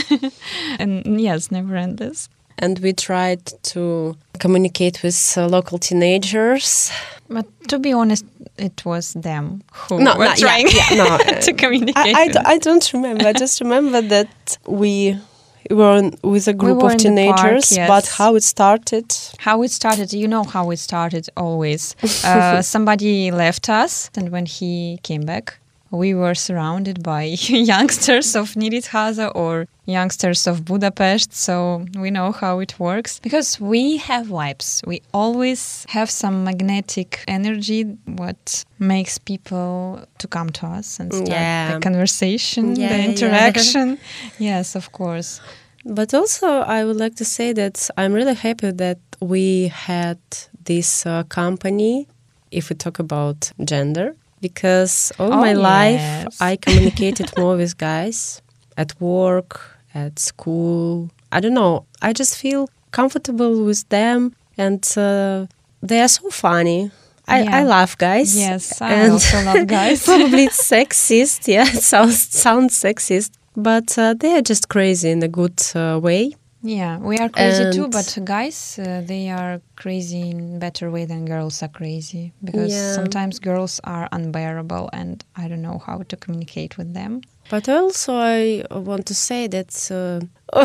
and 0.79 1.21
yes, 1.21 1.51
never 1.51 1.77
endless. 1.77 2.29
And 2.59 2.79
we 2.79 2.93
tried 2.93 3.45
to 3.73 4.17
communicate 4.39 5.03
with 5.03 5.35
uh, 5.37 5.47
local 5.49 5.79
teenagers. 5.79 6.93
But 7.29 7.47
to 7.69 7.79
be 7.79 7.93
honest, 7.93 8.25
it 8.59 8.85
was 8.85 9.13
them 9.15 9.63
who 9.73 10.01
No, 10.01 10.17
were 10.17 10.25
no, 10.27 10.31
yeah, 10.31 10.35
trying 10.37 10.69
yeah, 10.69 10.89
no, 10.97 11.41
to 11.41 11.53
communicate. 11.53 12.15
I, 12.15 12.31
I, 12.45 12.55
with 12.55 12.59
don't 12.59 12.93
remember. 12.93 13.27
I 13.27 13.33
just 13.45 13.61
remember 13.61 14.01
that 14.03 14.59
we 14.67 15.19
were 15.71 15.91
on- 15.99 16.15
with 16.23 16.47
a 16.47 16.53
group 16.53 16.83
were 16.83 16.93
of 16.93 17.05
in 17.05 17.15
the 17.15 17.27
park, 17.33 17.41
teenagers, 17.63 17.77
but 17.89 18.07
how 18.07 18.37
it 18.37 18.43
started. 18.43 19.07
How 19.39 19.63
it 19.63 19.71
started, 19.71 20.13
you 20.13 20.29
know 20.29 20.45
how 20.45 20.71
it 20.71 20.79
started 20.79 21.29
always. 21.37 21.97
Uh, 22.25 22.63
somebody 22.63 23.31
left 23.31 23.69
us, 23.69 24.11
and 24.17 24.31
when 24.31 24.47
he 24.47 24.99
came 25.03 25.23
back, 25.27 25.59
we 25.95 26.15
were 26.15 26.35
surrounded 26.35 27.03
by 27.03 27.23
youngsters 27.73 28.35
of 28.37 28.55
Nyíregyháza 28.55 29.31
or 29.35 29.67
youngsters 29.87 30.47
of 30.47 30.65
Budapest, 30.65 31.33
so 31.35 31.85
we 31.99 32.11
know 32.11 32.33
how 32.33 32.59
it 32.61 32.75
works. 32.79 33.21
Because 33.21 33.61
we 33.61 33.99
have 33.99 34.27
vibes. 34.27 34.87
We 34.87 35.01
always 35.13 35.85
have 35.89 36.11
some 36.11 36.43
magnetic 36.45 37.23
energy, 37.29 37.83
what 38.07 38.65
makes 38.79 39.19
people 39.19 40.01
to 40.19 40.27
come 40.29 40.51
to 40.51 40.67
us 40.79 40.99
and 41.01 41.13
start 41.13 41.29
Yeah. 41.29 41.75
the 41.75 41.81
conversation, 41.81 42.77
Yeah, 42.77 42.89
the 42.89 42.99
yeah. 42.99 43.09
interaction. 43.11 43.99
yes, 44.39 44.75
of 44.75 44.91
course. 44.93 45.41
But 45.87 46.15
also, 46.15 46.47
I 46.47 46.85
would 46.85 46.97
like 46.97 47.15
to 47.17 47.25
say 47.25 47.53
that 47.53 47.91
I'm 47.99 48.13
really 48.15 48.35
happy 48.35 48.71
that 48.73 48.99
we 49.21 49.69
had 49.69 50.19
this 50.65 51.05
uh, 51.07 51.25
company, 51.29 52.07
if 52.51 52.71
we 52.71 52.77
talk 52.77 52.99
about 52.99 53.53
gender, 53.63 54.15
because 54.49 55.13
all 55.19 55.33
Oh, 55.33 55.41
my 55.49 55.55
life. 55.55 56.37
I 56.41 56.57
communicated 56.67 57.29
more 57.41 57.57
with 57.57 57.75
guys 57.79 58.43
at 58.77 58.91
work, 59.01 59.51
at 59.95 60.19
school. 60.19 61.09
I 61.37 61.41
don't 61.43 61.55
know. 61.63 61.85
I 62.09 62.13
just 62.13 62.33
feel 62.43 62.69
comfortable 62.91 63.65
with 63.69 63.83
them, 63.89 64.19
and 64.65 64.83
uh, 64.97 65.47
they 65.89 65.99
are 66.05 66.09
so 66.19 66.31
funny. 66.31 66.91
I, 67.27 67.43
Yeah. 67.43 67.59
I 67.59 67.63
love 67.77 67.93
guys. 67.99 68.31
Yes, 68.37 68.81
I 68.83 68.93
and 68.93 69.13
also 69.13 69.37
love 69.49 69.67
guys. 69.79 70.05
probably 70.11 70.45
it's 70.51 70.61
sexist. 70.73 71.41
Yeah, 71.49 71.67
it 71.77 71.83
sounds 71.83 72.19
sounds 72.45 72.73
sexist, 72.85 73.31
but 73.57 73.89
uh, 73.99 74.15
they 74.21 74.33
are 74.39 74.43
just 74.53 74.65
crazy 74.69 75.11
in 75.11 75.23
a 75.23 75.29
good 75.29 75.59
uh, 75.75 75.99
way. 76.03 76.23
Yeah, 76.67 76.97
we 76.97 77.19
are 77.19 77.29
crazy 77.29 77.71
too, 77.71 77.89
but 77.89 78.19
guys, 78.25 78.79
uh, 78.79 79.03
they 79.05 79.29
are 79.29 79.61
crazy 79.77 80.31
in 80.31 80.59
better 80.59 80.91
way 80.91 81.05
than 81.05 81.27
girls 81.27 81.63
are 81.63 81.69
crazy 81.69 82.33
because 82.43 82.73
Yeah. 82.73 82.95
sometimes 82.95 83.39
girls 83.39 83.81
are 83.85 84.09
unbearable 84.13 84.89
and 84.95 85.23
I 85.37 85.47
don't 85.49 85.61
know 85.61 85.79
how 85.87 85.99
to 86.09 86.17
communicate 86.17 86.79
with 86.79 86.95
them. 86.95 87.21
But 87.51 87.69
also, 87.69 88.15
I 88.17 88.65
want 88.71 89.05
to 89.07 89.15
say 89.15 89.47
that 89.49 89.91
uh, 89.91 90.21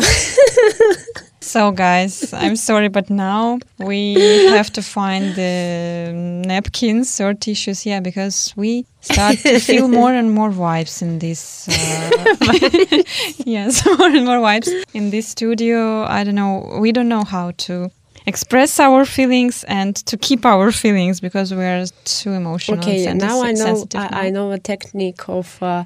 So 1.42 1.72
guys, 1.72 2.32
I'm 2.34 2.56
sorry, 2.68 2.88
but 2.88 3.08
now 3.08 3.58
we 3.78 4.14
have 4.50 4.70
to 4.72 4.82
find 4.82 5.34
the 5.34 6.12
napkins 6.46 7.20
or 7.20 7.34
tissues, 7.34 7.86
yeah, 7.86 8.00
because 8.00 8.52
we 8.56 8.84
start 9.00 9.38
to 9.38 9.58
feel 9.58 9.88
more 10.00 10.12
and 10.12 10.32
more 10.32 10.50
vibes 10.50 11.00
in 11.00 11.18
this. 11.18 11.66
Uh, 11.68 13.02
yes, 13.46 13.84
more 13.86 14.08
and 14.08 14.26
more 14.26 14.38
vibes 14.38 14.68
in 14.92 15.10
this 15.10 15.28
studio. 15.28 16.04
I 16.04 16.24
don't 16.24 16.34
know. 16.34 16.78
We 16.78 16.92
don't 16.92 17.08
know 17.08 17.24
how 17.24 17.52
to 17.52 17.90
express 18.26 18.78
our 18.78 19.06
feelings 19.06 19.64
and 19.64 19.96
to 20.06 20.16
keep 20.18 20.44
our 20.44 20.70
feelings 20.70 21.20
because 21.20 21.54
we 21.54 21.64
are 21.64 21.86
too 22.04 22.32
emotional. 22.32 22.78
okay, 22.80 23.12
now 23.14 23.42
I 23.42 23.52
know 23.52 23.86
I, 23.94 24.26
I 24.26 24.30
know 24.30 24.52
a 24.52 24.58
technique 24.58 25.26
of 25.28 25.60
uh, 25.62 25.84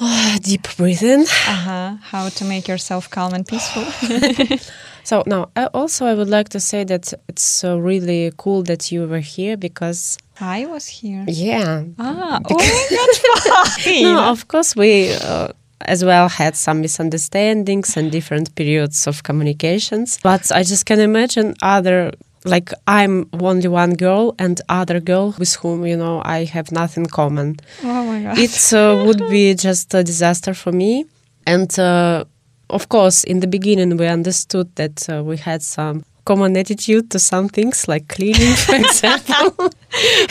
deep 0.42 0.66
breathing. 0.76 1.22
Uh-huh. 1.22 1.96
How 2.02 2.28
to 2.28 2.44
make 2.44 2.68
yourself 2.68 3.08
calm 3.10 3.32
and 3.34 3.46
peaceful. 3.46 3.84
So 5.06 5.22
now, 5.24 5.50
I 5.54 5.66
also 5.66 6.04
I 6.04 6.14
would 6.14 6.28
like 6.28 6.48
to 6.48 6.58
say 6.58 6.82
that 6.82 7.14
it's 7.28 7.62
uh, 7.62 7.78
really 7.80 8.32
cool 8.36 8.64
that 8.64 8.90
you 8.90 9.06
were 9.06 9.20
here 9.20 9.56
because 9.56 10.18
I 10.40 10.66
was 10.66 10.88
here. 10.88 11.24
yeah, 11.28 11.84
Ah, 11.96 12.40
oh 12.50 12.58
my 12.58 12.86
god, 12.90 14.02
no, 14.02 14.30
of 14.32 14.48
course 14.48 14.74
we 14.74 15.12
uh, 15.14 15.50
as 15.82 16.04
well 16.04 16.28
had 16.28 16.56
some 16.56 16.80
misunderstandings 16.80 17.96
and 17.96 18.10
different 18.10 18.52
periods 18.56 19.06
of 19.06 19.22
communications. 19.22 20.18
But 20.24 20.50
I 20.50 20.64
just 20.64 20.86
can 20.86 20.98
imagine 20.98 21.54
other 21.62 22.10
like 22.46 22.72
I'm 22.86 23.28
only 23.32 23.68
one 23.68 23.94
girl 23.94 24.34
and 24.38 24.60
other 24.68 25.00
girl 25.00 25.34
with 25.38 25.54
whom 25.56 25.84
you 25.86 25.96
know 25.96 26.22
I 26.24 26.44
have 26.44 26.70
nothing 26.72 27.06
common. 27.06 27.56
Oh 27.82 28.04
my 28.06 28.22
god. 28.22 28.38
It 28.38 28.72
uh, 28.72 29.04
would 29.06 29.22
be 29.28 29.54
just 29.68 29.94
a 29.94 30.02
disaster 30.02 30.54
for 30.54 30.72
me. 30.72 31.04
And 31.46 31.70
uh, 31.78 32.24
of 32.70 32.88
course, 32.88 33.24
in 33.24 33.40
the 33.40 33.46
beginning, 33.46 33.96
we 33.96 34.06
understood 34.06 34.68
that 34.76 35.08
uh, 35.08 35.22
we 35.22 35.36
had 35.36 35.62
some 35.62 36.04
common 36.24 36.56
attitude 36.56 37.10
to 37.10 37.18
some 37.18 37.48
things 37.48 37.86
like 37.86 38.08
cleaning, 38.08 38.54
for 38.56 38.74
example. 38.86 39.70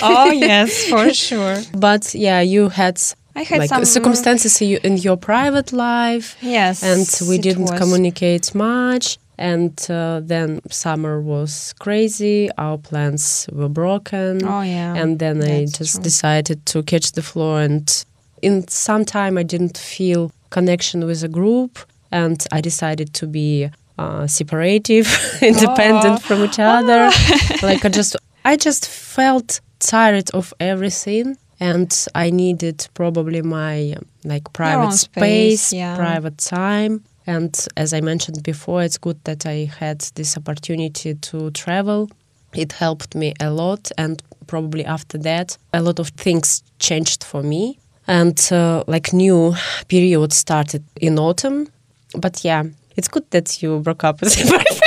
oh 0.01 0.31
yes, 0.31 0.85
for 0.89 1.13
sure. 1.13 1.57
but 1.77 2.13
yeah, 2.13 2.41
you 2.41 2.67
had 2.69 3.01
I 3.37 3.43
had 3.43 3.59
like 3.59 3.69
some 3.69 3.85
circumstances 3.85 4.61
in 4.61 4.97
your- 4.97 5.17
private 5.17 5.71
life, 5.71 6.35
Yes, 6.41 6.83
and 6.83 7.07
we 7.29 7.37
didn't 7.37 7.69
was. 7.71 7.79
communicate 7.79 8.53
much. 8.55 9.17
And 9.37 9.73
uh, 9.89 10.21
then 10.23 10.61
summer 10.69 11.19
was 11.21 11.73
crazy. 11.79 12.49
Our 12.57 12.77
plans 12.77 13.47
were 13.51 13.69
broken. 13.69 14.45
Oh 14.45 14.61
yeah, 14.61 14.95
and 14.95 15.19
then 15.19 15.41
I 15.43 15.65
just 15.65 15.95
true. 15.95 16.03
decided 16.03 16.65
to 16.67 16.83
catch 16.83 17.11
the 17.11 17.21
flow. 17.21 17.57
And 17.57 18.05
in 18.41 18.67
some 18.69 19.03
time, 19.05 19.37
I 19.37 19.43
didn't 19.43 19.77
feel 19.77 20.31
connection 20.51 21.05
with 21.05 21.23
a 21.23 21.27
group, 21.27 21.79
and 22.11 22.41
I 22.51 22.61
decided 22.61 23.13
to 23.15 23.27
be 23.27 23.69
uh, 23.97 24.27
separative, 24.27 25.07
independent 25.41 26.15
Oh. 26.15 26.17
from 26.27 26.43
each 26.45 26.59
other. 26.59 27.09
like 27.61 27.83
I 27.85 27.89
just, 27.89 28.15
I 28.45 28.55
just 28.55 28.87
felt 28.87 29.59
tired 29.79 30.29
of 30.33 30.53
everything. 30.59 31.37
And 31.59 31.89
I 32.13 32.31
needed 32.31 32.85
probably 32.95 33.41
my 33.41 33.95
like 34.25 34.51
private 34.51 34.91
space, 34.91 35.61
space, 35.61 35.73
yeah. 35.73 35.95
private 35.95 36.37
time. 36.37 37.03
And 37.27 37.67
as 37.75 37.93
I 37.93 38.01
mentioned 38.01 38.43
before, 38.43 38.83
it's 38.83 38.97
good 38.97 39.23
that 39.23 39.45
I 39.45 39.69
had 39.79 40.01
this 40.15 40.37
opportunity 40.37 41.15
to 41.15 41.51
travel. 41.51 42.09
It 42.53 42.73
helped 42.73 43.15
me 43.15 43.33
a 43.39 43.49
lot, 43.49 43.91
and 43.97 44.21
probably 44.47 44.85
after 44.85 45.17
that, 45.19 45.57
a 45.73 45.81
lot 45.81 45.99
of 45.99 46.09
things 46.09 46.63
changed 46.79 47.23
for 47.23 47.43
me. 47.43 47.79
And 48.07 48.39
uh, 48.51 48.83
like 48.87 49.11
new 49.13 49.55
period 49.87 50.31
started 50.31 50.83
in 51.01 51.17
autumn. 51.17 51.67
But 52.15 52.45
yeah, 52.45 52.63
it's 52.95 53.07
good 53.07 53.29
that 53.31 53.61
you 53.61 53.79
broke 53.79 54.03
up 54.03 54.21
with 54.21 54.37
your 54.39 54.47
boyfriend. 54.47 54.81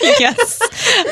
yes, 0.20 0.60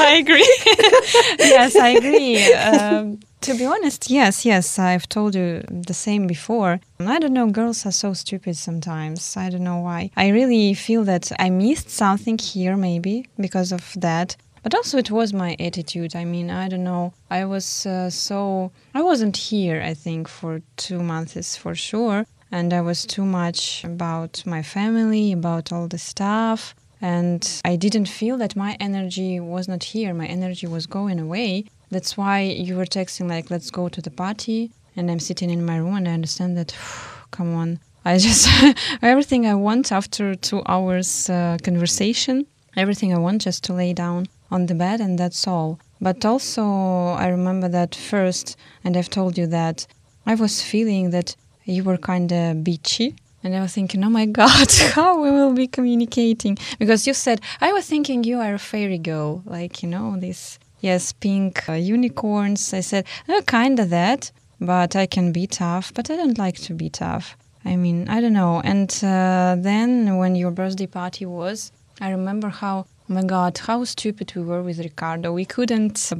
I 0.00 0.16
agree. 0.18 0.56
yes, 1.38 1.76
I 1.76 1.88
agree. 1.90 2.52
Um, 2.54 3.20
to 3.40 3.54
be 3.54 3.64
honest, 3.64 4.10
yes, 4.10 4.44
yes, 4.44 4.78
I've 4.78 5.08
told 5.08 5.34
you 5.34 5.62
the 5.68 5.94
same 5.94 6.26
before. 6.26 6.80
I 7.00 7.18
don't 7.18 7.32
know, 7.32 7.50
girls 7.50 7.86
are 7.86 7.92
so 7.92 8.12
stupid 8.12 8.56
sometimes. 8.56 9.36
I 9.36 9.50
don't 9.50 9.64
know 9.64 9.78
why. 9.78 10.10
I 10.16 10.28
really 10.28 10.74
feel 10.74 11.04
that 11.04 11.30
I 11.38 11.50
missed 11.50 11.90
something 11.90 12.38
here, 12.38 12.76
maybe 12.76 13.26
because 13.38 13.72
of 13.72 13.92
that. 13.96 14.36
But 14.62 14.74
also, 14.74 14.98
it 14.98 15.10
was 15.10 15.32
my 15.32 15.56
attitude. 15.60 16.16
I 16.16 16.24
mean, 16.24 16.50
I 16.50 16.68
don't 16.68 16.84
know. 16.84 17.14
I 17.30 17.44
was 17.44 17.86
uh, 17.86 18.10
so. 18.10 18.72
I 18.94 19.02
wasn't 19.02 19.36
here, 19.36 19.80
I 19.80 19.94
think, 19.94 20.28
for 20.28 20.60
two 20.76 21.00
months 21.00 21.56
for 21.56 21.74
sure. 21.74 22.26
And 22.50 22.72
I 22.72 22.80
was 22.80 23.06
too 23.06 23.24
much 23.24 23.84
about 23.84 24.42
my 24.44 24.62
family, 24.62 25.32
about 25.32 25.72
all 25.72 25.86
the 25.86 25.98
stuff 25.98 26.74
and 27.00 27.60
I 27.64 27.76
didn't 27.76 28.06
feel 28.06 28.36
that 28.38 28.56
my 28.56 28.76
energy 28.80 29.38
was 29.38 29.68
not 29.68 29.84
here. 29.84 30.12
My 30.12 30.26
energy 30.26 30.66
was 30.66 30.86
going 30.86 31.20
away. 31.20 31.64
That's 31.90 32.16
why 32.16 32.40
you 32.40 32.76
were 32.76 32.86
texting 32.86 33.28
like, 33.28 33.50
"Let's 33.50 33.70
go 33.70 33.88
to 33.88 34.00
the 34.00 34.10
party," 34.10 34.70
and 34.96 35.10
I'm 35.10 35.20
sitting 35.20 35.50
in 35.50 35.64
my 35.64 35.76
room 35.76 35.96
and 35.96 36.08
I 36.08 36.12
understand 36.12 36.56
that. 36.56 36.74
Come 37.30 37.54
on, 37.54 37.78
I 38.06 38.16
just 38.16 38.48
everything 39.02 39.46
I 39.46 39.54
want 39.54 39.92
after 39.92 40.34
two 40.34 40.62
hours 40.66 41.28
uh, 41.28 41.58
conversation. 41.62 42.46
Everything 42.76 43.12
I 43.12 43.18
want 43.18 43.42
just 43.42 43.64
to 43.64 43.74
lay 43.74 43.92
down 43.92 44.28
on 44.50 44.66
the 44.66 44.74
bed 44.74 45.00
and 45.00 45.18
that's 45.18 45.46
all. 45.46 45.78
But 46.00 46.24
also, 46.24 46.64
I 46.64 47.26
remember 47.28 47.68
that 47.68 47.94
first, 47.94 48.56
and 48.84 48.96
I've 48.96 49.10
told 49.10 49.36
you 49.36 49.46
that 49.48 49.86
I 50.26 50.34
was 50.36 50.62
feeling 50.62 51.10
that 51.10 51.34
you 51.64 51.82
were 51.84 51.96
kind 51.96 52.32
of 52.32 52.56
bitchy. 52.58 53.16
And 53.42 53.54
I 53.54 53.60
was 53.60 53.72
thinking, 53.72 54.04
oh 54.04 54.10
my 54.10 54.26
God, 54.40 54.70
how 54.94 55.20
we 55.20 55.30
will 55.30 55.52
be 55.52 55.66
communicating? 55.66 56.56
Because 56.78 57.06
you 57.06 57.14
said, 57.14 57.40
I 57.60 57.72
was 57.72 57.86
thinking 57.86 58.24
you 58.24 58.38
are 58.38 58.54
a 58.54 58.58
fairy 58.58 58.98
girl, 58.98 59.42
like, 59.44 59.82
you 59.82 59.88
know, 59.88 60.16
this, 60.18 60.58
yes, 60.80 61.12
pink 61.12 61.68
uh, 61.68 61.72
unicorns. 61.72 62.72
I 62.74 62.80
said, 62.80 63.06
oh, 63.28 63.42
kind 63.46 63.78
of 63.78 63.90
that, 63.90 64.30
but 64.60 64.96
I 64.96 65.06
can 65.06 65.32
be 65.32 65.46
tough, 65.46 65.92
but 65.94 66.10
I 66.10 66.16
don't 66.16 66.38
like 66.38 66.56
to 66.62 66.74
be 66.74 66.90
tough. 66.90 67.36
I 67.64 67.76
mean, 67.76 68.08
I 68.08 68.20
don't 68.20 68.32
know. 68.32 68.60
And 68.64 68.90
uh, 69.02 69.56
then 69.58 70.16
when 70.16 70.34
your 70.34 70.50
birthday 70.50 70.86
party 70.86 71.26
was, 71.26 71.72
I 72.00 72.10
remember 72.10 72.48
how 72.48 72.86
Oh 73.10 73.14
my 73.14 73.22
God, 73.22 73.56
how 73.56 73.84
stupid 73.84 74.34
we 74.36 74.42
were 74.42 74.62
with 74.62 74.80
Ricardo. 74.80 75.32
We 75.32 75.46
couldn't 75.46 76.12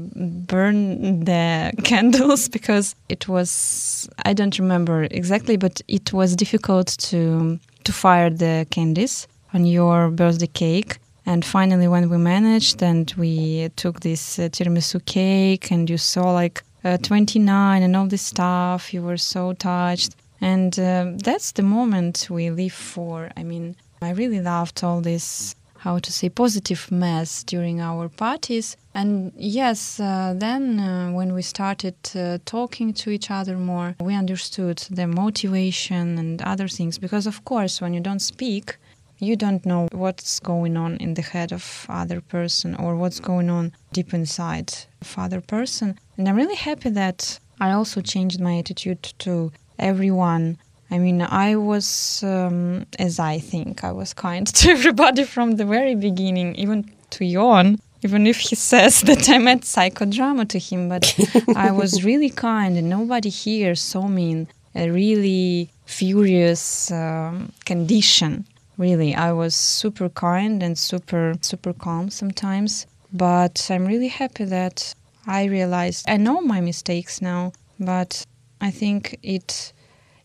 burn 0.46 1.20
the 1.22 1.70
candles 1.84 2.48
because 2.48 2.94
it 3.11 3.28
was, 3.28 4.09
I 4.24 4.32
don't 4.32 4.59
remember 4.59 5.06
exactly, 5.11 5.59
but 5.59 5.82
it 5.86 6.14
was 6.14 6.34
difficult 6.34 6.86
to, 7.11 7.61
to 7.84 7.92
fire 7.92 8.30
the 8.30 8.66
candies 8.70 9.28
on 9.52 9.66
your 9.66 10.09
birthday 10.11 10.46
cake. 10.46 10.98
And 11.28 11.44
finally, 11.44 11.88
when 11.88 12.08
we 12.08 12.16
managed 12.16 12.82
and 12.82 13.12
we 13.18 13.68
took 13.76 14.00
this 14.00 14.38
uh, 14.38 14.48
tiramisu 14.48 15.04
cake, 15.04 15.70
and 15.70 15.90
you 15.90 15.98
saw 15.98 16.32
like 16.32 16.62
uh, 16.84 16.96
29 16.96 17.82
and 17.82 17.94
all 17.94 18.06
this 18.06 18.22
stuff, 18.22 18.94
you 18.94 19.02
were 19.02 19.18
so 19.18 19.52
touched. 19.52 20.16
And 20.40 20.78
uh, 20.78 21.12
that's 21.16 21.52
the 21.52 21.62
moment 21.62 22.28
we 22.30 22.48
live 22.48 22.72
for. 22.72 23.30
I 23.36 23.42
mean, 23.42 23.76
I 24.00 24.12
really 24.12 24.40
loved 24.40 24.82
all 24.82 25.02
this 25.02 25.54
how 25.80 25.98
to 25.98 26.12
say 26.12 26.28
positive 26.28 26.90
mess 26.90 27.44
during 27.44 27.80
our 27.80 28.08
parties 28.08 28.76
and 28.94 29.30
yes 29.36 30.00
uh, 30.00 30.34
then 30.36 30.80
uh, 30.80 31.10
when 31.12 31.32
we 31.32 31.40
started 31.40 31.94
uh, 32.16 32.38
talking 32.44 32.92
to 32.92 33.10
each 33.10 33.30
other 33.30 33.56
more 33.56 33.94
we 34.00 34.12
understood 34.12 34.78
the 34.90 35.06
motivation 35.06 36.18
and 36.18 36.42
other 36.42 36.66
things 36.66 36.98
because 36.98 37.28
of 37.28 37.44
course 37.44 37.80
when 37.80 37.94
you 37.94 38.00
don't 38.00 38.18
speak 38.18 38.76
you 39.18 39.36
don't 39.36 39.64
know 39.66 39.88
what's 39.92 40.40
going 40.40 40.76
on 40.76 40.96
in 40.98 41.14
the 41.14 41.22
head 41.22 41.52
of 41.52 41.86
other 41.88 42.20
person 42.20 42.74
or 42.76 42.96
what's 42.96 43.20
going 43.20 43.50
on 43.50 43.72
deep 43.92 44.14
inside 44.14 44.72
of 45.00 45.14
other 45.18 45.40
person 45.40 45.98
and 46.16 46.28
i'm 46.28 46.36
really 46.36 46.56
happy 46.56 46.90
that 46.90 47.38
i 47.60 47.70
also 47.70 48.00
changed 48.00 48.40
my 48.40 48.58
attitude 48.58 49.02
to 49.18 49.52
everyone 49.78 50.58
I 50.90 50.98
mean, 50.98 51.20
I 51.20 51.56
was, 51.56 52.22
um, 52.24 52.86
as 52.98 53.18
I 53.18 53.38
think, 53.38 53.84
I 53.84 53.92
was 53.92 54.14
kind 54.14 54.46
to 54.58 54.70
everybody 54.70 55.24
from 55.24 55.56
the 55.56 55.64
very 55.64 55.94
beginning, 55.94 56.54
even 56.54 56.90
to 57.10 57.30
Jon, 57.30 57.78
even 58.02 58.26
if 58.26 58.38
he 58.38 58.54
says 58.70 59.02
that 59.02 59.28
I 59.28 59.38
meant 59.38 59.62
psychodrama 59.62 60.48
to 60.48 60.58
him. 60.58 60.88
But 60.88 61.14
I 61.56 61.70
was 61.72 62.04
really 62.04 62.30
kind, 62.30 62.76
and 62.78 62.88
nobody 62.88 63.28
here 63.28 63.74
saw 63.74 64.08
me 64.08 64.30
in 64.30 64.48
a 64.74 64.90
really 64.90 65.70
furious 65.84 66.90
um, 66.90 67.52
condition. 67.64 68.46
Really, 68.78 69.14
I 69.14 69.32
was 69.32 69.56
super 69.56 70.08
kind 70.08 70.62
and 70.62 70.78
super, 70.78 71.34
super 71.40 71.72
calm 71.72 72.10
sometimes. 72.10 72.86
But 73.12 73.66
I'm 73.70 73.86
really 73.86 74.08
happy 74.08 74.44
that 74.44 74.94
I 75.26 75.44
realized 75.44 76.08
I 76.08 76.16
know 76.16 76.40
my 76.40 76.60
mistakes 76.60 77.20
now, 77.20 77.52
but 77.80 78.24
I 78.60 78.70
think 78.70 79.18
it 79.22 79.72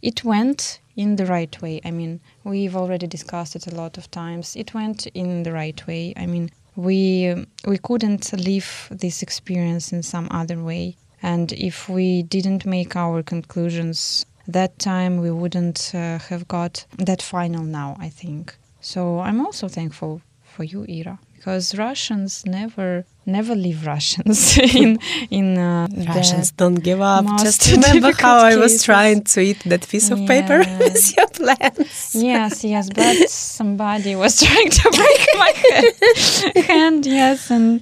it 0.02 0.24
went 0.24 0.80
in 0.96 1.16
the 1.16 1.26
right 1.26 1.62
way. 1.62 1.82
I 1.84 1.92
mean, 1.92 2.20
we've 2.44 2.76
already 2.76 3.08
discussed 3.08 3.56
it 3.56 3.68
a 3.68 3.76
lot 3.76 3.98
of 3.98 4.12
times. 4.12 4.56
It 4.56 4.74
went 4.74 5.08
in 5.08 5.44
the 5.44 5.52
right 5.52 5.86
way. 5.88 6.14
I 6.16 6.26
mean, 6.26 6.52
we 6.76 7.46
we 7.66 7.78
couldn't 7.78 8.34
live 8.34 8.88
this 8.92 9.24
experience 9.24 9.92
in 9.92 10.04
some 10.04 10.28
other 10.30 10.62
way. 10.62 10.96
And 11.22 11.54
if 11.54 11.88
we 11.88 12.24
didn't 12.24 12.66
make 12.66 12.96
our 12.96 13.24
conclusions 13.24 14.26
that 14.48 14.80
time, 14.80 15.20
we 15.20 15.32
wouldn't 15.32 15.92
uh, 15.94 16.20
have 16.20 16.48
got 16.48 16.86
that 16.98 17.22
final 17.22 17.64
now, 17.64 17.96
I 18.00 18.10
think. 18.10 18.56
So 18.82 19.20
I'm 19.20 19.40
also 19.46 19.68
thankful 19.68 20.22
for 20.44 20.64
you, 20.64 20.86
Ira 20.90 21.20
because 21.44 21.78
Russians 21.78 22.46
never 22.46 23.04
never 23.26 23.54
leave 23.54 23.86
Russians 23.86 24.58
in 24.76 24.98
in 25.30 25.58
uh, 25.58 25.88
Russians 26.08 26.52
don't 26.52 26.82
give 26.82 27.02
up. 27.02 27.26
Just 27.40 27.70
remember 27.76 28.14
how 28.14 28.38
I 28.38 28.56
was 28.56 28.84
trying 28.84 29.24
to 29.26 29.42
eat 29.42 29.60
that 29.66 29.88
piece 29.90 30.10
of 30.10 30.20
yeah. 30.20 30.28
paper 30.28 30.60
with 30.80 31.18
your 31.18 31.28
plans. 31.28 32.16
Yes, 32.16 32.64
yes, 32.64 32.90
but 32.90 33.30
somebody 33.30 34.16
was 34.16 34.40
trying 34.42 34.70
to 34.70 34.90
break 34.90 35.24
my 35.44 36.64
hand. 36.68 37.06
Yes, 37.06 37.52
and 37.52 37.82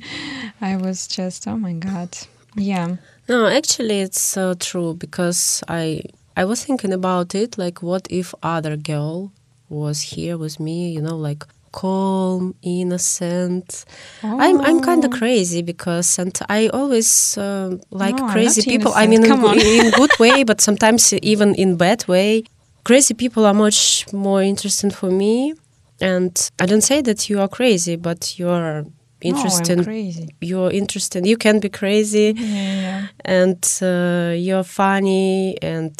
I 0.59 0.77
was 0.77 1.07
just 1.07 1.47
oh 1.47 1.57
my 1.57 1.73
god, 1.73 2.17
yeah. 2.55 2.95
No, 3.29 3.45
actually, 3.45 4.01
it's 4.01 4.35
uh, 4.35 4.55
true 4.59 4.95
because 4.95 5.63
I 5.67 6.01
I 6.35 6.45
was 6.45 6.63
thinking 6.63 6.93
about 6.93 7.35
it. 7.35 7.57
Like, 7.57 7.81
what 7.81 8.07
if 8.09 8.33
other 8.41 8.77
girl 8.77 9.31
was 9.69 10.01
here 10.01 10.37
with 10.37 10.59
me? 10.59 10.91
You 10.91 11.01
know, 11.01 11.17
like 11.17 11.43
calm, 11.71 12.55
innocent. 12.61 13.85
Oh. 14.23 14.39
I'm 14.39 14.61
I'm 14.61 14.81
kind 14.81 15.03
of 15.05 15.11
crazy 15.11 15.61
because 15.61 16.19
and 16.19 16.37
I 16.49 16.67
always 16.67 17.37
uh, 17.37 17.77
like 17.89 18.17
no, 18.17 18.29
crazy 18.29 18.61
people. 18.61 18.93
I 18.95 19.07
mean, 19.07 19.23
in, 19.25 19.85
in, 19.85 19.91
good 19.91 20.11
way, 20.19 20.43
but 20.43 20.61
sometimes 20.61 21.13
even 21.13 21.55
in 21.55 21.77
bad 21.77 22.07
way. 22.07 22.43
Crazy 22.83 23.13
people 23.13 23.45
are 23.45 23.53
much 23.53 24.11
more 24.11 24.41
interesting 24.41 24.89
for 24.89 25.11
me. 25.11 25.53
And 26.01 26.49
I 26.59 26.65
don't 26.65 26.81
say 26.81 27.01
that 27.01 27.29
you 27.29 27.39
are 27.39 27.47
crazy, 27.47 27.95
but 27.95 28.39
you 28.39 28.49
are 28.49 28.85
interesting. 29.21 29.81
No. 29.81 30.27
You're 30.41 30.71
interesting. 30.71 31.25
You 31.25 31.37
can 31.37 31.59
be 31.59 31.69
crazy, 31.69 32.33
yeah. 32.35 33.07
and 33.25 33.63
uh, 33.81 34.33
you're 34.35 34.63
funny. 34.63 35.57
And 35.61 35.95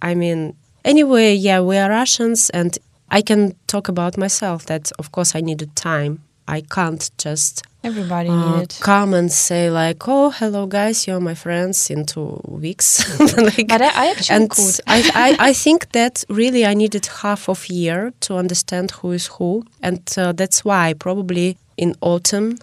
I 0.00 0.14
mean, 0.14 0.56
anyway, 0.84 1.34
yeah, 1.34 1.60
we 1.60 1.76
are 1.76 1.90
Russians, 1.90 2.50
and 2.50 2.78
I 3.10 3.22
can 3.22 3.54
talk 3.66 3.88
about 3.88 4.16
myself 4.16 4.66
that 4.66 4.92
of 4.98 5.12
course 5.12 5.34
I 5.36 5.40
needed 5.40 5.74
time. 5.76 6.22
I 6.48 6.62
can't 6.62 7.10
just 7.18 7.62
everybody 7.84 8.28
uh, 8.28 8.64
come 8.80 9.14
and 9.14 9.30
say 9.30 9.70
like, 9.70 10.06
"Oh, 10.08 10.30
hello 10.30 10.66
guys, 10.66 11.06
you're 11.06 11.20
my 11.20 11.34
friends" 11.34 11.90
in 11.90 12.06
two 12.06 12.40
weeks. 12.44 13.04
like, 13.36 13.68
but 13.68 13.82
I, 13.82 13.86
I 13.86 14.10
actually 14.10 14.36
and 14.36 14.50
could. 14.50 14.80
I, 14.86 15.10
I, 15.14 15.36
I 15.50 15.52
think 15.52 15.92
that 15.92 16.24
really 16.28 16.64
I 16.64 16.74
needed 16.74 17.06
half 17.06 17.48
of 17.48 17.68
year 17.68 18.12
to 18.20 18.36
understand 18.36 18.90
who 18.92 19.12
is 19.12 19.26
who, 19.26 19.64
and 19.82 20.00
uh, 20.16 20.32
that's 20.32 20.64
why 20.64 20.94
probably 20.94 21.56
in 21.76 21.94
autumn 22.00 22.58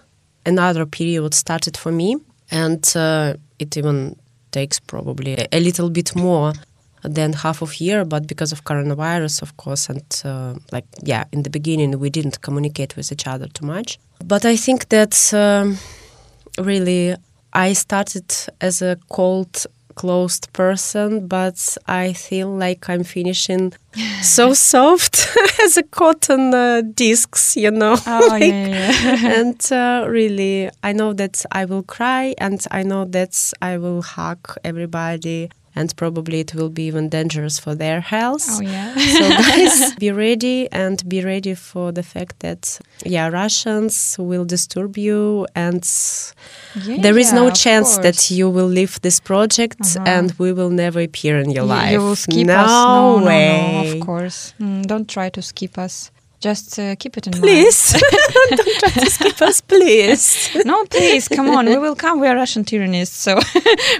another 0.46 0.86
period 0.86 1.34
started 1.34 1.76
for 1.76 1.92
me, 1.92 2.16
and 2.50 2.84
uh, 2.96 3.34
it 3.58 3.76
even 3.76 4.16
takes 4.50 4.80
probably 4.80 5.46
a 5.52 5.60
little 5.60 5.90
bit 5.90 6.16
more 6.16 6.52
than 7.02 7.32
half 7.32 7.62
of 7.62 7.80
year 7.80 8.04
but 8.04 8.26
because 8.26 8.52
of 8.52 8.64
coronavirus 8.64 9.42
of 9.42 9.56
course 9.56 9.88
and 9.88 10.22
uh, 10.24 10.54
like 10.72 10.86
yeah 11.02 11.24
in 11.32 11.42
the 11.42 11.50
beginning 11.50 11.98
we 11.98 12.10
didn't 12.10 12.40
communicate 12.42 12.96
with 12.96 13.10
each 13.12 13.26
other 13.26 13.48
too 13.48 13.66
much 13.66 13.98
but 14.24 14.44
i 14.44 14.56
think 14.56 14.88
that 14.88 15.32
um, 15.34 15.76
really 16.58 17.14
i 17.52 17.72
started 17.72 18.30
as 18.60 18.82
a 18.82 18.96
cold 19.08 19.66
closed 19.94 20.50
person 20.52 21.26
but 21.26 21.76
i 21.86 22.12
feel 22.12 22.48
like 22.48 22.88
i'm 22.88 23.04
finishing 23.04 23.72
so 24.22 24.54
soft 24.54 25.28
as 25.64 25.76
a 25.76 25.82
cotton 25.82 26.54
uh, 26.54 26.80
discs 26.94 27.56
you 27.56 27.70
know 27.70 27.96
oh, 28.06 28.26
like, 28.30 28.42
yeah, 28.42 28.92
yeah. 28.92 29.34
and 29.40 29.72
uh, 29.72 30.06
really 30.08 30.70
i 30.82 30.92
know 30.92 31.12
that 31.12 31.44
i 31.52 31.64
will 31.64 31.82
cry 31.82 32.34
and 32.38 32.66
i 32.70 32.82
know 32.82 33.04
that 33.04 33.52
i 33.60 33.76
will 33.76 34.02
hug 34.02 34.38
everybody 34.64 35.50
and 35.74 35.94
probably 35.96 36.40
it 36.40 36.54
will 36.54 36.68
be 36.68 36.84
even 36.84 37.08
dangerous 37.08 37.58
for 37.58 37.74
their 37.74 38.00
health. 38.00 38.46
Oh 38.48 38.60
yeah. 38.60 38.94
so 38.96 39.28
guys, 39.28 39.94
be 39.96 40.10
ready 40.10 40.70
and 40.72 41.06
be 41.08 41.24
ready 41.24 41.54
for 41.54 41.92
the 41.92 42.02
fact 42.02 42.40
that 42.40 42.78
yeah, 43.04 43.28
Russians 43.28 44.16
will 44.18 44.44
disturb 44.44 44.96
you 44.96 45.46
and 45.54 45.88
yeah, 46.84 46.96
there 47.00 47.16
is 47.16 47.32
no 47.32 47.50
chance 47.50 47.94
course. 47.94 48.04
that 48.04 48.30
you 48.30 48.50
will 48.50 48.66
leave 48.66 49.00
this 49.02 49.20
project 49.20 49.80
uh-huh. 49.80 50.04
and 50.06 50.32
we 50.38 50.52
will 50.52 50.70
never 50.70 51.00
appear 51.00 51.38
in 51.38 51.50
your 51.50 51.64
you, 51.64 51.68
life. 51.68 51.92
You 51.92 52.00
will 52.00 52.16
skip 52.16 52.46
no 52.46 52.56
us. 52.56 52.70
No, 52.70 53.26
way. 53.26 53.72
No, 53.72 53.82
no, 53.82 53.92
of 53.92 54.06
course. 54.06 54.54
Mm, 54.60 54.86
don't 54.86 55.08
try 55.08 55.28
to 55.30 55.42
skip 55.42 55.78
us. 55.78 56.10
Just 56.40 56.78
uh, 56.78 56.96
keep 56.96 57.18
it 57.18 57.26
in 57.26 57.34
please. 57.34 57.92
mind. 57.92 58.02
Please. 58.08 58.56
don't 58.56 58.78
try 58.78 59.02
to 59.02 59.10
skip 59.10 59.42
us, 59.42 59.60
please. 59.60 60.56
no, 60.64 60.84
please, 60.86 61.28
come 61.28 61.50
on. 61.50 61.66
We 61.66 61.76
will 61.76 61.94
come. 61.94 62.18
We 62.18 62.28
are 62.28 62.34
Russian 62.34 62.64
tyrannists, 62.64 63.14
so 63.14 63.38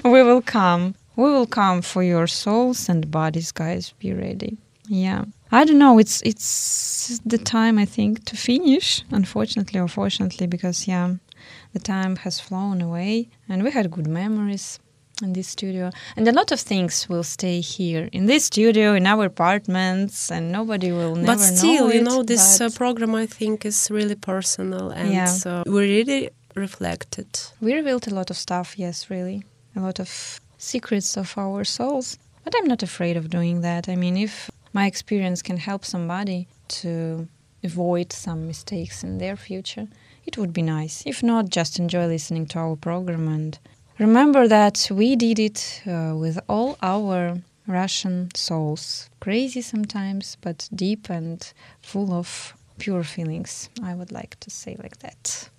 we 0.03 0.23
will 0.23 0.41
come. 0.41 0.95
We 1.15 1.23
will 1.23 1.47
come 1.47 1.81
for 1.81 2.03
your 2.03 2.27
souls 2.27 2.89
and 2.89 3.09
bodies, 3.11 3.51
guys. 3.51 3.93
Be 3.99 4.13
ready. 4.13 4.57
Yeah. 4.87 5.25
I 5.51 5.65
don't 5.65 5.79
know. 5.79 5.99
It's 5.99 6.21
it's 6.21 7.19
the 7.25 7.37
time 7.37 7.77
I 7.81 7.85
think 7.85 8.23
to 8.25 8.35
finish. 8.37 9.03
Unfortunately 9.11 9.79
or 9.79 9.87
fortunately, 9.89 10.47
because 10.47 10.87
yeah, 10.87 11.15
the 11.73 11.79
time 11.79 12.15
has 12.17 12.39
flown 12.39 12.81
away, 12.81 13.27
and 13.49 13.63
we 13.63 13.71
had 13.71 13.91
good 13.91 14.07
memories 14.07 14.79
in 15.23 15.33
this 15.33 15.47
studio, 15.49 15.89
and 16.15 16.27
a 16.27 16.31
lot 16.31 16.51
of 16.51 16.59
things 16.59 17.07
will 17.09 17.23
stay 17.23 17.59
here 17.61 18.09
in 18.11 18.25
this 18.25 18.45
studio, 18.45 18.93
in 18.95 19.05
our 19.05 19.25
apartments, 19.25 20.31
and 20.31 20.51
nobody 20.51 20.91
will 20.91 21.15
never. 21.15 21.27
But 21.33 21.39
still, 21.39 21.87
know 21.87 21.93
you 21.93 21.99
it, 22.01 22.03
know, 22.03 22.23
this 22.23 22.61
uh, 22.61 22.69
program 22.69 23.13
I 23.15 23.27
think 23.27 23.65
is 23.65 23.89
really 23.91 24.15
personal, 24.15 24.89
and 24.91 25.11
Yeah. 25.11 25.35
uh, 25.45 25.63
we 25.65 25.81
really 25.97 26.29
reflected. 26.55 27.27
we 27.59 27.73
revealed 27.73 28.07
a 28.07 28.13
lot 28.15 28.29
of 28.31 28.37
stuff. 28.37 28.79
Yes, 28.79 29.09
really, 29.09 29.43
a 29.75 29.79
lot 29.81 29.99
of 29.99 30.39
secrets 30.61 31.17
of 31.17 31.37
our 31.37 31.63
souls. 31.63 32.17
But 32.43 32.53
I'm 32.57 32.65
not 32.65 32.83
afraid 32.83 33.17
of 33.17 33.29
doing 33.29 33.61
that. 33.61 33.89
I 33.89 33.95
mean, 33.95 34.17
if 34.17 34.49
my 34.73 34.85
experience 34.85 35.41
can 35.41 35.57
help 35.57 35.83
somebody 35.85 36.47
to 36.79 37.27
avoid 37.63 38.11
some 38.13 38.47
mistakes 38.47 39.03
in 39.03 39.17
their 39.17 39.35
future, 39.35 39.87
it 40.25 40.37
would 40.37 40.53
be 40.53 40.61
nice. 40.61 41.03
If 41.05 41.21
not, 41.23 41.49
just 41.49 41.79
enjoy 41.79 42.07
listening 42.07 42.47
to 42.47 42.59
our 42.59 42.75
program 42.75 43.27
and 43.27 43.59
remember 43.99 44.47
that 44.47 44.87
we 44.91 45.15
did 45.15 45.39
it 45.39 45.81
uh, 45.85 46.13
with 46.15 46.39
all 46.47 46.77
our 46.81 47.41
Russian 47.67 48.29
souls. 48.35 49.09
Crazy 49.19 49.61
sometimes, 49.61 50.37
but 50.41 50.69
deep 50.73 51.09
and 51.09 51.51
full 51.81 52.11
of 52.13 52.55
pure 52.79 53.03
feelings. 53.03 53.69
I 53.83 53.93
would 53.93 54.11
like 54.11 54.39
to 54.39 54.49
say 54.49 54.75
like 54.81 54.97
that. 54.99 55.49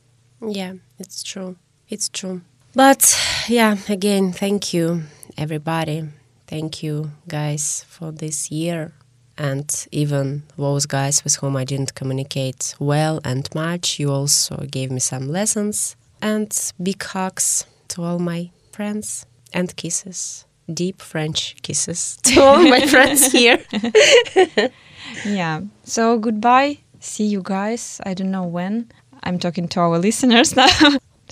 Yeah, 0.40 0.74
it's 0.98 1.22
true. 1.22 1.56
It's 1.88 2.08
true. 2.08 2.42
But 2.74 3.18
yeah, 3.48 3.76
again, 3.88 4.32
thank 4.32 4.72
you, 4.72 5.02
everybody. 5.36 6.08
Thank 6.46 6.82
you, 6.82 7.10
guys, 7.28 7.84
for 7.88 8.10
this 8.12 8.50
year. 8.50 8.92
And 9.36 9.68
even 9.90 10.44
those 10.56 10.86
guys 10.86 11.24
with 11.24 11.36
whom 11.36 11.56
I 11.56 11.64
didn't 11.64 11.94
communicate 11.94 12.74
well 12.78 13.20
and 13.24 13.48
much, 13.54 13.98
you 13.98 14.10
also 14.10 14.56
gave 14.70 14.90
me 14.90 15.00
some 15.00 15.28
lessons. 15.28 15.96
And 16.20 16.52
big 16.82 17.02
hugs 17.02 17.66
to 17.88 18.04
all 18.04 18.18
my 18.18 18.50
friends 18.70 19.26
and 19.52 19.74
kisses. 19.76 20.46
Deep 20.72 21.02
French 21.02 21.56
kisses 21.62 22.18
to 22.22 22.40
all 22.40 22.62
my 22.62 22.86
friends 22.86 23.32
here. 23.32 23.58
yeah. 25.26 25.60
So 25.84 26.18
goodbye. 26.18 26.78
See 27.00 27.26
you 27.26 27.42
guys. 27.42 28.00
I 28.06 28.14
don't 28.14 28.30
know 28.30 28.44
when. 28.44 28.90
I'm 29.24 29.38
talking 29.38 29.68
to 29.68 29.80
our 29.80 29.98
listeners 30.08 30.56
now. 30.56 30.68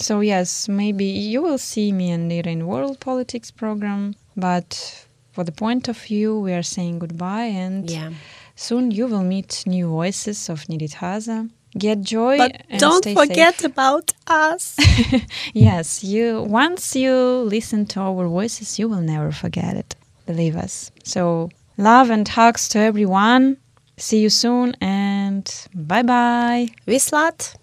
So 0.00 0.20
yes, 0.20 0.66
maybe 0.66 1.04
you 1.04 1.42
will 1.42 1.58
see 1.58 1.92
me 1.92 2.10
and 2.10 2.32
Ira 2.32 2.50
in 2.50 2.66
World 2.66 3.00
Politics 3.00 3.50
program, 3.50 4.14
but 4.34 5.06
for 5.32 5.44
the 5.44 5.52
point 5.52 5.88
of 5.88 5.98
view, 5.98 6.40
we 6.40 6.54
are 6.54 6.62
saying 6.62 6.98
goodbye 7.00 7.44
and 7.44 7.90
yeah. 7.90 8.10
soon 8.56 8.90
you 8.90 9.06
will 9.06 9.22
meet 9.22 9.62
new 9.66 9.88
voices 9.88 10.48
of 10.48 10.64
Nyíregyháza. 10.68 11.50
Get 11.78 12.00
joy 12.00 12.38
but 12.38 12.62
don't 12.78 13.04
forget 13.04 13.60
safe. 13.60 13.70
about 13.70 14.12
us. 14.26 14.76
yes, 15.54 16.02
you 16.02 16.42
once 16.42 16.96
you 16.96 17.14
listen 17.46 17.86
to 17.86 18.00
our 18.00 18.26
voices, 18.26 18.78
you 18.78 18.88
will 18.88 19.02
never 19.02 19.30
forget 19.30 19.76
it. 19.76 19.94
Believe 20.26 20.56
us. 20.56 20.90
So 21.04 21.50
love 21.76 22.10
and 22.10 22.26
hugs 22.26 22.68
to 22.70 22.78
everyone. 22.80 23.56
See 23.98 24.20
you 24.20 24.30
soon 24.30 24.74
and 24.80 25.44
bye 25.74 26.02
bye. 26.02 26.70
Viszlát. 26.86 27.54